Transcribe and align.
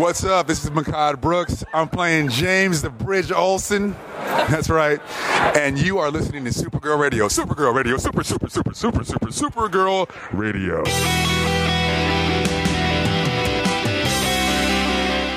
What's 0.00 0.24
up? 0.24 0.46
This 0.46 0.64
is 0.64 0.70
Mehcad 0.70 1.20
Brooks. 1.20 1.62
I'm 1.74 1.86
playing 1.86 2.30
James 2.30 2.80
the 2.80 2.88
Bridge 2.88 3.30
Olsen. 3.30 3.94
That's 4.16 4.70
right. 4.70 4.98
And 5.54 5.78
you 5.78 5.98
are 5.98 6.10
listening 6.10 6.42
to 6.46 6.50
Supergirl 6.50 6.98
Radio. 6.98 7.28
Supergirl 7.28 7.74
Radio. 7.74 7.98
Super, 7.98 8.24
super, 8.24 8.48
super, 8.48 8.72
super, 8.72 9.04
super, 9.04 9.26
Supergirl 9.26 10.08
Radio. 10.32 10.82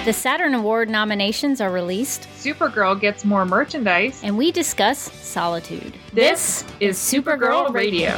The 0.05 0.13
Saturn 0.13 0.53
Award 0.53 0.89
nominations 0.89 1.59
are 1.59 1.69
released, 1.69 2.29
Supergirl 2.37 2.97
gets 2.97 3.25
more 3.25 3.45
merchandise. 3.45 4.21
and 4.23 4.37
we 4.37 4.53
discuss 4.53 5.11
solitude. 5.21 5.93
This 6.13 6.63
is 6.79 6.97
Supergirl 6.97 7.73
Radio. 7.73 8.15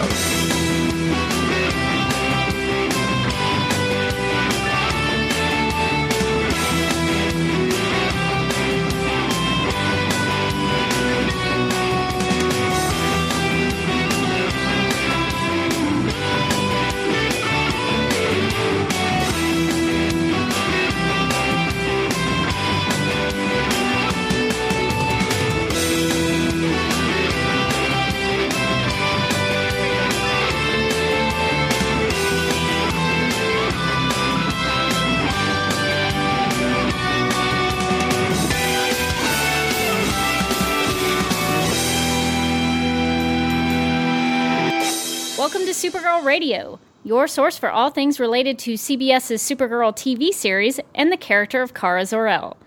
Radio, 46.36 46.82
your 47.06 47.30
source 47.30 47.58
for 47.58 47.72
all 47.72 47.90
things 47.90 48.20
related 48.20 48.60
to 48.60 48.74
CBS's 48.74 49.42
Supergirl 49.42 49.96
TV 49.96 50.34
series 50.34 50.82
and 50.94 51.10
the 51.10 51.16
character 51.16 51.62
of 51.62 51.74
Kara 51.74 52.06
Zor-El. 52.06 52.58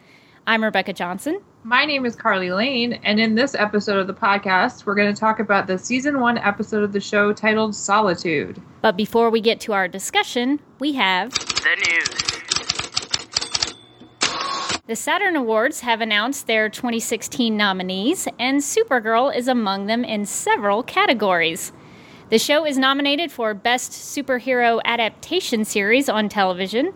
I'm 0.47 0.65
Rebecca 0.65 0.95
Johnson. 0.95 1.43
My 1.65 1.85
name 1.85 2.07
is 2.07 2.17
Carly 2.17 2.51
Lane, 2.51 2.95
and 3.03 3.21
in 3.21 3.35
this 3.35 3.55
episode 3.55 3.99
of 3.99 4.07
the 4.07 4.15
podcast, 4.15 4.87
we're 4.87 4.95
going 4.95 5.13
to 5.13 5.21
talk 5.21 5.39
about 5.39 5.67
the 5.67 5.77
season 5.79 6.19
one 6.19 6.39
episode 6.39 6.83
of 6.83 6.95
the 6.95 7.01
show 7.01 7.35
titled 7.35 7.75
Solitude. 7.75 8.59
But 8.81 8.97
before 8.97 9.29
we 9.29 9.43
get 9.43 9.61
to 9.61 9.75
our 9.75 9.87
discussion, 9.87 10.61
we 10.79 10.95
have 10.95 11.35
The 11.35 11.77
news. 11.91 12.09
the 14.87 14.97
Saturn 14.97 15.37
Awards 15.37 15.81
have 15.81 16.01
announced 16.01 16.47
their 16.47 16.71
2016 16.71 17.55
nominees, 17.55 18.27
and 18.39 18.63
Supergirl 18.63 19.37
is 19.37 19.47
among 19.47 19.89
them 19.89 20.05
in 20.05 20.25
several 20.25 20.83
categories. 20.83 21.71
The 22.31 22.39
show 22.39 22.67
is 22.67 22.77
nominated 22.77 23.33
for 23.33 23.55
Best 23.55 23.91
Superhero 23.91 24.83
Adaptation 24.85 25.65
Series 25.65 26.11
on 26.11 26.29
Television. 26.29 26.93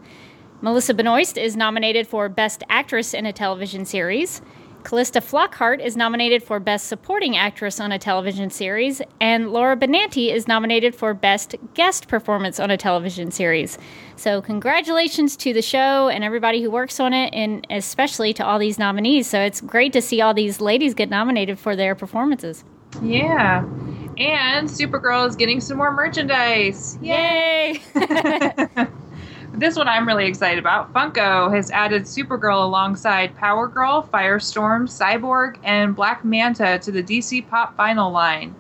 Melissa 0.61 0.93
Benoist 0.93 1.39
is 1.39 1.57
nominated 1.57 2.07
for 2.07 2.29
Best 2.29 2.63
Actress 2.69 3.15
in 3.15 3.25
a 3.25 3.33
Television 3.33 3.87
Series. 3.87 4.43
Calista 4.83 5.21
Flockhart 5.21 5.83
is 5.83 5.97
nominated 5.97 6.43
for 6.43 6.61
Best 6.61 6.87
Supporting 6.87 7.35
Actress 7.35 7.81
on 7.81 7.93
a 7.93 7.99
Television 7.99 8.51
Series, 8.51 9.01
and 9.23 9.55
Laura 9.55 9.75
Benanti 9.75 10.31
is 10.31 10.47
nominated 10.47 10.95
for 10.95 11.15
Best 11.15 11.55
Guest 11.73 12.09
Performance 12.09 12.61
on 12.61 12.71
a 12.71 12.77
Television 12.77 13.31
Series. 13.31 13.79
So, 14.17 14.43
congratulations 14.43 15.35
to 15.39 15.55
the 15.55 15.63
show 15.63 16.09
and 16.09 16.23
everybody 16.23 16.63
who 16.63 16.71
works 16.71 17.01
on 17.01 17.15
it, 17.15 17.33
and 17.33 17.67
especially 17.71 18.35
to 18.35 18.45
all 18.45 18.59
these 18.59 18.79
nominees. 18.79 19.29
So, 19.29 19.41
it's 19.41 19.63
great 19.63 19.95
to 19.95 20.03
see 20.03 20.21
all 20.21 20.35
these 20.35 20.61
ladies 20.61 20.93
get 20.93 21.09
nominated 21.09 21.59
for 21.59 21.75
their 21.75 21.95
performances. 21.95 22.65
Yeah. 23.01 23.65
And 24.19 24.69
Supergirl 24.69 25.29
is 25.29 25.37
getting 25.37 25.61
some 25.61 25.77
more 25.79 25.93
merchandise. 25.93 26.99
Yay! 27.01 27.81
This 29.55 29.77
one 29.77 29.87
I'm 29.87 30.07
really 30.07 30.27
excited 30.27 30.59
about. 30.59 30.93
Funko 30.95 31.55
has 31.55 31.71
added 31.71 32.05
Supergirl 32.05 32.65
alongside 32.65 33.37
Power 33.37 33.69
Girl, 33.69 34.09
Firestorm, 34.13 34.89
Cyborg, 34.89 35.59
and 35.63 35.95
Black 35.95 36.25
Manta 36.25 36.79
to 36.79 36.91
the 36.91 37.03
DC 37.03 37.47
Pop 37.49 37.77
vinyl 37.77 38.11
line. 38.11 38.55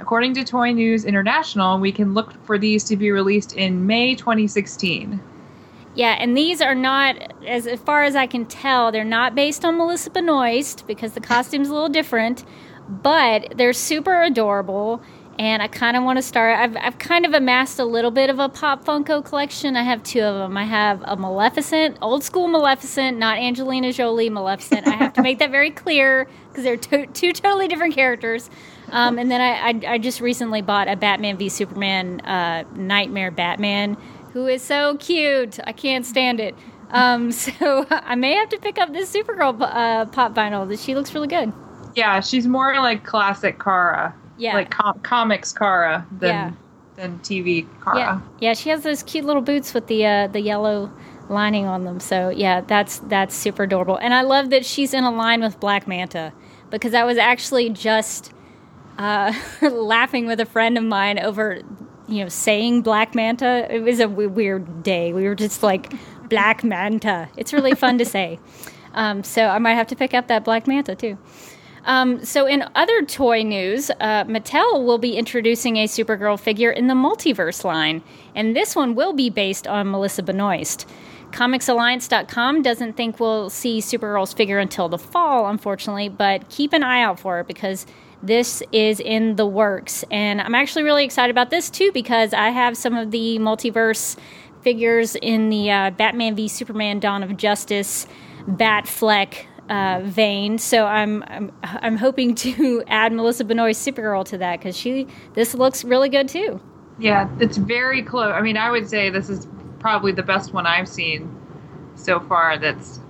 According 0.00 0.34
to 0.34 0.44
Toy 0.44 0.72
News 0.72 1.04
International, 1.04 1.78
we 1.78 1.92
can 1.92 2.14
look 2.14 2.34
for 2.44 2.58
these 2.58 2.82
to 2.84 2.96
be 2.96 3.12
released 3.12 3.56
in 3.56 3.86
May 3.86 4.16
2016. 4.16 5.20
Yeah, 5.94 6.16
and 6.18 6.36
these 6.36 6.60
are 6.60 6.74
not, 6.74 7.16
as 7.46 7.68
far 7.82 8.02
as 8.02 8.16
I 8.16 8.26
can 8.26 8.44
tell, 8.44 8.90
they're 8.90 9.04
not 9.04 9.36
based 9.36 9.64
on 9.64 9.78
Melissa 9.78 10.10
Benoist 10.10 10.84
because 10.88 11.12
the 11.12 11.20
costume's 11.20 11.68
a 11.68 11.72
little 11.72 11.88
different, 11.88 12.44
but 12.88 13.54
they're 13.56 13.72
super 13.72 14.22
adorable. 14.22 15.02
And 15.36 15.62
I 15.62 15.66
kind 15.66 15.96
of 15.96 16.04
want 16.04 16.18
to 16.18 16.22
start. 16.22 16.56
I've, 16.56 16.76
I've 16.76 16.98
kind 16.98 17.26
of 17.26 17.34
amassed 17.34 17.80
a 17.80 17.84
little 17.84 18.12
bit 18.12 18.30
of 18.30 18.38
a 18.38 18.48
Pop 18.48 18.84
Funko 18.84 19.24
collection. 19.24 19.76
I 19.76 19.82
have 19.82 20.00
two 20.04 20.20
of 20.20 20.36
them. 20.36 20.56
I 20.56 20.62
have 20.62 21.02
a 21.04 21.16
Maleficent, 21.16 21.98
old 22.00 22.22
school 22.22 22.46
Maleficent, 22.46 23.18
not 23.18 23.38
Angelina 23.38 23.92
Jolie 23.92 24.30
Maleficent. 24.30 24.86
I 24.86 24.92
have 24.92 25.12
to 25.14 25.22
make 25.22 25.40
that 25.40 25.50
very 25.50 25.70
clear 25.70 26.28
because 26.48 26.62
they're 26.62 26.76
to- 26.76 27.06
two 27.06 27.32
totally 27.32 27.66
different 27.66 27.94
characters. 27.94 28.48
Um, 28.90 29.18
and 29.18 29.28
then 29.28 29.40
I, 29.40 29.70
I, 29.70 29.94
I 29.94 29.98
just 29.98 30.20
recently 30.20 30.62
bought 30.62 30.86
a 30.86 30.94
Batman 30.94 31.36
v 31.36 31.48
Superman 31.48 32.20
uh, 32.20 32.62
Nightmare 32.76 33.32
Batman, 33.32 33.96
who 34.32 34.46
is 34.46 34.62
so 34.62 34.96
cute. 34.98 35.58
I 35.66 35.72
can't 35.72 36.06
stand 36.06 36.38
it. 36.38 36.54
Um, 36.90 37.32
so 37.32 37.86
I 37.90 38.14
may 38.14 38.34
have 38.34 38.50
to 38.50 38.58
pick 38.58 38.78
up 38.78 38.92
this 38.92 39.12
Supergirl 39.12 39.60
uh, 39.60 40.06
pop 40.06 40.32
vinyl. 40.34 40.80
She 40.80 40.94
looks 40.94 41.12
really 41.12 41.26
good. 41.26 41.52
Yeah, 41.94 42.20
she's 42.20 42.46
more 42.46 42.74
like 42.76 43.04
classic 43.04 43.58
Kara. 43.62 44.14
Yeah. 44.36 44.54
Like 44.54 44.70
com- 44.70 44.98
comics 45.00 45.52
Kara 45.52 46.06
than 46.18 46.28
Yeah. 46.30 46.52
than 46.96 47.18
TV 47.20 47.66
Kara. 47.82 47.98
Yeah, 47.98 48.20
yeah. 48.40 48.54
She 48.54 48.68
has 48.70 48.82
those 48.82 49.02
cute 49.02 49.24
little 49.24 49.42
boots 49.42 49.72
with 49.74 49.86
the 49.86 50.04
uh, 50.06 50.26
the 50.28 50.40
yellow 50.40 50.90
lining 51.28 51.66
on 51.66 51.84
them. 51.84 52.00
So 52.00 52.28
yeah, 52.30 52.60
that's 52.62 52.98
that's 53.00 53.34
super 53.34 53.62
adorable. 53.62 53.96
And 53.96 54.12
I 54.12 54.22
love 54.22 54.50
that 54.50 54.64
she's 54.66 54.92
in 54.92 55.04
a 55.04 55.10
line 55.12 55.40
with 55.40 55.60
Black 55.60 55.86
Manta 55.86 56.32
because 56.70 56.94
I 56.94 57.04
was 57.04 57.16
actually 57.16 57.70
just 57.70 58.32
uh, 58.98 59.32
laughing 59.62 60.26
with 60.26 60.40
a 60.40 60.46
friend 60.46 60.76
of 60.76 60.84
mine 60.84 61.18
over 61.20 61.60
you 62.08 62.22
know 62.24 62.28
saying 62.28 62.82
Black 62.82 63.14
Manta. 63.14 63.66
It 63.72 63.80
was 63.82 64.00
a 64.00 64.08
w- 64.08 64.28
weird 64.28 64.82
day. 64.82 65.12
We 65.12 65.24
were 65.28 65.34
just 65.36 65.62
like 65.62 65.92
Black 66.28 66.64
Manta. 66.64 67.28
It's 67.36 67.52
really 67.52 67.74
fun 67.74 67.98
to 67.98 68.04
say. 68.04 68.38
Um, 68.96 69.24
so 69.24 69.46
I 69.48 69.58
might 69.58 69.74
have 69.74 69.88
to 69.88 69.96
pick 69.96 70.14
up 70.14 70.28
that 70.28 70.44
Black 70.44 70.68
Manta 70.68 70.94
too. 70.94 71.18
Um, 71.84 72.24
so, 72.24 72.46
in 72.46 72.64
other 72.74 73.02
toy 73.02 73.42
news, 73.42 73.90
uh, 74.00 74.24
Mattel 74.24 74.84
will 74.84 74.98
be 74.98 75.16
introducing 75.16 75.76
a 75.76 75.86
Supergirl 75.86 76.40
figure 76.40 76.70
in 76.70 76.86
the 76.86 76.94
multiverse 76.94 77.62
line, 77.62 78.02
and 78.34 78.56
this 78.56 78.74
one 78.74 78.94
will 78.94 79.12
be 79.12 79.28
based 79.28 79.66
on 79.66 79.90
Melissa 79.90 80.22
Benoist. 80.22 80.86
ComicsAlliance.com 81.32 82.62
doesn't 82.62 82.92
think 82.94 83.18
we'll 83.18 83.50
see 83.50 83.80
Supergirl's 83.80 84.32
figure 84.32 84.58
until 84.58 84.88
the 84.88 84.98
fall, 84.98 85.48
unfortunately, 85.48 86.08
but 86.08 86.48
keep 86.48 86.72
an 86.72 86.82
eye 86.82 87.02
out 87.02 87.18
for 87.18 87.40
it 87.40 87.48
because 87.48 87.86
this 88.22 88.62
is 88.72 89.00
in 89.00 89.36
the 89.36 89.46
works. 89.46 90.04
And 90.10 90.40
I'm 90.40 90.54
actually 90.54 90.84
really 90.84 91.04
excited 91.04 91.30
about 91.30 91.50
this 91.50 91.68
too 91.70 91.90
because 91.92 92.32
I 92.32 92.50
have 92.50 92.76
some 92.76 92.94
of 92.96 93.10
the 93.10 93.38
multiverse 93.40 94.16
figures 94.62 95.16
in 95.16 95.50
the 95.50 95.70
uh, 95.70 95.90
Batman 95.90 96.36
v 96.36 96.48
Superman 96.48 97.00
Dawn 97.00 97.22
of 97.22 97.36
Justice 97.36 98.06
Batfleck 98.48 99.46
uh, 99.68 100.00
vein. 100.04 100.58
So 100.58 100.86
I'm, 100.86 101.22
I'm 101.26 101.52
I'm 101.62 101.96
hoping 101.96 102.34
to 102.36 102.82
add 102.88 103.12
Melissa 103.12 103.44
Benoist 103.44 103.86
Supergirl 103.86 104.24
to 104.26 104.38
that 104.38 104.58
because 104.58 104.76
she 104.76 105.06
this 105.34 105.54
looks 105.54 105.84
really 105.84 106.08
good 106.08 106.28
too. 106.28 106.60
Yeah, 106.98 107.28
it's 107.40 107.56
very 107.56 108.02
close. 108.02 108.32
I 108.32 108.40
mean, 108.40 108.56
I 108.56 108.70
would 108.70 108.88
say 108.88 109.10
this 109.10 109.28
is 109.28 109.46
probably 109.80 110.12
the 110.12 110.22
best 110.22 110.52
one 110.52 110.66
I've 110.66 110.88
seen 110.88 111.34
so 111.96 112.20
far. 112.20 112.58
That's 112.58 113.00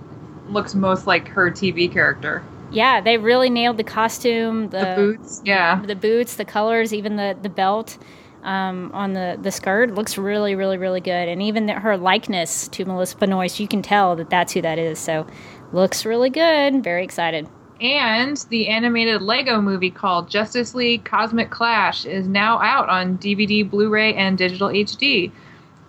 looks 0.47 0.75
most 0.75 1.07
like 1.07 1.27
her 1.29 1.51
TV 1.51 1.91
character. 1.91 2.43
Yeah, 2.71 2.99
they 2.99 3.17
really 3.17 3.49
nailed 3.49 3.77
the 3.77 3.83
costume, 3.83 4.69
the, 4.69 4.79
The 4.79 4.93
boots, 4.95 5.41
yeah, 5.45 5.81
the 5.85 5.95
boots, 5.95 6.35
the 6.35 6.45
colors, 6.45 6.93
even 6.93 7.15
the 7.15 7.37
the 7.41 7.49
belt. 7.49 7.97
Um, 8.43 8.91
on 8.93 9.13
the, 9.13 9.39
the 9.41 9.49
skirt 9.49 9.95
looks 9.95 10.19
really 10.19 10.53
really 10.53 10.77
really 10.77 11.01
good 11.01 11.27
and 11.27 11.41
even 11.41 11.65
the, 11.65 11.73
her 11.73 11.97
likeness 11.97 12.67
to 12.67 12.85
melissa 12.85 13.17
benoist 13.17 13.59
you 13.59 13.67
can 13.67 13.81
tell 13.81 14.15
that 14.17 14.29
that's 14.29 14.53
who 14.53 14.61
that 14.61 14.77
is 14.77 14.99
so 14.99 15.25
looks 15.75 16.05
really 16.05 16.29
good 16.29 16.83
very 16.83 17.03
excited 17.03 17.47
and 17.81 18.37
the 18.49 18.69
animated 18.69 19.21
Lego 19.21 19.61
movie 19.61 19.91
called 19.91 20.29
Justice 20.29 20.73
League 20.73 21.03
Cosmic 21.03 21.49
Clash 21.49 22.05
is 22.05 22.25
now 22.25 22.57
out 22.61 22.87
on 22.87 23.17
DVD, 23.17 23.69
Blu-ray, 23.69 24.13
and 24.13 24.37
digital 24.37 24.69
HD. 24.69 25.29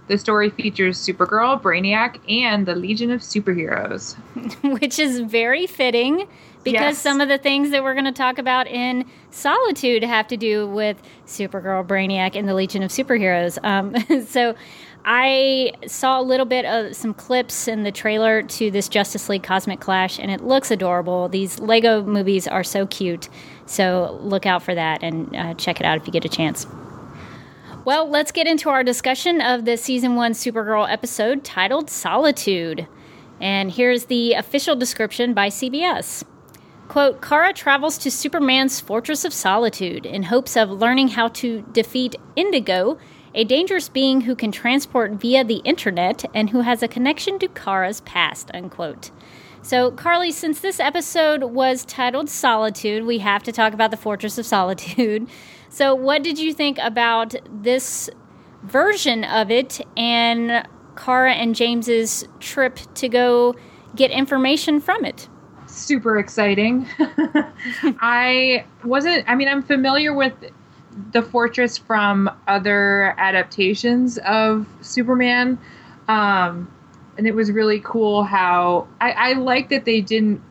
The 0.09 0.19
story 0.19 0.51
features 0.51 0.99
Supergirl, 0.99 1.61
Brainiac, 1.61 2.19
and 2.29 2.67
the 2.67 2.75
Legion 2.75 3.11
of 3.11 3.21
Superheroes. 3.21 4.17
which 4.81 4.99
is 4.99 5.21
very 5.21 5.67
fitting 5.67 6.27
because 6.65 6.81
Yes. 6.97 6.99
some 6.99 7.21
of 7.21 7.29
the 7.29 7.39
things 7.39 7.71
that 7.71 7.85
we're 7.85 7.95
going 7.95 8.05
to 8.07 8.13
talk 8.13 8.39
about 8.39 8.67
in 8.67 9.05
Solitude 9.31 10.03
have 10.03 10.27
to 10.29 10.37
do 10.37 10.67
with 10.67 11.01
Supergirl, 11.27 11.87
Brainiac, 11.87 12.35
and 12.35 12.49
the 12.49 12.55
Legion 12.55 12.83
of 12.83 12.91
Superheroes. 12.91 13.59
Um, 13.65 13.95
so 14.27 14.57
I 15.09 15.73
saw 15.87 16.21
a 16.21 16.23
little 16.23 16.47
bit 16.47 16.65
of 16.65 16.97
some 16.97 17.15
clips 17.15 17.69
in 17.69 17.85
the 17.85 17.93
trailer 17.93 18.43
to 18.43 18.73
this 18.73 18.89
Justice 18.89 19.29
League 19.29 19.45
Cosmic 19.45 19.79
Clash, 19.79 20.19
and 20.19 20.33
it 20.33 20.41
looks 20.41 20.73
adorable. 20.73 21.29
These 21.29 21.61
Lego 21.61 22.03
movies 22.03 22.49
are 22.49 22.65
so 22.65 22.89
cute. 22.89 23.29
So 23.67 24.19
look 24.21 24.47
out 24.47 24.65
for 24.65 24.75
that 24.75 25.05
and 25.05 25.35
uh, 25.37 25.55
check 25.55 25.79
it 25.79 25.87
out 25.87 25.97
if 25.97 26.09
you 26.09 26.13
get 26.13 26.25
a 26.25 26.29
chance. 26.29 26.67
Well, 27.85 28.09
let's 28.09 28.33
get 28.33 28.49
into 28.49 28.69
our 28.69 28.83
discussion 28.83 29.41
of 29.41 29.65
the 29.65 29.77
season 29.77 30.17
one 30.17 30.33
Supergirl 30.33 30.91
episode 30.91 31.45
titled 31.45 31.89
Solitude. 31.89 32.89
And 33.41 33.71
here's 33.71 34.07
the 34.07 34.33
official 34.33 34.75
description 34.75 35.35
by 35.35 35.51
CBS. 35.51 36.25
Quote 36.89 37.23
Kara 37.23 37.53
travels 37.53 37.97
to 37.99 38.11
Superman's 38.11 38.81
Fortress 38.81 39.25
of 39.25 39.33
Solitude 39.33 40.05
in 40.05 40.25
hopes 40.25 40.57
of 40.57 40.69
learning 40.69 41.09
how 41.09 41.29
to 41.29 41.63
defeat 41.71 42.17
Indigo, 42.35 42.99
a 43.37 43.45
dangerous 43.45 43.89
being 43.89 44.23
who 44.23 44.35
can 44.35 44.51
transport 44.51 45.13
via 45.13 45.45
the 45.45 45.57
internet 45.57 46.25
and 46.35 46.51
who 46.51 46.63
has 46.63 46.83
a 46.83 46.89
connection 46.89 47.39
to 47.39 47.49
Kara's 47.49 48.01
past. 48.01 48.51
Unquote. 48.55 49.11
So, 49.61 49.91
Carly, 49.91 50.33
since 50.33 50.61
this 50.61 50.81
episode 50.81 51.43
was 51.43 51.85
titled 51.85 52.31
Solitude, 52.31 53.05
we 53.05 53.19
have 53.19 53.43
to 53.43 53.53
talk 53.53 53.75
about 53.75 53.91
the 53.91 53.97
Fortress 53.97 54.39
of 54.39 54.47
Solitude. 54.47 55.29
So, 55.69 55.95
what 55.95 56.23
did 56.23 56.39
you 56.39 56.55
think 56.55 56.79
about 56.79 57.35
this 57.53 58.09
version 58.63 59.25
of 59.25 59.51
it 59.51 59.81
and 59.95 60.67
Kara 60.97 61.35
and 61.35 61.55
James's 61.55 62.27
trip 62.41 62.79
to 62.95 63.11
go 63.11 63.55
get 63.95 64.11
information 64.11 64.81
from 64.81 65.05
it? 65.05 65.29
Super 65.67 66.19
exciting. 66.19 66.87
I 68.01 68.65
wasn't, 68.85 69.29
I 69.29 69.35
mean, 69.35 69.49
I'm 69.49 69.63
familiar 69.63 70.15
with 70.15 70.33
the 71.13 71.23
fortress 71.23 71.77
from 71.77 72.31
other 72.47 73.15
adaptations 73.19 74.19
of 74.19 74.67
Superman. 74.81 75.59
Um, 76.09 76.73
and 77.19 77.27
it 77.27 77.35
was 77.35 77.51
really 77.51 77.81
cool 77.81 78.25
how 78.25 78.89
I, 79.01 79.13
I 79.13 79.33
like 79.35 79.69
that 79.71 79.85
they 79.85 80.01
didn't 80.01 80.43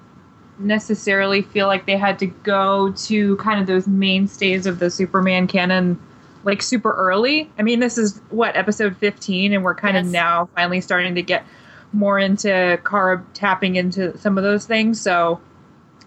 necessarily 0.58 1.42
feel 1.42 1.68
like 1.68 1.86
they 1.86 1.98
had 1.98 2.18
to 2.20 2.28
go 2.28 2.92
to 2.92 3.36
kind 3.38 3.60
of 3.60 3.68
those 3.68 3.88
mainstays 3.88 4.66
of 4.66 4.80
the 4.80 4.90
Superman 4.90 5.48
canon 5.48 6.00
like 6.44 6.62
super 6.62 6.94
early. 6.94 7.52
I 7.58 7.64
mean, 7.64 7.80
this 7.80 7.98
is 7.98 8.22
what 8.30 8.56
episode 8.56 8.96
15 8.98 9.54
and 9.54 9.64
we're 9.64 9.76
kind 9.76 9.96
yes. 9.96 10.06
of 10.06 10.12
now 10.12 10.50
finally 10.56 10.80
starting 10.82 11.16
to 11.16 11.22
get 11.22 11.46
more 11.92 12.20
into 12.20 12.80
Kara 12.86 13.24
tapping 13.34 13.76
into 13.76 14.18
some 14.18 14.38
of 14.38 14.44
those 14.44 14.66
things. 14.66 15.02
So 15.02 15.42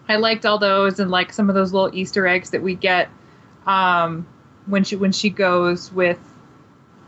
I 0.08 0.16
liked 0.16 0.46
all 0.46 0.58
those 0.58 1.00
and 1.00 1.10
like 1.10 1.32
some 1.32 1.48
of 1.48 1.54
those 1.54 1.72
little 1.72 1.94
Easter 1.94 2.26
eggs 2.26 2.50
that 2.50 2.62
we 2.62 2.74
get 2.74 3.10
um, 3.68 4.26
when 4.66 4.82
she 4.82 4.96
when 4.96 5.12
she 5.12 5.30
goes 5.30 5.92
with 5.92 6.18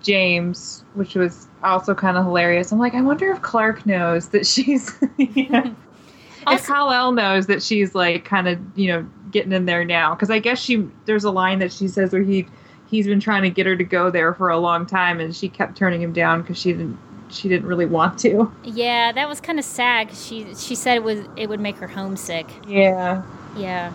James, 0.02 0.84
which 0.94 1.14
was 1.16 1.48
also 1.64 1.94
kind 1.94 2.16
of 2.16 2.24
hilarious. 2.24 2.70
I'm 2.70 2.78
like, 2.78 2.94
I 2.94 3.00
wonder 3.00 3.30
if 3.32 3.42
Clark 3.42 3.84
knows 3.86 4.28
that 4.28 4.46
she's 4.46 4.94
yeah. 5.18 5.72
if 6.48 6.66
Kal-El 6.66 7.12
knows 7.12 7.46
that 7.46 7.62
she's 7.62 7.94
like 7.94 8.24
kind 8.24 8.46
of 8.46 8.58
you 8.76 8.88
know 8.88 9.06
getting 9.30 9.52
in 9.52 9.66
there 9.66 9.84
now 9.84 10.14
because 10.14 10.30
I 10.30 10.38
guess 10.38 10.58
she 10.60 10.88
there's 11.06 11.24
a 11.24 11.30
line 11.30 11.58
that 11.58 11.72
she 11.72 11.88
says 11.88 12.12
where 12.12 12.22
he 12.22 12.46
he's 12.88 13.06
been 13.06 13.20
trying 13.20 13.42
to 13.42 13.50
get 13.50 13.66
her 13.66 13.76
to 13.76 13.84
go 13.84 14.10
there 14.10 14.34
for 14.34 14.48
a 14.48 14.58
long 14.58 14.86
time 14.86 15.20
and 15.20 15.34
she 15.34 15.48
kept 15.48 15.76
turning 15.76 16.02
him 16.02 16.12
down 16.12 16.42
because 16.42 16.58
she 16.58 16.72
didn't 16.72 16.98
she 17.28 17.48
didn't 17.48 17.68
really 17.68 17.86
want 17.86 18.18
to. 18.20 18.50
Yeah, 18.64 19.12
that 19.12 19.28
was 19.28 19.40
kind 19.40 19.58
of 19.58 19.64
sad. 19.64 20.14
She 20.14 20.54
she 20.54 20.74
said 20.74 20.96
it 20.96 21.04
was 21.04 21.20
it 21.36 21.48
would 21.48 21.60
make 21.60 21.76
her 21.76 21.88
homesick. 21.88 22.46
Yeah. 22.66 23.22
Yeah. 23.56 23.92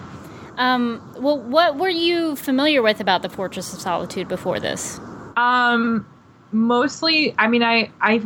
Um, 0.57 1.01
well, 1.17 1.39
what 1.39 1.77
were 1.77 1.89
you 1.89 2.35
familiar 2.35 2.81
with 2.81 2.99
about 2.99 3.21
the 3.21 3.29
Fortress 3.29 3.73
of 3.73 3.79
Solitude 3.79 4.27
before 4.27 4.59
this? 4.59 4.99
Um, 5.35 6.07
mostly, 6.51 7.35
I 7.37 7.47
mean, 7.47 7.63
I 7.63 7.91
I 8.01 8.23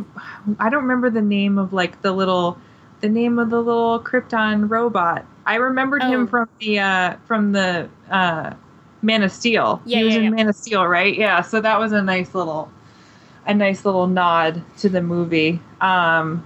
I 0.58 0.70
don't 0.70 0.82
remember 0.82 1.10
the 1.10 1.22
name 1.22 1.58
of 1.58 1.72
like 1.72 2.02
the 2.02 2.12
little 2.12 2.58
the 3.00 3.08
name 3.08 3.38
of 3.38 3.50
the 3.50 3.60
little 3.60 4.00
Krypton 4.00 4.70
robot. 4.70 5.24
I 5.46 5.56
remembered 5.56 6.02
oh. 6.04 6.08
him 6.08 6.26
from 6.26 6.48
the 6.60 6.78
uh, 6.78 7.16
from 7.26 7.52
the 7.52 7.88
uh, 8.10 8.54
Man 9.02 9.22
of 9.22 9.32
Steel. 9.32 9.82
Yeah, 9.84 9.98
he 9.98 10.04
was 10.04 10.14
yeah, 10.14 10.18
in 10.20 10.24
yeah. 10.24 10.30
Man 10.30 10.48
of 10.48 10.56
Steel, 10.56 10.86
right? 10.86 11.16
Yeah. 11.16 11.42
So 11.42 11.60
that 11.60 11.78
was 11.78 11.92
a 11.92 12.02
nice 12.02 12.34
little 12.34 12.70
a 13.46 13.54
nice 13.54 13.84
little 13.84 14.06
nod 14.06 14.62
to 14.78 14.88
the 14.88 15.02
movie. 15.02 15.60
Um, 15.80 16.44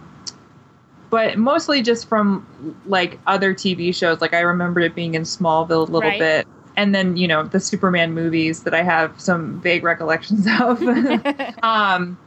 but 1.14 1.38
mostly 1.38 1.80
just 1.80 2.08
from 2.08 2.44
like 2.86 3.20
other 3.28 3.54
TV 3.54 3.94
shows. 3.94 4.20
Like 4.20 4.34
I 4.34 4.40
remember 4.40 4.80
it 4.80 4.96
being 4.96 5.14
in 5.14 5.22
Smallville 5.22 5.86
a 5.88 5.92
little 5.92 6.00
right. 6.00 6.18
bit, 6.18 6.48
and 6.76 6.92
then 6.92 7.16
you 7.16 7.28
know 7.28 7.44
the 7.44 7.60
Superman 7.60 8.14
movies 8.14 8.64
that 8.64 8.74
I 8.74 8.82
have 8.82 9.20
some 9.20 9.60
vague 9.60 9.84
recollections 9.84 10.44
of. 10.60 10.82
um, 11.62 12.18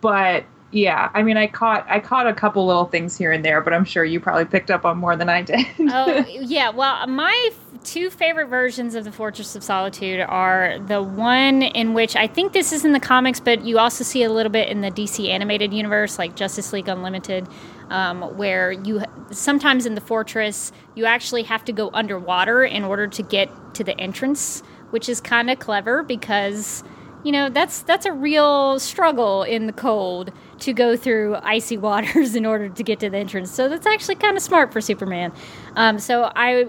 but 0.00 0.46
yeah, 0.70 1.10
I 1.12 1.22
mean, 1.22 1.36
I 1.36 1.48
caught 1.48 1.84
I 1.86 2.00
caught 2.00 2.26
a 2.26 2.32
couple 2.32 2.66
little 2.66 2.86
things 2.86 3.14
here 3.14 3.30
and 3.30 3.44
there, 3.44 3.60
but 3.60 3.74
I'm 3.74 3.84
sure 3.84 4.06
you 4.06 4.20
probably 4.20 4.46
picked 4.46 4.70
up 4.70 4.86
on 4.86 4.96
more 4.96 5.16
than 5.16 5.28
I 5.28 5.42
did. 5.42 5.66
oh 5.78 6.24
yeah, 6.30 6.70
well, 6.70 7.06
my 7.08 7.50
two 7.84 8.08
favorite 8.08 8.46
versions 8.46 8.94
of 8.94 9.04
the 9.04 9.12
Fortress 9.12 9.54
of 9.54 9.62
Solitude 9.62 10.20
are 10.20 10.78
the 10.86 11.02
one 11.02 11.60
in 11.60 11.92
which 11.92 12.16
I 12.16 12.26
think 12.26 12.54
this 12.54 12.72
is 12.72 12.86
in 12.86 12.92
the 12.92 13.00
comics, 13.00 13.38
but 13.38 13.66
you 13.66 13.78
also 13.78 14.02
see 14.02 14.22
a 14.22 14.32
little 14.32 14.52
bit 14.52 14.70
in 14.70 14.80
the 14.80 14.90
DC 14.90 15.28
animated 15.28 15.74
universe, 15.74 16.18
like 16.18 16.36
Justice 16.36 16.72
League 16.72 16.88
Unlimited, 16.88 17.46
um, 17.90 18.22
where 18.36 18.72
you 18.72 19.02
sometimes 19.30 19.84
in 19.84 19.94
the 19.94 20.00
fortress 20.00 20.72
you 20.94 21.04
actually 21.04 21.42
have 21.42 21.64
to 21.64 21.72
go 21.72 21.90
underwater 21.92 22.64
in 22.64 22.84
order 22.84 23.06
to 23.06 23.22
get 23.22 23.50
to 23.74 23.84
the 23.84 23.98
entrance, 24.00 24.62
which 24.90 25.08
is 25.08 25.20
kind 25.20 25.50
of 25.50 25.58
clever 25.58 26.02
because 26.02 26.82
you 27.24 27.32
know 27.32 27.50
that's 27.50 27.82
that's 27.82 28.06
a 28.06 28.12
real 28.12 28.78
struggle 28.78 29.42
in 29.42 29.66
the 29.66 29.72
cold 29.72 30.32
to 30.60 30.72
go 30.72 30.96
through 30.96 31.36
icy 31.42 31.76
waters 31.88 32.34
in 32.34 32.46
order 32.46 32.68
to 32.68 32.82
get 32.82 33.00
to 33.00 33.10
the 33.10 33.18
entrance. 33.18 33.50
So 33.50 33.68
that's 33.68 33.86
actually 33.86 34.16
kind 34.16 34.36
of 34.36 34.42
smart 34.42 34.72
for 34.72 34.80
Superman. 34.80 35.32
Um, 35.76 35.98
so 35.98 36.30
I 36.34 36.66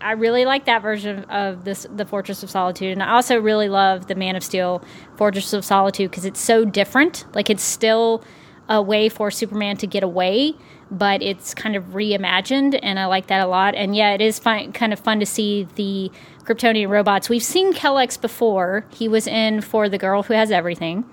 I 0.00 0.12
really 0.12 0.44
like 0.44 0.66
that 0.66 0.82
version 0.82 1.24
of 1.24 1.64
this, 1.64 1.86
the 1.94 2.04
Fortress 2.04 2.42
of 2.42 2.50
Solitude, 2.50 2.92
and 2.92 3.02
I 3.02 3.14
also 3.14 3.38
really 3.38 3.68
love 3.68 4.06
the 4.08 4.14
Man 4.14 4.36
of 4.36 4.44
Steel 4.44 4.82
Fortress 5.16 5.52
of 5.52 5.64
Solitude 5.64 6.10
because 6.10 6.24
it's 6.24 6.40
so 6.40 6.64
different. 6.64 7.24
Like 7.34 7.48
it's 7.48 7.62
still 7.62 8.22
a 8.68 8.82
way 8.82 9.08
for 9.08 9.30
Superman 9.30 9.76
to 9.78 9.86
get 9.86 10.02
away, 10.02 10.54
but 10.90 11.22
it's 11.22 11.54
kind 11.54 11.76
of 11.76 11.84
reimagined, 11.86 12.78
and 12.82 12.98
I 12.98 13.06
like 13.06 13.28
that 13.28 13.40
a 13.40 13.46
lot. 13.46 13.74
And 13.74 13.94
yeah, 13.94 14.12
it 14.12 14.20
is 14.20 14.38
fun, 14.38 14.72
kind 14.72 14.92
of 14.92 15.00
fun 15.00 15.20
to 15.20 15.26
see 15.26 15.68
the 15.74 16.10
Kryptonian 16.44 16.88
robots. 16.88 17.28
We've 17.28 17.42
seen 17.42 17.72
Kelex 17.72 18.20
before; 18.20 18.84
he 18.92 19.08
was 19.08 19.26
in 19.26 19.60
for 19.60 19.88
the 19.88 19.98
Girl 19.98 20.22
Who 20.24 20.34
Has 20.34 20.50
Everything 20.50 21.04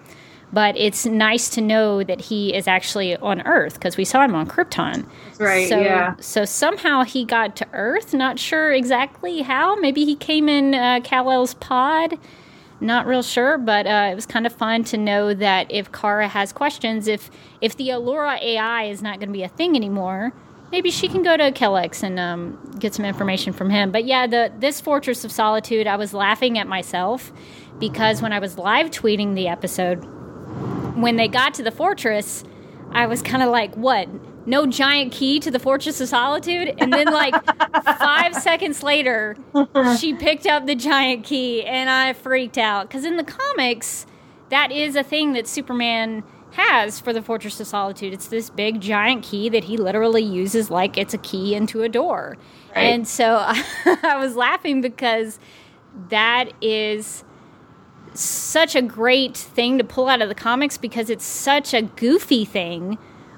but 0.53 0.77
it's 0.77 1.05
nice 1.05 1.49
to 1.49 1.61
know 1.61 2.03
that 2.03 2.21
he 2.21 2.53
is 2.53 2.67
actually 2.67 3.17
on 3.17 3.41
Earth 3.41 3.73
because 3.73 3.97
we 3.97 4.05
saw 4.05 4.23
him 4.23 4.35
on 4.35 4.47
Krypton. 4.47 5.03
That's 5.25 5.39
right. 5.39 5.67
So, 5.67 5.79
yeah. 5.79 6.15
So 6.19 6.45
somehow 6.45 7.03
he 7.03 7.25
got 7.25 7.55
to 7.55 7.67
Earth. 7.73 8.13
Not 8.13 8.37
sure 8.37 8.71
exactly 8.71 9.41
how. 9.41 9.75
Maybe 9.75 10.05
he 10.05 10.15
came 10.15 10.47
in 10.47 10.75
uh, 10.75 10.99
Kal-El's 11.03 11.55
pod. 11.55 12.19
Not 12.83 13.07
real 13.07 13.23
sure, 13.23 13.57
but 13.57 13.87
uh, 13.87 14.09
it 14.11 14.15
was 14.15 14.25
kind 14.25 14.45
of 14.45 14.53
fun 14.53 14.83
to 14.85 14.97
know 14.97 15.33
that 15.33 15.71
if 15.71 15.91
Kara 15.93 16.27
has 16.27 16.51
questions, 16.51 17.07
if 17.07 17.31
if 17.61 17.77
the 17.77 17.89
Alura 17.89 18.41
AI 18.41 18.83
is 18.83 19.01
not 19.01 19.19
going 19.19 19.29
to 19.29 19.33
be 19.33 19.43
a 19.43 19.47
thing 19.47 19.77
anymore, 19.77 20.33
maybe 20.69 20.91
she 20.91 21.07
can 21.07 21.23
go 21.23 21.37
to 21.37 21.51
Kelex 21.51 22.03
and 22.03 22.19
um, 22.19 22.59
get 22.79 22.93
some 22.93 23.05
information 23.05 23.53
from 23.53 23.69
him. 23.69 23.91
But 23.91 24.03
yeah, 24.03 24.27
the 24.27 24.51
this 24.59 24.81
Fortress 24.81 25.23
of 25.23 25.31
Solitude, 25.31 25.87
I 25.87 25.95
was 25.95 26.13
laughing 26.13 26.59
at 26.59 26.67
myself 26.67 27.31
because 27.79 28.21
when 28.21 28.33
I 28.33 28.39
was 28.39 28.57
live 28.57 28.91
tweeting 28.91 29.33
the 29.33 29.47
episode, 29.47 30.03
when 30.95 31.15
they 31.15 31.29
got 31.29 31.53
to 31.53 31.63
the 31.63 31.71
fortress, 31.71 32.43
I 32.91 33.07
was 33.07 33.21
kind 33.21 33.41
of 33.41 33.49
like, 33.49 33.73
what? 33.75 34.09
No 34.45 34.65
giant 34.65 35.11
key 35.11 35.39
to 35.39 35.49
the 35.49 35.59
Fortress 35.59 36.01
of 36.01 36.09
Solitude? 36.09 36.75
And 36.77 36.91
then, 36.91 37.07
like, 37.07 37.33
five 37.97 38.35
seconds 38.35 38.83
later, 38.83 39.37
she 39.99 40.13
picked 40.13 40.45
up 40.45 40.65
the 40.65 40.75
giant 40.75 41.23
key 41.23 41.63
and 41.63 41.89
I 41.89 42.13
freaked 42.13 42.57
out. 42.57 42.87
Because 42.87 43.05
in 43.05 43.17
the 43.17 43.23
comics, 43.23 44.05
that 44.49 44.71
is 44.71 44.95
a 44.95 45.03
thing 45.03 45.33
that 45.33 45.47
Superman 45.47 46.23
has 46.53 46.99
for 46.99 47.13
the 47.13 47.21
Fortress 47.21 47.59
of 47.59 47.67
Solitude. 47.67 48.13
It's 48.13 48.27
this 48.27 48.49
big 48.49 48.79
giant 48.79 49.23
key 49.23 49.49
that 49.49 49.63
he 49.65 49.77
literally 49.77 50.21
uses 50.21 50.69
like 50.69 50.97
it's 50.97 51.13
a 51.13 51.17
key 51.17 51.55
into 51.55 51.81
a 51.81 51.89
door. 51.89 52.37
Right. 52.75 52.83
And 52.83 53.07
so 53.07 53.37
I 53.85 54.17
was 54.17 54.35
laughing 54.35 54.81
because 54.81 55.39
that 56.09 56.51
is 56.61 57.23
such 58.13 58.75
a 58.75 58.81
great 58.81 59.35
thing 59.35 59.77
to 59.79 59.83
pull 59.83 60.07
out 60.07 60.21
of 60.21 60.29
the 60.29 60.35
comics 60.35 60.77
because 60.77 61.09
it's 61.09 61.25
such 61.25 61.73
a 61.73 61.81
goofy 61.81 62.45
thing. 62.45 62.97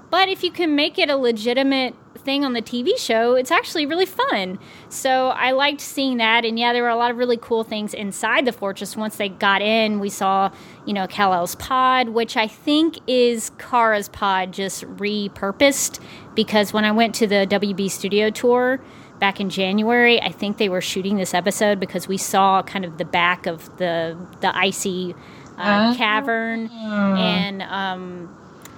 But 0.09 0.29
if 0.29 0.43
you 0.43 0.51
can 0.51 0.75
make 0.75 0.97
it 0.97 1.09
a 1.09 1.17
legitimate 1.17 1.95
thing 2.17 2.43
on 2.43 2.53
the 2.53 2.61
TV 2.61 2.97
show, 2.97 3.35
it's 3.35 3.51
actually 3.51 3.85
really 3.85 4.05
fun. 4.05 4.57
So 4.89 5.27
I 5.29 5.51
liked 5.51 5.81
seeing 5.81 6.17
that. 6.17 6.43
And 6.45 6.57
yeah, 6.57 6.73
there 6.73 6.81
were 6.83 6.89
a 6.89 6.95
lot 6.95 7.11
of 7.11 7.17
really 7.17 7.37
cool 7.37 7.63
things 7.63 7.93
inside 7.93 8.45
the 8.45 8.51
fortress. 8.51 8.95
Once 8.97 9.17
they 9.17 9.29
got 9.29 9.61
in, 9.61 9.99
we 9.99 10.09
saw, 10.09 10.51
you 10.85 10.93
know, 10.93 11.05
Kal-El's 11.05 11.55
pod, 11.55 12.09
which 12.09 12.35
I 12.37 12.47
think 12.47 12.97
is 13.07 13.51
Kara's 13.59 14.09
pod 14.09 14.51
just 14.53 14.83
repurposed 14.97 15.99
because 16.33 16.73
when 16.73 16.85
I 16.85 16.91
went 16.91 17.13
to 17.15 17.27
the 17.27 17.45
WB 17.49 17.89
studio 17.91 18.29
tour, 18.29 18.81
back 19.19 19.39
in 19.39 19.49
January. 19.49 20.21
I 20.21 20.29
think 20.29 20.57
they 20.57 20.67
were 20.67 20.81
shooting 20.81 21.15
this 21.15 21.33
episode 21.33 21.79
because 21.79 22.05
we 22.05 22.17
saw 22.17 22.61
kind 22.63 22.83
of 22.83 22.97
the 22.97 23.05
back 23.05 23.45
of 23.45 23.65
the 23.77 24.17
the 24.41 24.53
icy 24.55 25.15
uh, 25.57 25.93
Oh. 25.93 25.97
cavern, 25.97 26.67
and 26.67 27.61
um, 27.61 28.35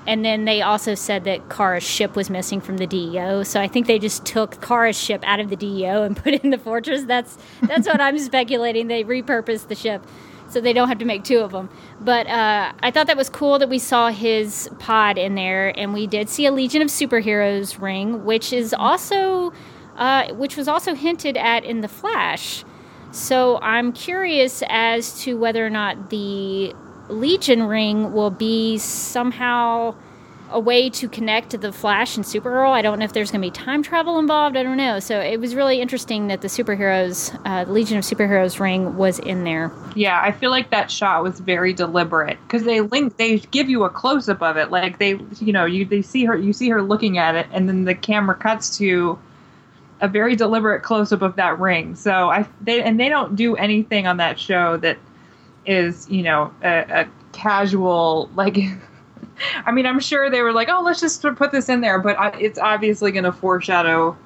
and 0.07 0.23
then 0.23 0.45
they 0.45 0.61
also 0.61 0.95
said 0.95 1.25
that 1.25 1.49
Kara's 1.49 1.83
ship 1.83 2.15
was 2.15 2.29
missing 2.29 2.61
from 2.61 2.77
the 2.77 2.87
DEO. 2.87 3.43
So 3.43 3.59
I 3.59 3.67
think 3.67 3.87
they 3.87 3.99
just 3.99 4.25
took 4.25 4.61
Kara's 4.61 4.97
ship 4.97 5.21
out 5.25 5.39
of 5.41 5.49
the 5.49 5.57
DEO 5.57 6.03
and 6.03 6.15
put 6.23 6.33
it 6.33 6.43
in 6.43 6.49
the 6.49 6.57
fortress. 6.57 7.03
That's 7.03 7.37
that's 7.61 7.87
what 7.87 7.99
I'm 7.99 8.17
speculating. 8.31 8.87
They 8.87 9.03
repurposed 9.03 9.67
the 9.67 9.75
ship 9.75 10.01
so 10.49 10.61
they 10.61 10.73
don't 10.73 10.87
have 10.87 10.99
to 10.99 11.05
make 11.05 11.23
two 11.23 11.39
of 11.39 11.51
them. 11.51 11.69
But 11.99 12.27
uh, 12.27 12.71
I 12.79 12.91
thought 12.91 13.07
that 13.07 13.17
was 13.17 13.29
cool 13.29 13.59
that 13.59 13.69
we 13.69 13.79
saw 13.79 14.09
his 14.11 14.69
pod 14.79 15.17
in 15.17 15.35
there, 15.35 15.77
and 15.77 15.93
we 15.93 16.07
did 16.07 16.29
see 16.29 16.45
a 16.45 16.51
Legion 16.51 16.81
of 16.81 16.87
Superheroes 16.87 17.81
ring, 17.81 18.23
which 18.23 18.53
is 18.53 18.73
also, 18.73 19.51
uh, 19.97 20.33
which 20.33 20.55
was 20.55 20.67
also 20.67 20.95
hinted 20.95 21.37
at 21.37 21.65
in 21.65 21.81
the 21.81 21.87
Flash. 21.87 22.63
So 23.11 23.59
I'm 23.61 23.91
curious 23.93 24.63
as 24.69 25.21
to 25.23 25.37
whether 25.37 25.65
or 25.65 25.69
not 25.69 26.09
the 26.09 26.73
Legion 27.09 27.63
ring 27.63 28.13
will 28.13 28.31
be 28.31 28.77
somehow 28.77 29.95
a 30.49 30.59
way 30.59 30.89
to 30.89 31.09
connect 31.09 31.49
to 31.49 31.57
the 31.57 31.71
Flash 31.71 32.15
and 32.15 32.25
Supergirl. 32.25 32.71
I 32.71 32.81
don't 32.81 32.99
know 32.99 33.05
if 33.05 33.13
there's 33.13 33.31
going 33.31 33.41
to 33.41 33.47
be 33.47 33.51
time 33.51 33.83
travel 33.83 34.17
involved. 34.17 34.55
I 34.55 34.63
don't 34.63 34.77
know. 34.77 34.99
So 34.99 35.19
it 35.19 35.39
was 35.39 35.55
really 35.55 35.81
interesting 35.81 36.27
that 36.27 36.41
the 36.41 36.47
superheroes, 36.47 37.37
uh, 37.45 37.65
the 37.65 37.71
Legion 37.71 37.97
of 37.97 38.03
Superheroes 38.03 38.59
ring 38.59 38.95
was 38.95 39.19
in 39.19 39.43
there. 39.43 39.71
Yeah, 39.95 40.21
I 40.21 40.31
feel 40.31 40.51
like 40.51 40.69
that 40.69 40.89
shot 40.89 41.23
was 41.23 41.39
very 41.39 41.73
deliberate 41.73 42.37
because 42.43 42.63
they 42.63 42.81
link, 42.81 43.17
they 43.17 43.39
give 43.39 43.69
you 43.69 43.83
a 43.83 43.89
close 43.89 44.29
up 44.29 44.41
of 44.41 44.57
it, 44.57 44.71
like 44.71 44.99
they, 44.99 45.19
you 45.39 45.51
know, 45.51 45.65
you 45.65 45.85
they 45.85 46.01
see 46.01 46.23
her, 46.25 46.37
you 46.37 46.53
see 46.53 46.69
her 46.69 46.81
looking 46.81 47.17
at 47.17 47.35
it, 47.35 47.47
and 47.51 47.67
then 47.67 47.83
the 47.83 47.95
camera 47.95 48.35
cuts 48.35 48.77
to 48.77 49.19
a 49.99 50.07
very 50.07 50.35
deliberate 50.35 50.83
close 50.83 51.11
up 51.11 51.21
of 51.21 51.35
that 51.37 51.59
ring. 51.59 51.95
So 51.95 52.29
I, 52.29 52.47
they 52.61 52.81
and 52.83 52.99
they 52.99 53.09
don't 53.09 53.35
do 53.35 53.55
anything 53.55 54.07
on 54.07 54.17
that 54.17 54.39
show 54.39 54.77
that 54.77 54.97
is, 55.67 56.09
you 56.09 56.23
know, 56.23 56.53
a, 56.63 57.01
a 57.01 57.09
casual 57.31 58.29
like. 58.35 58.57
I 59.65 59.71
mean, 59.71 59.85
I'm 59.85 59.99
sure 59.99 60.31
they 60.31 60.41
were 60.41 60.51
like, 60.51 60.67
"Oh, 60.67 60.81
let's 60.83 60.99
just 60.99 61.21
put 61.21 61.51
this 61.51 61.69
in 61.69 61.81
there," 61.81 61.99
but 61.99 62.17
I, 62.17 62.29
it's 62.39 62.57
obviously 62.57 63.11
going 63.11 63.23
to 63.23 63.31
foreshadow 63.31 64.17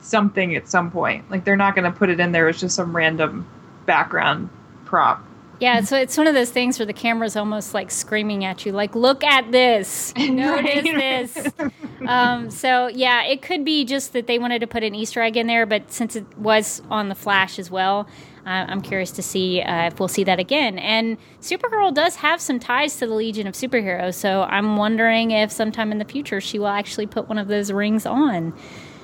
something 0.00 0.54
at 0.54 0.68
some 0.68 0.90
point. 0.90 1.30
Like 1.30 1.44
they're 1.44 1.56
not 1.56 1.74
going 1.74 1.90
to 1.90 1.96
put 1.96 2.10
it 2.10 2.20
in 2.20 2.32
there 2.32 2.48
as 2.48 2.60
just 2.60 2.76
some 2.76 2.94
random 2.94 3.48
background 3.86 4.50
prop. 4.84 5.24
Yeah, 5.58 5.80
so 5.80 5.96
it's 5.96 6.18
one 6.18 6.26
of 6.26 6.34
those 6.34 6.50
things 6.50 6.78
where 6.78 6.84
the 6.84 6.92
camera's 6.92 7.34
almost 7.34 7.72
like 7.72 7.90
screaming 7.90 8.44
at 8.44 8.66
you, 8.66 8.72
like, 8.72 8.94
look 8.94 9.24
at 9.24 9.50
this, 9.52 10.14
notice 10.18 10.84
this. 10.84 11.52
um, 12.06 12.50
so, 12.50 12.88
yeah, 12.88 13.24
it 13.24 13.40
could 13.40 13.64
be 13.64 13.86
just 13.86 14.12
that 14.12 14.26
they 14.26 14.38
wanted 14.38 14.58
to 14.58 14.66
put 14.66 14.82
an 14.82 14.94
Easter 14.94 15.22
egg 15.22 15.36
in 15.36 15.46
there, 15.46 15.64
but 15.64 15.90
since 15.90 16.14
it 16.14 16.26
was 16.36 16.82
on 16.90 17.08
the 17.08 17.14
Flash 17.14 17.58
as 17.58 17.70
well, 17.70 18.06
I'm 18.50 18.80
curious 18.80 19.10
to 19.12 19.22
see 19.22 19.60
uh, 19.60 19.88
if 19.88 19.98
we'll 19.98 20.08
see 20.08 20.24
that 20.24 20.38
again. 20.38 20.78
And 20.78 21.18
Supergirl 21.40 21.92
does 21.92 22.16
have 22.16 22.40
some 22.40 22.58
ties 22.60 22.96
to 22.98 23.06
the 23.06 23.14
Legion 23.14 23.46
of 23.46 23.54
Superheroes, 23.54 24.14
so 24.14 24.42
I'm 24.42 24.76
wondering 24.76 25.32
if 25.32 25.50
sometime 25.50 25.92
in 25.92 25.98
the 25.98 26.04
future 26.04 26.40
she 26.40 26.58
will 26.58 26.68
actually 26.68 27.06
put 27.06 27.28
one 27.28 27.38
of 27.38 27.48
those 27.48 27.72
rings 27.72 28.06
on. 28.06 28.54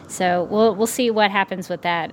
So, 0.08 0.44
we'll, 0.44 0.74
we'll 0.74 0.86
see 0.86 1.10
what 1.10 1.30
happens 1.30 1.68
with 1.68 1.82
that 1.82 2.12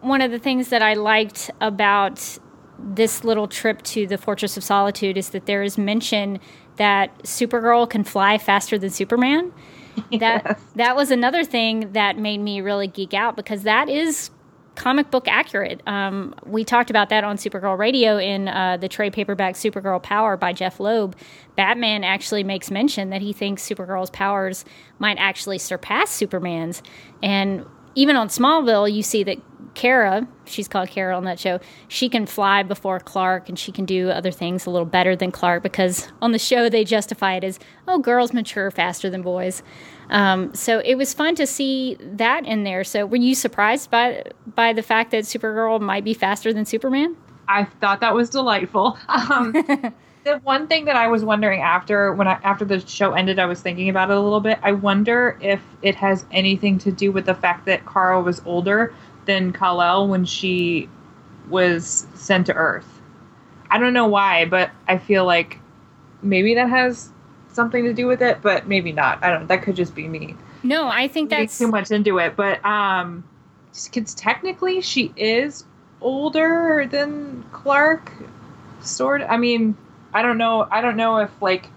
one 0.00 0.22
of 0.22 0.30
the 0.30 0.38
things 0.38 0.68
that 0.68 0.82
I 0.82 0.94
liked 0.94 1.50
about 1.60 2.38
this 2.78 3.24
little 3.24 3.46
trip 3.46 3.82
to 3.82 4.06
the 4.06 4.18
Fortress 4.18 4.56
of 4.56 4.64
Solitude 4.64 5.16
is 5.16 5.30
that 5.30 5.46
there 5.46 5.62
is 5.62 5.78
mention 5.78 6.40
that 6.76 7.16
Supergirl 7.22 7.88
can 7.88 8.04
fly 8.04 8.38
faster 8.38 8.78
than 8.78 8.90
Superman. 8.90 9.52
That 10.10 10.42
Yes. 10.46 10.60
that 10.76 10.96
was 10.96 11.10
another 11.10 11.44
thing 11.44 11.92
that 11.92 12.16
made 12.16 12.38
me 12.38 12.62
really 12.62 12.86
geek 12.86 13.12
out 13.12 13.36
because 13.36 13.64
that 13.64 13.90
is 13.90 14.30
comic 14.74 15.10
book 15.10 15.28
accurate. 15.28 15.82
Um, 15.86 16.34
we 16.44 16.64
talked 16.64 16.90
about 16.90 17.08
that 17.10 17.24
on 17.24 17.36
Supergirl 17.36 17.78
Radio 17.78 18.18
in 18.18 18.48
uh, 18.48 18.76
the 18.78 18.88
trade 18.88 19.12
paperback 19.12 19.54
Supergirl 19.54 20.02
Power 20.02 20.36
by 20.36 20.52
Jeph 20.52 20.80
Loeb. 20.80 21.16
Batman 21.56 22.04
actually 22.04 22.44
makes 22.44 22.70
mention 22.70 23.10
that 23.10 23.20
he 23.20 23.32
thinks 23.32 23.62
Supergirl's 23.68 24.10
powers 24.10 24.64
might 24.98 25.18
actually 25.18 25.58
surpass 25.58 26.10
Superman's, 26.10 26.82
and 27.22 27.66
even 27.94 28.16
on 28.16 28.28
Smallville, 28.28 28.92
you 28.92 29.02
see 29.02 29.22
that 29.24 29.38
Kara, 29.74 30.26
she's 30.44 30.68
called 30.68 30.88
Kara 30.88 31.16
on 31.16 31.24
that 31.24 31.38
show, 31.38 31.60
she 31.88 32.08
can 32.08 32.26
fly 32.26 32.62
before 32.62 33.00
Clark 33.00 33.48
and 33.48 33.58
she 33.58 33.72
can 33.72 33.84
do 33.84 34.10
other 34.10 34.30
things 34.30 34.66
a 34.66 34.70
little 34.70 34.86
better 34.86 35.16
than 35.16 35.30
Clark 35.30 35.62
because 35.62 36.08
on 36.20 36.32
the 36.32 36.38
show 36.38 36.68
they 36.68 36.84
justify 36.84 37.34
it 37.34 37.44
as, 37.44 37.58
oh, 37.88 37.98
girls 37.98 38.32
mature 38.32 38.70
faster 38.70 39.08
than 39.08 39.22
boys. 39.22 39.62
Um, 40.10 40.54
so 40.54 40.80
it 40.84 40.96
was 40.96 41.14
fun 41.14 41.34
to 41.36 41.46
see 41.46 41.96
that 42.00 42.46
in 42.46 42.64
there. 42.64 42.84
So 42.84 43.06
were 43.06 43.16
you 43.16 43.34
surprised 43.34 43.90
by 43.90 44.24
by 44.54 44.72
the 44.72 44.82
fact 44.82 45.10
that 45.12 45.24
Supergirl 45.24 45.80
might 45.80 46.04
be 46.04 46.14
faster 46.14 46.52
than 46.52 46.64
Superman? 46.64 47.16
I 47.48 47.64
thought 47.64 48.00
that 48.00 48.14
was 48.14 48.30
delightful. 48.30 48.98
Um, 49.08 49.52
the 50.24 50.38
one 50.44 50.68
thing 50.68 50.84
that 50.84 50.96
I 50.96 51.08
was 51.08 51.24
wondering 51.24 51.60
after 51.60 52.12
when 52.12 52.28
I 52.28 52.38
after 52.42 52.64
the 52.64 52.80
show 52.86 53.12
ended, 53.12 53.38
I 53.38 53.46
was 53.46 53.60
thinking 53.60 53.88
about 53.88 54.10
it 54.10 54.16
a 54.16 54.20
little 54.20 54.40
bit. 54.40 54.58
I 54.62 54.72
wonder 54.72 55.38
if 55.40 55.60
it 55.82 55.94
has 55.96 56.24
anything 56.30 56.78
to 56.78 56.92
do 56.92 57.12
with 57.12 57.26
the 57.26 57.34
fact 57.34 57.66
that 57.66 57.86
Kara 57.86 58.20
was 58.20 58.42
older 58.44 58.94
than 59.26 59.52
Kal-El 59.52 60.08
when 60.08 60.24
she 60.24 60.88
was 61.48 62.06
sent 62.14 62.46
to 62.46 62.54
Earth. 62.54 63.00
I 63.70 63.78
don't 63.78 63.92
know 63.92 64.06
why, 64.06 64.44
but 64.44 64.70
I 64.88 64.98
feel 64.98 65.24
like 65.24 65.58
maybe 66.22 66.54
that 66.54 66.68
has 66.68 67.10
something 67.54 67.84
to 67.84 67.92
do 67.92 68.06
with 68.06 68.22
it, 68.22 68.40
but 68.42 68.66
maybe 68.66 68.92
not. 68.92 69.22
I 69.22 69.30
don't. 69.30 69.46
That 69.48 69.62
could 69.62 69.76
just 69.76 69.94
be 69.94 70.08
me 70.08 70.36
No, 70.62 70.88
I 70.88 71.08
think 71.08 71.30
that's 71.30 71.58
too 71.58 71.68
much 71.68 71.90
into 71.90 72.18
it, 72.18 72.36
but 72.36 72.64
um, 72.64 73.24
because 73.84 74.14
technically 74.14 74.80
she 74.80 75.12
is 75.16 75.64
older 76.00 76.86
than 76.90 77.44
Clark, 77.52 78.12
sort. 78.80 79.22
Of. 79.22 79.30
I 79.30 79.36
mean, 79.36 79.76
I 80.12 80.22
don't 80.22 80.38
know. 80.38 80.66
I 80.70 80.80
don't 80.80 80.96
know 80.96 81.18
if 81.18 81.30
like 81.40 81.68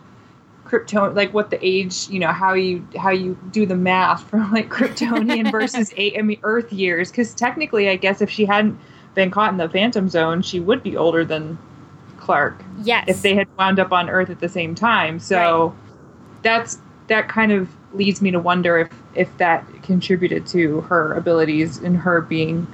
Krypton, 0.66 1.16
like 1.16 1.34
what 1.34 1.50
the 1.52 1.66
age, 1.66 2.10
you 2.10 2.20
know, 2.20 2.32
how 2.32 2.54
you 2.54 2.88
how 2.98 3.12
you 3.12 3.38
do 3.52 3.66
the 3.66 3.76
math 3.76 4.30
from 4.30 4.52
like 4.52 4.70
Kryptonian 4.70 5.52
versus 5.52 5.94
eight, 5.98 6.16
I 6.18 6.22
mean, 6.22 6.40
Earth 6.44 6.74
years. 6.74 7.12
Because 7.12 7.34
technically, 7.34 7.90
I 7.90 7.96
guess 7.96 8.22
if 8.22 8.30
she 8.30 8.46
hadn't 8.46 8.80
been 9.14 9.32
caught 9.32 9.52
in 9.52 9.58
the 9.58 9.70
Phantom 9.70 10.10
Zone, 10.10 10.42
she 10.42 10.60
would 10.60 10.84
be 10.84 10.98
older 10.98 11.24
than 11.24 11.58
Clark 12.26 12.64
yes. 12.82 13.06
if 13.08 13.22
they 13.22 13.36
had 13.36 13.48
wound 13.56 13.80
up 13.80 13.92
on 13.92 14.10
Earth 14.10 14.32
at 14.32 14.40
the 14.40 14.50
same 14.50 14.74
time. 14.74 15.20
So 15.20 15.76
that's 16.42 16.80
that 17.08 17.30
kind 17.30 17.52
of 17.52 17.70
leads 17.94 18.20
me 18.20 18.32
to 18.32 18.40
wonder 18.40 18.80
if 18.80 18.90
if 19.14 19.38
that 19.38 19.64
contributed 19.84 20.48
to 20.48 20.82
her 20.82 21.14
abilities 21.14 21.78
and 21.78 21.96
her 21.98 22.22
being 22.22 22.66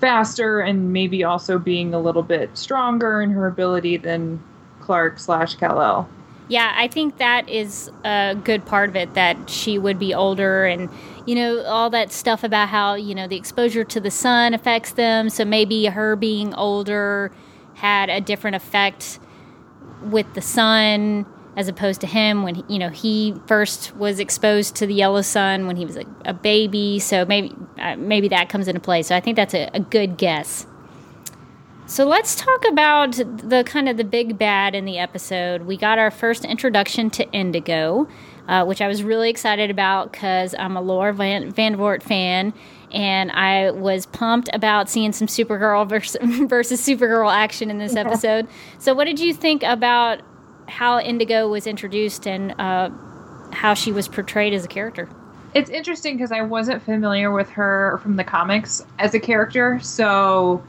faster 0.00 0.60
and 0.60 0.92
maybe 0.92 1.24
also 1.24 1.58
being 1.58 1.92
a 1.92 1.98
little 1.98 2.22
bit 2.22 2.56
stronger 2.56 3.20
in 3.20 3.30
her 3.30 3.48
ability 3.48 3.96
than 3.96 4.40
Clark 4.80 5.18
slash 5.18 5.56
Kal 5.56 5.82
El. 5.82 6.08
Yeah, 6.46 6.72
I 6.76 6.86
think 6.86 7.18
that 7.18 7.48
is 7.48 7.90
a 8.04 8.36
good 8.44 8.64
part 8.64 8.88
of 8.88 8.96
it 8.96 9.12
that 9.14 9.50
she 9.50 9.76
would 9.76 9.98
be 9.98 10.14
older 10.14 10.64
and 10.64 10.88
you 11.26 11.34
know 11.34 11.64
all 11.64 11.90
that 11.90 12.12
stuff 12.12 12.44
about 12.44 12.68
how, 12.68 12.94
you 12.94 13.14
know, 13.14 13.26
the 13.26 13.36
exposure 13.36 13.82
to 13.82 14.00
the 14.00 14.10
sun 14.10 14.54
affects 14.54 14.92
them, 14.92 15.30
so 15.30 15.44
maybe 15.44 15.86
her 15.86 16.14
being 16.14 16.54
older 16.54 17.32
had 17.78 18.10
a 18.10 18.20
different 18.20 18.56
effect 18.56 19.18
with 20.02 20.32
the 20.34 20.40
sun 20.40 21.26
as 21.56 21.66
opposed 21.66 22.00
to 22.00 22.06
him 22.06 22.44
when 22.44 22.62
you 22.68 22.78
know 22.78 22.88
he 22.88 23.34
first 23.46 23.94
was 23.96 24.20
exposed 24.20 24.76
to 24.76 24.86
the 24.86 24.94
yellow 24.94 25.22
sun 25.22 25.66
when 25.66 25.76
he 25.76 25.84
was 25.84 25.96
a, 25.96 26.04
a 26.24 26.32
baby, 26.32 27.00
so 27.00 27.24
maybe 27.24 27.52
uh, 27.80 27.96
maybe 27.96 28.28
that 28.28 28.48
comes 28.48 28.68
into 28.68 28.80
play. 28.80 29.02
So 29.02 29.16
I 29.16 29.20
think 29.20 29.36
that's 29.36 29.54
a, 29.54 29.68
a 29.74 29.80
good 29.80 30.16
guess. 30.16 30.66
So 31.86 32.04
let's 32.06 32.36
talk 32.36 32.64
about 32.68 33.12
the 33.12 33.64
kind 33.66 33.88
of 33.88 33.96
the 33.96 34.04
big 34.04 34.38
bad 34.38 34.74
in 34.74 34.84
the 34.84 34.98
episode. 34.98 35.62
We 35.62 35.78
got 35.78 35.98
our 35.98 36.10
first 36.10 36.44
introduction 36.44 37.08
to 37.10 37.28
Indigo, 37.32 38.06
uh, 38.46 38.64
which 38.66 38.82
I 38.82 38.88
was 38.88 39.02
really 39.02 39.30
excited 39.30 39.70
about 39.70 40.12
because 40.12 40.54
I'm 40.58 40.76
a 40.76 40.82
Laura 40.82 41.14
Van, 41.14 41.50
Vanvort 41.50 42.02
fan, 42.02 42.52
and 42.92 43.30
I 43.32 43.70
was 43.70 44.06
pumped 44.06 44.48
about 44.52 44.88
seeing 44.88 45.12
some 45.12 45.28
Supergirl 45.28 45.88
versus, 45.88 46.16
versus 46.48 46.80
Supergirl 46.80 47.32
action 47.32 47.70
in 47.70 47.78
this 47.78 47.96
episode. 47.96 48.48
So, 48.78 48.94
what 48.94 49.04
did 49.04 49.18
you 49.18 49.32
think 49.34 49.62
about 49.62 50.20
how 50.68 51.00
Indigo 51.00 51.48
was 51.48 51.66
introduced 51.66 52.26
and 52.26 52.54
uh, 52.60 52.90
how 53.52 53.74
she 53.74 53.92
was 53.92 54.08
portrayed 54.08 54.52
as 54.52 54.64
a 54.64 54.68
character? 54.68 55.08
It's 55.54 55.70
interesting 55.70 56.16
because 56.16 56.30
I 56.30 56.42
wasn't 56.42 56.82
familiar 56.82 57.30
with 57.30 57.48
her 57.50 57.98
from 58.02 58.16
the 58.16 58.24
comics 58.24 58.84
as 58.98 59.14
a 59.14 59.20
character, 59.20 59.80
so 59.80 60.62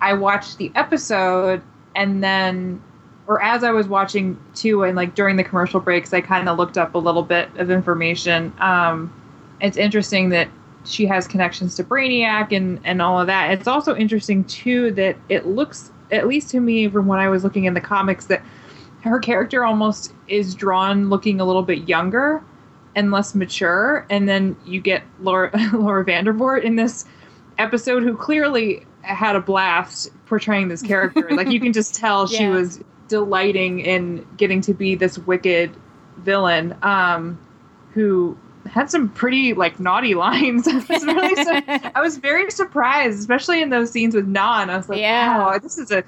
I 0.00 0.12
watched 0.14 0.58
the 0.58 0.70
episode 0.74 1.62
and 1.94 2.22
then 2.22 2.82
or 3.28 3.40
as 3.42 3.62
I 3.62 3.70
was 3.70 3.86
watching 3.86 4.38
too 4.54 4.82
and 4.82 4.96
like 4.96 5.14
during 5.14 5.36
the 5.36 5.44
commercial 5.44 5.78
breaks 5.78 6.12
I 6.12 6.20
kind 6.20 6.48
of 6.48 6.58
looked 6.58 6.76
up 6.76 6.94
a 6.94 6.98
little 6.98 7.22
bit 7.22 7.48
of 7.56 7.70
information. 7.70 8.52
Um 8.58 9.12
it's 9.60 9.76
interesting 9.76 10.30
that 10.30 10.48
she 10.84 11.06
has 11.06 11.26
connections 11.28 11.74
to 11.76 11.84
Brainiac 11.84 12.54
and 12.56 12.80
and 12.84 13.00
all 13.02 13.20
of 13.20 13.26
that. 13.28 13.50
It's 13.52 13.68
also 13.68 13.94
interesting 13.96 14.44
too 14.44 14.90
that 14.92 15.16
it 15.28 15.46
looks 15.46 15.90
at 16.10 16.26
least 16.26 16.50
to 16.50 16.60
me 16.60 16.88
from 16.88 17.06
when 17.06 17.18
I 17.18 17.28
was 17.28 17.44
looking 17.44 17.64
in 17.64 17.74
the 17.74 17.80
comics 17.80 18.26
that 18.26 18.42
her 19.02 19.18
character 19.18 19.64
almost 19.64 20.12
is 20.28 20.54
drawn 20.54 21.08
looking 21.10 21.40
a 21.40 21.44
little 21.44 21.62
bit 21.62 21.88
younger 21.88 22.42
and 22.94 23.10
less 23.10 23.34
mature 23.34 24.06
and 24.10 24.28
then 24.28 24.54
you 24.66 24.80
get 24.80 25.02
Laura 25.20 25.50
Laura 25.72 26.04
Vandervoort 26.04 26.62
in 26.62 26.76
this 26.76 27.04
episode 27.58 28.02
who 28.02 28.16
clearly 28.16 28.84
had 29.02 29.34
a 29.34 29.40
blast 29.40 30.10
portraying 30.26 30.68
this 30.68 30.82
character. 30.82 31.28
like 31.30 31.50
you 31.50 31.58
can 31.60 31.72
just 31.72 31.94
tell 31.94 32.26
she 32.26 32.42
Yeah. 32.44 32.50
was 32.50 32.80
delighting 33.08 33.80
in 33.80 34.26
getting 34.36 34.60
to 34.62 34.72
be 34.74 34.94
this 34.94 35.18
wicked 35.18 35.74
villain 36.18 36.76
um, 36.82 37.38
who 37.92 38.36
had 38.66 38.90
some 38.90 39.08
pretty 39.08 39.54
like 39.54 39.78
naughty 39.80 40.14
lines. 40.26 40.66
I 40.68 40.74
was 40.76 40.88
really 41.04 41.34
su- 41.44 41.62
I 41.94 42.00
was 42.00 42.16
very 42.18 42.50
surprised, 42.50 43.18
especially 43.18 43.62
in 43.62 43.70
those 43.70 43.90
scenes 43.90 44.14
with 44.14 44.26
Nan. 44.26 44.70
I 44.70 44.76
was 44.76 44.88
like, 44.88 44.98
Yeah. 45.00 45.38
wow, 45.38 45.58
this 45.58 45.78
is 45.78 45.90
a 45.90 46.04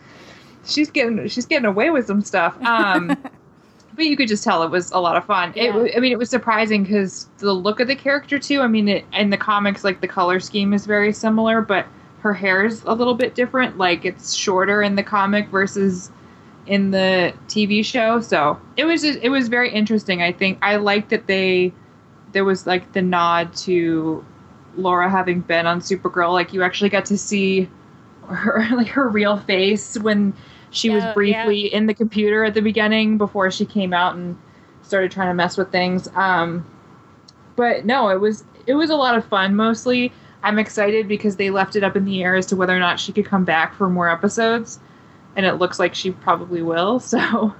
she's 0.66 0.90
getting 0.90 1.26
she's 1.28 1.46
getting 1.46 1.66
away 1.66 1.90
with 1.90 2.06
some 2.06 2.22
stuff. 2.22 2.60
Um, 2.62 3.08
but 3.96 4.04
you 4.06 4.16
could 4.16 4.28
just 4.28 4.42
tell 4.44 4.62
it 4.62 4.70
was 4.70 4.90
a 4.92 4.98
lot 4.98 5.16
of 5.16 5.24
fun. 5.24 5.50
It, 5.54 5.64
Yeah. 5.64 5.72
w- 5.72 5.92
I 5.96 6.00
mean, 6.00 6.12
it 6.12 6.18
was 6.18 6.30
surprising 6.30 6.82
because 6.84 7.28
the 7.38 7.52
look 7.52 7.80
of 7.80 7.88
the 7.88 7.96
character 7.96 8.38
too. 8.38 8.60
I 8.60 8.66
mean, 8.66 8.88
it, 8.88 9.04
in 9.12 9.30
the 9.30 9.36
comics, 9.38 9.84
like 9.84 10.00
the 10.00 10.08
color 10.08 10.40
scheme 10.40 10.72
is 10.72 10.86
very 10.86 11.12
similar, 11.12 11.60
but 11.60 11.86
her 12.20 12.32
hair 12.32 12.64
is 12.64 12.82
a 12.84 12.94
little 12.94 13.14
bit 13.14 13.34
different. 13.34 13.76
Like 13.78 14.04
it's 14.04 14.34
shorter 14.34 14.82
in 14.82 14.96
the 14.96 15.02
comic 15.02 15.48
versus 15.48 16.10
in 16.66 16.90
the 16.92 17.34
TV 17.48 17.84
show. 17.84 18.20
So 18.22 18.58
it 18.78 18.86
was 18.86 19.02
just, 19.02 19.18
it 19.20 19.28
was 19.28 19.48
very 19.48 19.70
interesting. 19.70 20.22
I 20.22 20.32
think 20.32 20.58
I 20.62 20.76
like 20.76 21.10
that 21.10 21.26
they 21.26 21.72
there 22.34 22.44
was 22.44 22.66
like 22.66 22.92
the 22.92 23.00
nod 23.00 23.54
to 23.54 24.22
Laura 24.76 25.08
having 25.08 25.40
been 25.40 25.66
on 25.66 25.80
Supergirl. 25.80 26.32
Like 26.32 26.52
you 26.52 26.62
actually 26.62 26.90
got 26.90 27.06
to 27.06 27.16
see 27.16 27.70
her 28.28 28.66
like 28.76 28.88
her 28.88 29.08
real 29.08 29.38
face 29.38 29.98
when 29.98 30.34
she 30.70 30.90
was 30.90 31.04
Oh, 31.04 31.14
briefly 31.14 31.72
in 31.72 31.86
the 31.86 31.94
computer 31.94 32.44
at 32.44 32.52
the 32.54 32.60
beginning 32.60 33.16
before 33.16 33.50
she 33.50 33.64
came 33.64 33.94
out 33.94 34.16
and 34.16 34.36
started 34.82 35.12
trying 35.12 35.28
to 35.28 35.34
mess 35.34 35.56
with 35.56 35.70
things. 35.70 36.08
Um, 36.14 36.66
but 37.56 37.86
no, 37.86 38.10
it 38.10 38.20
was 38.20 38.44
it 38.66 38.74
was 38.74 38.90
a 38.90 38.96
lot 38.96 39.16
of 39.16 39.24
fun. 39.24 39.54
Mostly, 39.54 40.12
I'm 40.42 40.58
excited 40.58 41.06
because 41.06 41.36
they 41.36 41.50
left 41.50 41.76
it 41.76 41.84
up 41.84 41.96
in 41.96 42.04
the 42.04 42.22
air 42.22 42.34
as 42.34 42.46
to 42.46 42.56
whether 42.56 42.76
or 42.76 42.80
not 42.80 42.98
she 42.98 43.12
could 43.12 43.26
come 43.26 43.44
back 43.44 43.74
for 43.74 43.88
more 43.88 44.10
episodes, 44.10 44.80
and 45.36 45.46
it 45.46 45.54
looks 45.54 45.78
like 45.78 45.94
she 45.94 46.10
probably 46.10 46.62
will. 46.62 47.00
So 47.14 47.54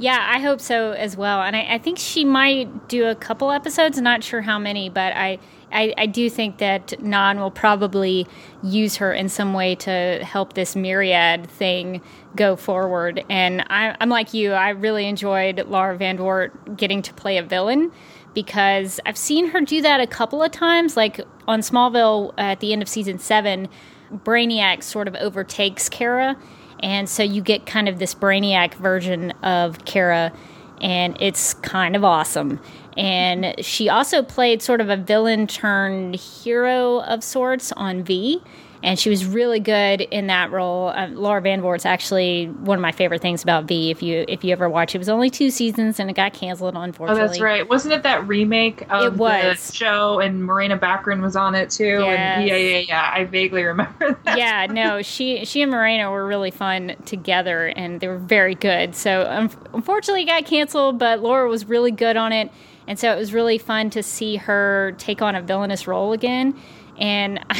Yeah, 0.00 0.24
I 0.30 0.38
hope 0.38 0.60
so 0.60 0.92
as 0.92 1.16
well. 1.16 1.42
And 1.42 1.56
I, 1.56 1.74
I 1.74 1.78
think 1.78 1.98
she 1.98 2.24
might 2.24 2.88
do 2.88 3.06
a 3.06 3.16
couple 3.16 3.50
episodes. 3.50 4.00
Not 4.00 4.22
sure 4.22 4.40
how 4.42 4.56
many, 4.56 4.88
but 4.88 5.12
I, 5.16 5.40
I, 5.72 5.92
I 5.98 6.06
do 6.06 6.30
think 6.30 6.58
that 6.58 7.00
Nan 7.02 7.40
will 7.40 7.50
probably 7.50 8.26
use 8.62 8.96
her 8.96 9.12
in 9.12 9.28
some 9.28 9.54
way 9.54 9.74
to 9.76 10.24
help 10.24 10.52
this 10.52 10.76
myriad 10.76 11.50
thing 11.50 12.00
go 12.36 12.54
forward. 12.54 13.24
And 13.28 13.62
I, 13.70 13.96
I'm 14.00 14.08
like 14.08 14.32
you, 14.34 14.52
I 14.52 14.70
really 14.70 15.06
enjoyed 15.06 15.66
Laura 15.66 15.96
Van 15.96 16.14
Dort 16.14 16.76
getting 16.76 17.02
to 17.02 17.12
play 17.12 17.36
a 17.36 17.42
villain 17.42 17.90
because 18.34 19.00
I've 19.04 19.18
seen 19.18 19.50
her 19.50 19.60
do 19.60 19.82
that 19.82 20.00
a 20.00 20.06
couple 20.06 20.44
of 20.44 20.52
times. 20.52 20.96
Like 20.96 21.20
on 21.48 21.60
Smallville 21.60 22.34
at 22.38 22.60
the 22.60 22.72
end 22.72 22.82
of 22.82 22.88
season 22.88 23.18
seven, 23.18 23.68
Brainiac 24.12 24.84
sort 24.84 25.08
of 25.08 25.16
overtakes 25.16 25.88
Kara. 25.88 26.36
And 26.80 27.08
so 27.08 27.22
you 27.22 27.42
get 27.42 27.66
kind 27.66 27.88
of 27.88 27.98
this 27.98 28.14
Brainiac 28.14 28.74
version 28.74 29.32
of 29.42 29.84
Kara, 29.84 30.32
and 30.80 31.16
it's 31.20 31.54
kind 31.54 31.96
of 31.96 32.04
awesome. 32.04 32.60
And 32.96 33.54
she 33.64 33.88
also 33.88 34.22
played 34.22 34.62
sort 34.62 34.80
of 34.80 34.88
a 34.88 34.96
villain 34.96 35.46
turned 35.46 36.16
hero 36.16 37.00
of 37.00 37.22
sorts 37.22 37.72
on 37.72 38.02
V. 38.02 38.42
And 38.80 38.96
she 38.96 39.10
was 39.10 39.26
really 39.26 39.58
good 39.58 40.00
in 40.02 40.28
that 40.28 40.52
role. 40.52 40.88
Um, 40.94 41.16
Laura 41.16 41.40
Van 41.40 41.60
Voort's 41.60 41.84
actually 41.84 42.46
one 42.46 42.78
of 42.78 42.82
my 42.82 42.92
favorite 42.92 43.20
things 43.20 43.42
about 43.42 43.64
V. 43.64 43.90
If 43.90 44.02
you 44.04 44.24
if 44.28 44.44
you 44.44 44.52
ever 44.52 44.68
watch, 44.68 44.94
it 44.94 44.98
was 44.98 45.08
only 45.08 45.30
two 45.30 45.50
seasons 45.50 45.98
and 45.98 46.08
it 46.08 46.14
got 46.14 46.32
canceled. 46.32 46.74
Unfortunately, 46.76 47.22
oh, 47.22 47.26
that's 47.26 47.40
right. 47.40 47.68
Wasn't 47.68 47.92
it 47.92 48.04
that 48.04 48.28
remake 48.28 48.82
of 48.88 49.14
It 49.14 49.18
was. 49.18 49.66
the 49.66 49.72
show 49.74 50.20
and 50.20 50.44
Morena 50.44 50.78
Baccarin 50.78 51.22
was 51.22 51.34
on 51.34 51.56
it 51.56 51.70
too? 51.70 52.04
And 52.06 52.46
yeah, 52.46 52.54
yeah, 52.56 52.78
yeah. 52.78 53.10
I 53.12 53.24
vaguely 53.24 53.64
remember 53.64 54.16
that. 54.24 54.38
yeah, 54.38 54.66
no, 54.66 55.02
she 55.02 55.44
she 55.44 55.60
and 55.62 55.72
Morena 55.72 56.10
were 56.10 56.26
really 56.26 56.52
fun 56.52 56.94
together, 57.04 57.66
and 57.66 57.98
they 58.00 58.06
were 58.06 58.18
very 58.18 58.54
good. 58.54 58.94
So 58.94 59.26
um, 59.28 59.50
unfortunately, 59.74 60.22
it 60.22 60.26
got 60.26 60.46
canceled, 60.46 61.00
but 61.00 61.20
Laura 61.20 61.48
was 61.48 61.64
really 61.64 61.90
good 61.90 62.16
on 62.16 62.32
it, 62.32 62.50
and 62.86 62.96
so 62.96 63.12
it 63.12 63.16
was 63.16 63.32
really 63.32 63.58
fun 63.58 63.90
to 63.90 64.04
see 64.04 64.36
her 64.36 64.94
take 64.98 65.20
on 65.20 65.34
a 65.34 65.42
villainous 65.42 65.88
role 65.88 66.12
again. 66.12 66.54
And 66.96 67.40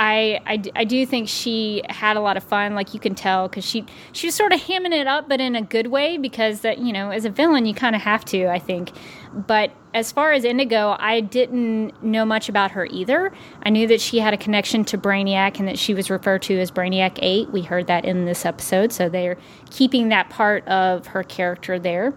I, 0.00 0.40
I, 0.46 0.62
I 0.76 0.84
do 0.84 1.04
think 1.04 1.28
she 1.28 1.82
had 1.88 2.16
a 2.16 2.20
lot 2.20 2.36
of 2.36 2.44
fun, 2.44 2.76
like 2.76 2.94
you 2.94 3.00
can 3.00 3.16
tell, 3.16 3.48
because 3.48 3.64
she 3.64 3.84
she 4.12 4.28
was 4.28 4.34
sort 4.36 4.52
of 4.52 4.60
hamming 4.60 4.92
it 4.92 5.08
up, 5.08 5.28
but 5.28 5.40
in 5.40 5.56
a 5.56 5.62
good 5.62 5.88
way, 5.88 6.16
because 6.16 6.60
that 6.60 6.78
you 6.78 6.92
know, 6.92 7.10
as 7.10 7.24
a 7.24 7.30
villain, 7.30 7.66
you 7.66 7.74
kind 7.74 7.96
of 7.96 8.02
have 8.02 8.24
to, 8.26 8.46
I 8.46 8.60
think. 8.60 8.92
But 9.34 9.72
as 9.92 10.12
far 10.12 10.32
as 10.32 10.44
Indigo, 10.44 10.94
I 11.00 11.20
didn't 11.20 12.00
know 12.00 12.24
much 12.24 12.48
about 12.48 12.70
her 12.70 12.86
either. 12.86 13.32
I 13.64 13.70
knew 13.70 13.88
that 13.88 14.00
she 14.00 14.20
had 14.20 14.32
a 14.32 14.36
connection 14.36 14.84
to 14.84 14.98
Brainiac 14.98 15.58
and 15.58 15.66
that 15.66 15.80
she 15.80 15.94
was 15.94 16.10
referred 16.10 16.42
to 16.42 16.60
as 16.60 16.70
Brainiac 16.70 17.18
8. 17.20 17.50
We 17.50 17.62
heard 17.62 17.88
that 17.88 18.04
in 18.04 18.24
this 18.24 18.46
episode, 18.46 18.92
so 18.92 19.08
they're 19.08 19.36
keeping 19.70 20.10
that 20.10 20.30
part 20.30 20.66
of 20.68 21.08
her 21.08 21.24
character 21.24 21.76
there. 21.76 22.14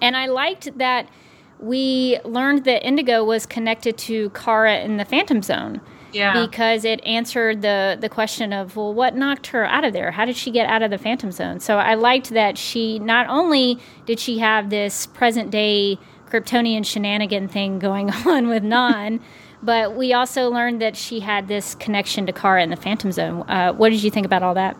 And 0.00 0.16
I 0.16 0.26
liked 0.26 0.78
that 0.78 1.08
we 1.58 2.20
learned 2.24 2.64
that 2.66 2.86
Indigo 2.86 3.24
was 3.24 3.44
connected 3.44 3.98
to 3.98 4.30
Kara 4.30 4.78
in 4.82 4.98
the 4.98 5.04
Phantom 5.04 5.42
Zone 5.42 5.80
Yeah. 6.12 6.46
because 6.46 6.84
it 6.84 7.04
answered 7.04 7.62
the 7.62 7.98
the 8.00 8.08
question 8.08 8.52
of 8.52 8.76
well 8.76 8.94
what 8.94 9.14
knocked 9.14 9.48
her 9.48 9.64
out 9.64 9.84
of 9.84 9.92
there? 9.92 10.10
How 10.10 10.24
did 10.24 10.36
she 10.36 10.50
get 10.50 10.68
out 10.68 10.82
of 10.82 10.90
the 10.90 10.98
phantom 10.98 11.32
zone? 11.32 11.60
So 11.60 11.78
i 11.78 11.94
liked 11.94 12.30
that 12.30 12.56
she 12.58 12.98
not 12.98 13.28
only 13.28 13.78
did 14.06 14.18
she 14.18 14.38
have 14.38 14.70
this 14.70 15.06
present 15.06 15.50
day 15.50 15.98
kryptonian 16.30 16.84
shenanigan 16.84 17.48
thing 17.48 17.78
going 17.88 18.10
on 18.26 18.48
with 18.48 18.62
non 18.62 19.20
but 19.62 19.96
we 19.96 20.12
also 20.12 20.50
learned 20.50 20.80
that 20.80 20.96
she 20.96 21.20
had 21.20 21.48
this 21.48 21.74
connection 21.74 22.26
to 22.26 22.32
kara 22.32 22.62
in 22.62 22.70
the 22.70 22.76
phantom 22.76 23.10
zone. 23.10 23.42
Uh, 23.48 23.72
what 23.72 23.88
did 23.90 24.02
you 24.02 24.10
think 24.10 24.24
about 24.24 24.42
all 24.42 24.54
that? 24.54 24.76